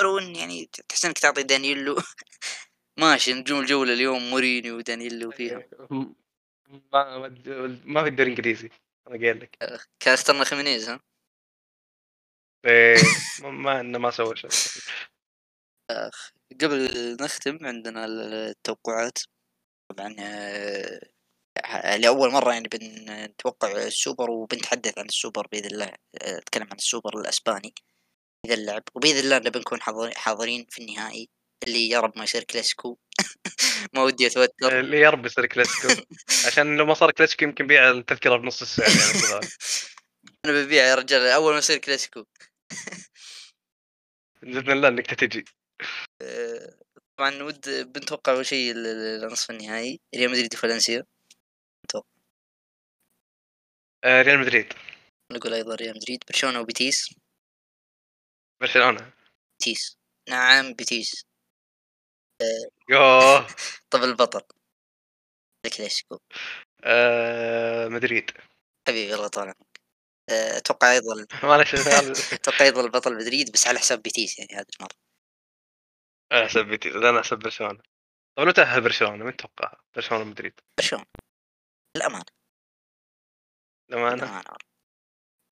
ولو 0.01 0.19
ان 0.19 0.37
يعني 0.37 0.71
تحس 0.89 1.05
إنك 1.05 1.19
تعطي 1.19 1.43
دانيلو 1.43 1.97
ماشي 3.01 3.33
نجوم 3.33 3.61
الجولة 3.61 3.93
اليوم 3.93 4.31
موريني 4.31 4.71
ودانيلو 4.71 5.31
فيها. 5.31 5.69
ما 6.93 7.29
ما 7.85 8.03
في 8.03 8.09
الدوري 8.09 8.33
الإنجليزي 8.33 8.71
أنا 9.09 9.17
قايل 9.19 9.41
لك. 9.41 9.57
كان 10.01 10.15
اخترنا 10.15 10.45
خيمينيز 10.45 10.89
ها؟ 10.89 11.01
إيه 12.65 12.97
ما 13.43 13.81
إنه 13.81 13.99
ما 13.99 14.11
سوى 14.11 14.37
شيء. 14.37 14.51
أخ 15.91 16.33
قبل 16.61 17.17
نختم 17.21 17.59
عندنا 17.63 18.05
التوقعات. 18.05 19.19
طبعا 19.89 20.15
لأول 21.99 22.33
مرة 22.33 22.53
يعني 22.53 22.69
بنتوقع 22.69 23.73
السوبر 23.73 24.31
وبنتحدث 24.31 24.99
عن 24.99 25.07
السوبر 25.07 25.47
بإذن 25.53 25.67
الله 25.67 25.93
نتكلم 26.25 26.67
عن 26.71 26.77
السوبر 26.77 27.21
الأسباني 27.21 27.75
إذا 28.47 28.55
اللعب 28.55 28.83
وبإذن 28.95 29.19
الله 29.19 29.39
بنكون 29.39 29.79
حاضرين 30.17 30.67
في 30.71 30.83
النهائي 30.83 31.29
اللي 31.67 31.89
يا 31.89 32.01
رب 32.01 32.13
ما 32.19 32.25
يصير 32.25 32.45
كلاسيكو. 32.45 32.99
ما 33.95 34.03
ودي 34.03 34.27
أتوتر. 34.27 34.81
اللي 34.81 35.01
يا 35.01 35.11
رب 35.11 35.27
يصير 35.27 35.47
كلاسيكو. 35.47 36.03
عشان 36.47 36.77
لو 36.77 36.87
ما 36.87 36.95
صار 36.95 37.11
كلاسيكو 37.11 37.45
يمكن 37.45 37.67
بيع 37.67 37.91
التذكرة 37.91 38.37
بنص 38.37 38.63
السعر 38.63 38.89
يعني 38.89 39.47
أنا 40.45 40.53
ببيع 40.53 40.85
يا 40.85 40.95
رجال 40.95 41.21
أول 41.21 41.53
ما 41.53 41.59
يصير 41.59 41.79
كلاسيكو. 41.79 42.25
بإذن 44.43 44.73
الله 44.73 44.89
إنك 44.89 45.15
تجي 45.15 45.45
طبعا 47.19 47.43
ود 47.43 47.93
بنتوقع 47.93 48.33
أول 48.33 48.47
شيء 48.47 48.73
النصف 48.77 49.51
النهائي 49.51 50.01
ريال 50.17 50.31
مدريد 50.31 50.55
وفالنسيا. 50.55 51.05
نتوقع 51.85 52.09
آه، 54.05 54.23
ريال 54.23 54.39
مدريد. 54.41 54.73
نقول 55.33 55.55
أيضا 55.55 55.75
ريال 55.75 55.97
مدريد 55.97 56.25
برشلونة 56.29 56.61
وبيتيس. 56.61 57.15
برشلونة. 58.61 59.13
بيتيس. 59.61 59.97
نعم 60.29 60.73
بيتيس. 60.73 61.25
يوه. 62.91 63.47
طب 63.93 64.03
البطل. 64.05 64.43
الكلاسيكو 65.67 66.19
آه، 66.85 67.89
مدريد. 67.89 68.31
حبيبي 68.89 69.15
الله 69.15 69.27
يطول 69.27 69.43
عمرك 69.45 69.81
آه، 70.31 70.57
أتوقع 70.57 70.93
أيضا 70.93 71.27
معلش 71.49 71.75
أتوقع 72.35 72.65
أيضا 72.65 72.81
البطل 72.85 73.15
مدريد 73.15 73.53
بس 73.53 73.67
على 73.67 73.79
حساب 73.79 74.03
بيتيس 74.03 74.39
يعني 74.39 74.55
هذه 74.55 74.67
المرة. 74.79 74.95
احسب 76.33 76.67
بيتي 76.67 76.89
لا 76.91 77.11
أنا 77.11 77.21
احسب 77.21 77.39
برشلونة. 77.39 77.83
طب 78.39 78.43
لو 78.45 78.51
تأهل 78.51 78.81
برشلونة 78.81 79.25
من 79.25 79.37
توقع 79.37 79.73
برشلونة 79.97 80.25
مدريد 80.25 80.61
برشلونة. 80.79 81.05
أنا 81.97 82.25
الأمانة. 83.91 84.45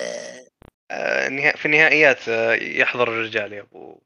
آه، 0.01 0.47
آه، 0.90 1.53
في 1.57 1.66
النهائيات 1.66 2.28
آه، 2.28 2.53
يحضر 2.55 3.09
الرجال 3.09 3.53
يا 3.53 3.61
أبو. 3.61 4.01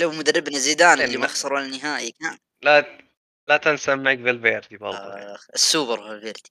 لو 0.00 0.10
مدربنا 0.10 0.58
زيدان 0.58 0.92
اللي 0.92 1.02
يعني 1.04 1.16
ما 1.16 1.22
ما- 1.22 1.28
خسر 1.28 1.52
ولا 1.52 1.64
النهائي 1.66 2.12
كان. 2.12 2.38
لا 2.62 2.98
لا 3.48 3.56
تنسى 3.56 3.96
معك 3.96 4.18
فالفيردي 4.18 4.76
برضه 4.76 4.96
آه، 4.98 5.38
السوبر 5.54 5.98
فالفيردي. 6.08 6.42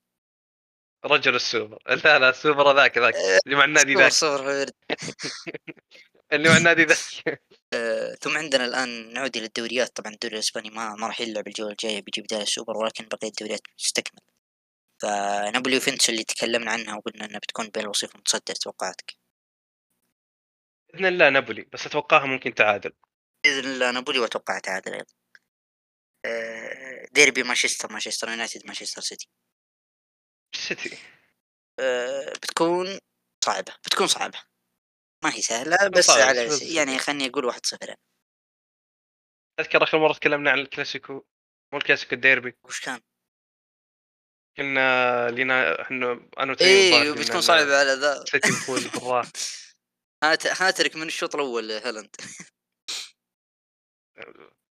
رجل 1.05 1.35
السوبر. 1.35 1.79
لا 2.05 2.19
لا 2.19 2.29
السوبر 2.29 2.75
ذاك 2.75 2.97
ذاك. 2.97 3.15
آه، 3.15 3.39
اللي 3.45 3.55
مع 3.57 3.63
النادي 3.65 3.93
السوبر 3.93 4.03
ذاك. 4.03 4.11
سوبر 4.11 4.38
فالفيردي. 4.43 4.73
اللي 6.33 6.49
مع 6.49 6.57
النادي 6.57 6.83
ذاك. 6.85 6.97
آه، 7.73 8.15
ثم 8.21 8.38
عندنا 8.38 8.65
الآن 8.65 9.13
نعود 9.13 9.38
إلى 9.38 9.45
الدوريات. 9.45 9.95
طبعا 9.95 10.13
الدوري 10.13 10.33
الإسباني 10.35 10.69
ما 10.69 10.95
ما 10.95 11.07
راح 11.07 11.21
يلعب 11.21 11.47
الجوله 11.47 11.71
الجايه 11.71 12.01
بيجي 12.01 12.21
بداية 12.21 12.41
السوبر 12.41 12.77
ولكن 12.77 13.05
بقية 13.07 13.27
الدوريات 13.27 13.61
تستكمل. 13.77 14.21
فنابولي 15.01 15.77
ويوفنتوس 15.78 16.09
اللي 16.09 16.23
تكلمنا 16.23 16.71
عنها 16.71 16.95
وقلنا 16.95 17.25
إنها 17.25 17.39
بتكون 17.39 17.69
بين 17.69 17.83
الوصيف 17.83 18.15
المتصدر 18.15 18.55
توقعاتك؟ 18.55 19.17
بإذن 20.93 21.05
الله 21.05 21.29
نابولي 21.29 21.61
بس 21.61 21.85
أتوقعها 21.85 22.25
ممكن 22.25 22.53
تعادل. 22.53 22.93
بإذن 23.43 23.71
الله 23.71 23.91
نابولي 23.91 24.19
وأتوقع 24.19 24.59
تعادل 24.59 24.93
أيضا. 24.93 25.13
آه، 26.25 27.07
ديربي 27.11 27.43
مانشستر 27.43 27.91
مانشستر 27.91 28.29
يونايتد 28.29 28.65
مانشستر 28.65 29.01
سيتي. 29.01 29.29
سيتي. 30.55 30.97
آه، 31.79 32.29
بتكون 32.29 32.99
صعبة 33.45 33.73
بتكون 33.85 34.07
صعبة. 34.07 34.41
ما 35.23 35.33
هي 35.33 35.41
سهلة 35.41 35.87
بس 35.87 36.05
صعبة، 36.05 36.23
على 36.25 36.45
بس- 36.45 36.61
يعني 36.61 36.99
خليني 36.99 37.27
أقول 37.27 37.45
1-0 37.45 37.95
أذكر 39.59 39.83
آخر 39.83 39.99
مرة 39.99 40.13
تكلمنا 40.13 40.51
عن 40.51 40.59
الكلاسيكو 40.59 41.13
مو 41.73 41.77
الكلاسيكو 41.79 42.15
الديربي. 42.15 42.57
وش 42.63 42.81
كان؟ 42.81 43.01
كنا 44.58 45.30
لينا 45.30 45.82
إحنا 45.82 46.30
أنا 46.39 46.53
قلنا 46.53 47.14
بتكون 47.14 47.41
صعبه 47.41 47.80
على 47.80 47.93
ذا 47.93 48.24
سيتي 48.26 48.47
بيفوز 48.49 48.88
بالراحة. 48.88 49.32
هات 50.24 50.47
هاتريك 50.47 50.95
من 50.95 51.08
الشوط 51.08 51.36
الأول 51.36 51.72
هالاند. 51.72 52.16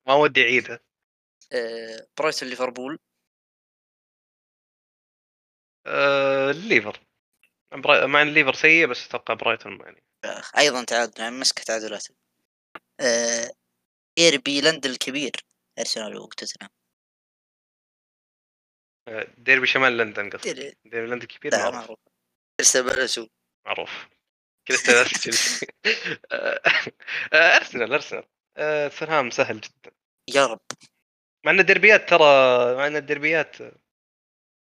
ما 0.07 0.15
ودي 0.15 0.43
اعيدها 0.43 0.81
آه، 1.53 2.07
برايتون 2.19 2.49
ليفربول. 2.49 2.99
آه، 5.87 6.51
الليفر 6.51 7.01
برا- 7.73 8.07
مع 8.07 8.23
إن 8.23 8.29
الليفر 8.29 8.55
سيء 8.55 8.87
بس 8.87 9.07
أتوقع 9.07 9.35
برايتون 9.35 9.81
يعني 9.81 10.03
آه، 10.25 10.43
أيضا 10.59 10.85
تعادل 10.85 11.21
يعني 11.23 11.37
مسك 11.37 11.59
تعادلات 11.59 12.07
آه، 13.01 13.51
ديربي 14.19 14.61
لندن 14.61 14.91
الكبير 14.91 15.33
أرسنال 15.79 16.17
وتوتنهام 16.17 16.71
آه، 16.71 16.82
ديربي 19.39 19.67
شمال 19.67 19.97
لندن 19.97 20.31
قصدي. 20.31 20.53
ديربي 20.53 20.77
ديربي 20.85 21.11
لندن 21.11 21.27
كبير 21.27 21.53
معروف. 21.57 21.75
معروف. 21.75 21.99
ارسنال 22.61 22.85
بلسو 22.85 23.29
معروف. 23.67 24.09
كريستال 24.69 25.07
تشيلسي 25.07 25.67
آه، 26.33 26.61
آه، 27.33 27.57
أرسنال 27.57 27.93
أرسنال. 27.93 28.25
آه، 28.57 28.89
توتنهام 28.89 29.31
سهل 29.31 29.61
جدا. 29.61 29.93
يا 30.35 30.47
رب. 30.47 30.61
مع 31.45 31.53
إن 31.53 31.61
الدربيات 31.61 32.09
ترى 32.09 32.25
مع 32.77 32.87
إن 32.87 32.97
الدربيات 32.97 33.57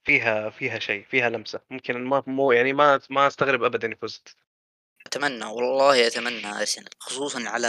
فيها 0.04 0.50
فيها 0.50 0.78
شيء 0.78 1.04
فيها 1.04 1.30
لمسة. 1.30 1.60
ممكن 1.70 2.04
ما 2.04 2.22
مو 2.26 2.52
يعني 2.52 2.72
ما 2.72 3.00
ما 3.10 3.26
أستغرب 3.26 3.62
ابدا 3.64 3.88
يفوز 3.88 4.22
أتمنى 5.06 5.44
والله 5.44 6.06
أتمنى 6.06 6.46
أرسنال 6.46 6.88
خصوصا 7.00 7.48
على 7.48 7.68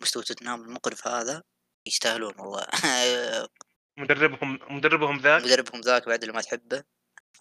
مستوى 0.00 0.22
توتنهام 0.22 0.62
المقرف 0.62 1.08
هذا 1.08 1.42
يستاهلون 1.86 2.34
والله. 2.38 2.66
مدربهم 3.98 4.58
مدربهم 4.70 5.18
ذاك؟ 5.20 5.42
مدربهم 5.42 5.80
ذاك 5.80 6.08
بعد 6.08 6.22
اللي 6.22 6.34
ما 6.34 6.40
تحبه. 6.40 6.84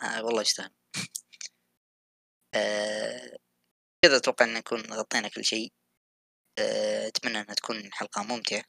آه 0.02 0.24
والله 0.24 0.42
يستاهل. 0.42 0.72
آه 2.54 3.38
كذا 4.02 4.18
أتوقع 4.18 4.46
إن 4.46 4.54
نكون 4.54 4.82
غطينا 4.94 5.28
كل 5.28 5.46
شيء. 5.46 5.74
آه 6.60 7.08
أتمنى 7.08 7.40
إنها 7.40 7.54
تكون 7.54 7.94
حلقة 7.94 8.24
ممتعة. 8.24 8.64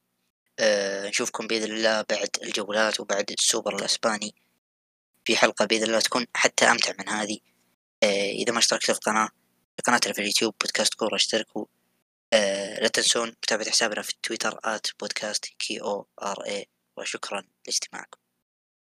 آه 0.58 1.08
نشوفكم 1.08 1.46
بإذن 1.46 1.72
الله 1.72 2.02
بعد 2.02 2.28
الجولات 2.42 3.00
وبعد 3.00 3.30
السوبر 3.30 3.76
الأسباني. 3.76 4.34
في 5.24 5.36
حلقة 5.36 5.64
بإذن 5.64 5.84
الله 5.84 6.00
تكون 6.00 6.26
حتى 6.34 6.64
أمتع 6.64 6.92
من 6.98 7.08
هذه. 7.08 7.38
آه 8.02 8.30
إذا 8.30 8.52
ما 8.52 8.58
اشتركت 8.58 8.84
في 8.84 8.92
القناة 8.92 9.28
في 9.76 9.82
قناتنا 9.86 10.12
في 10.12 10.20
اليوتيوب 10.20 10.54
بودكاست 10.60 10.94
كورة 10.94 11.14
اشتركوا. 11.16 11.66
آه 12.32 12.80
لا 12.80 12.88
تنسون 12.88 13.28
متابعة 13.28 13.70
حسابنا 13.70 14.02
في 14.02 14.10
التويتر 14.10 14.60
at 14.64 14.86
podcast 15.00 15.46
K 15.46 15.80
O 15.80 16.08
R 16.22 16.44
A 16.46 16.68
وشكرا 16.98 17.42
لاستماعكم. 17.66 18.27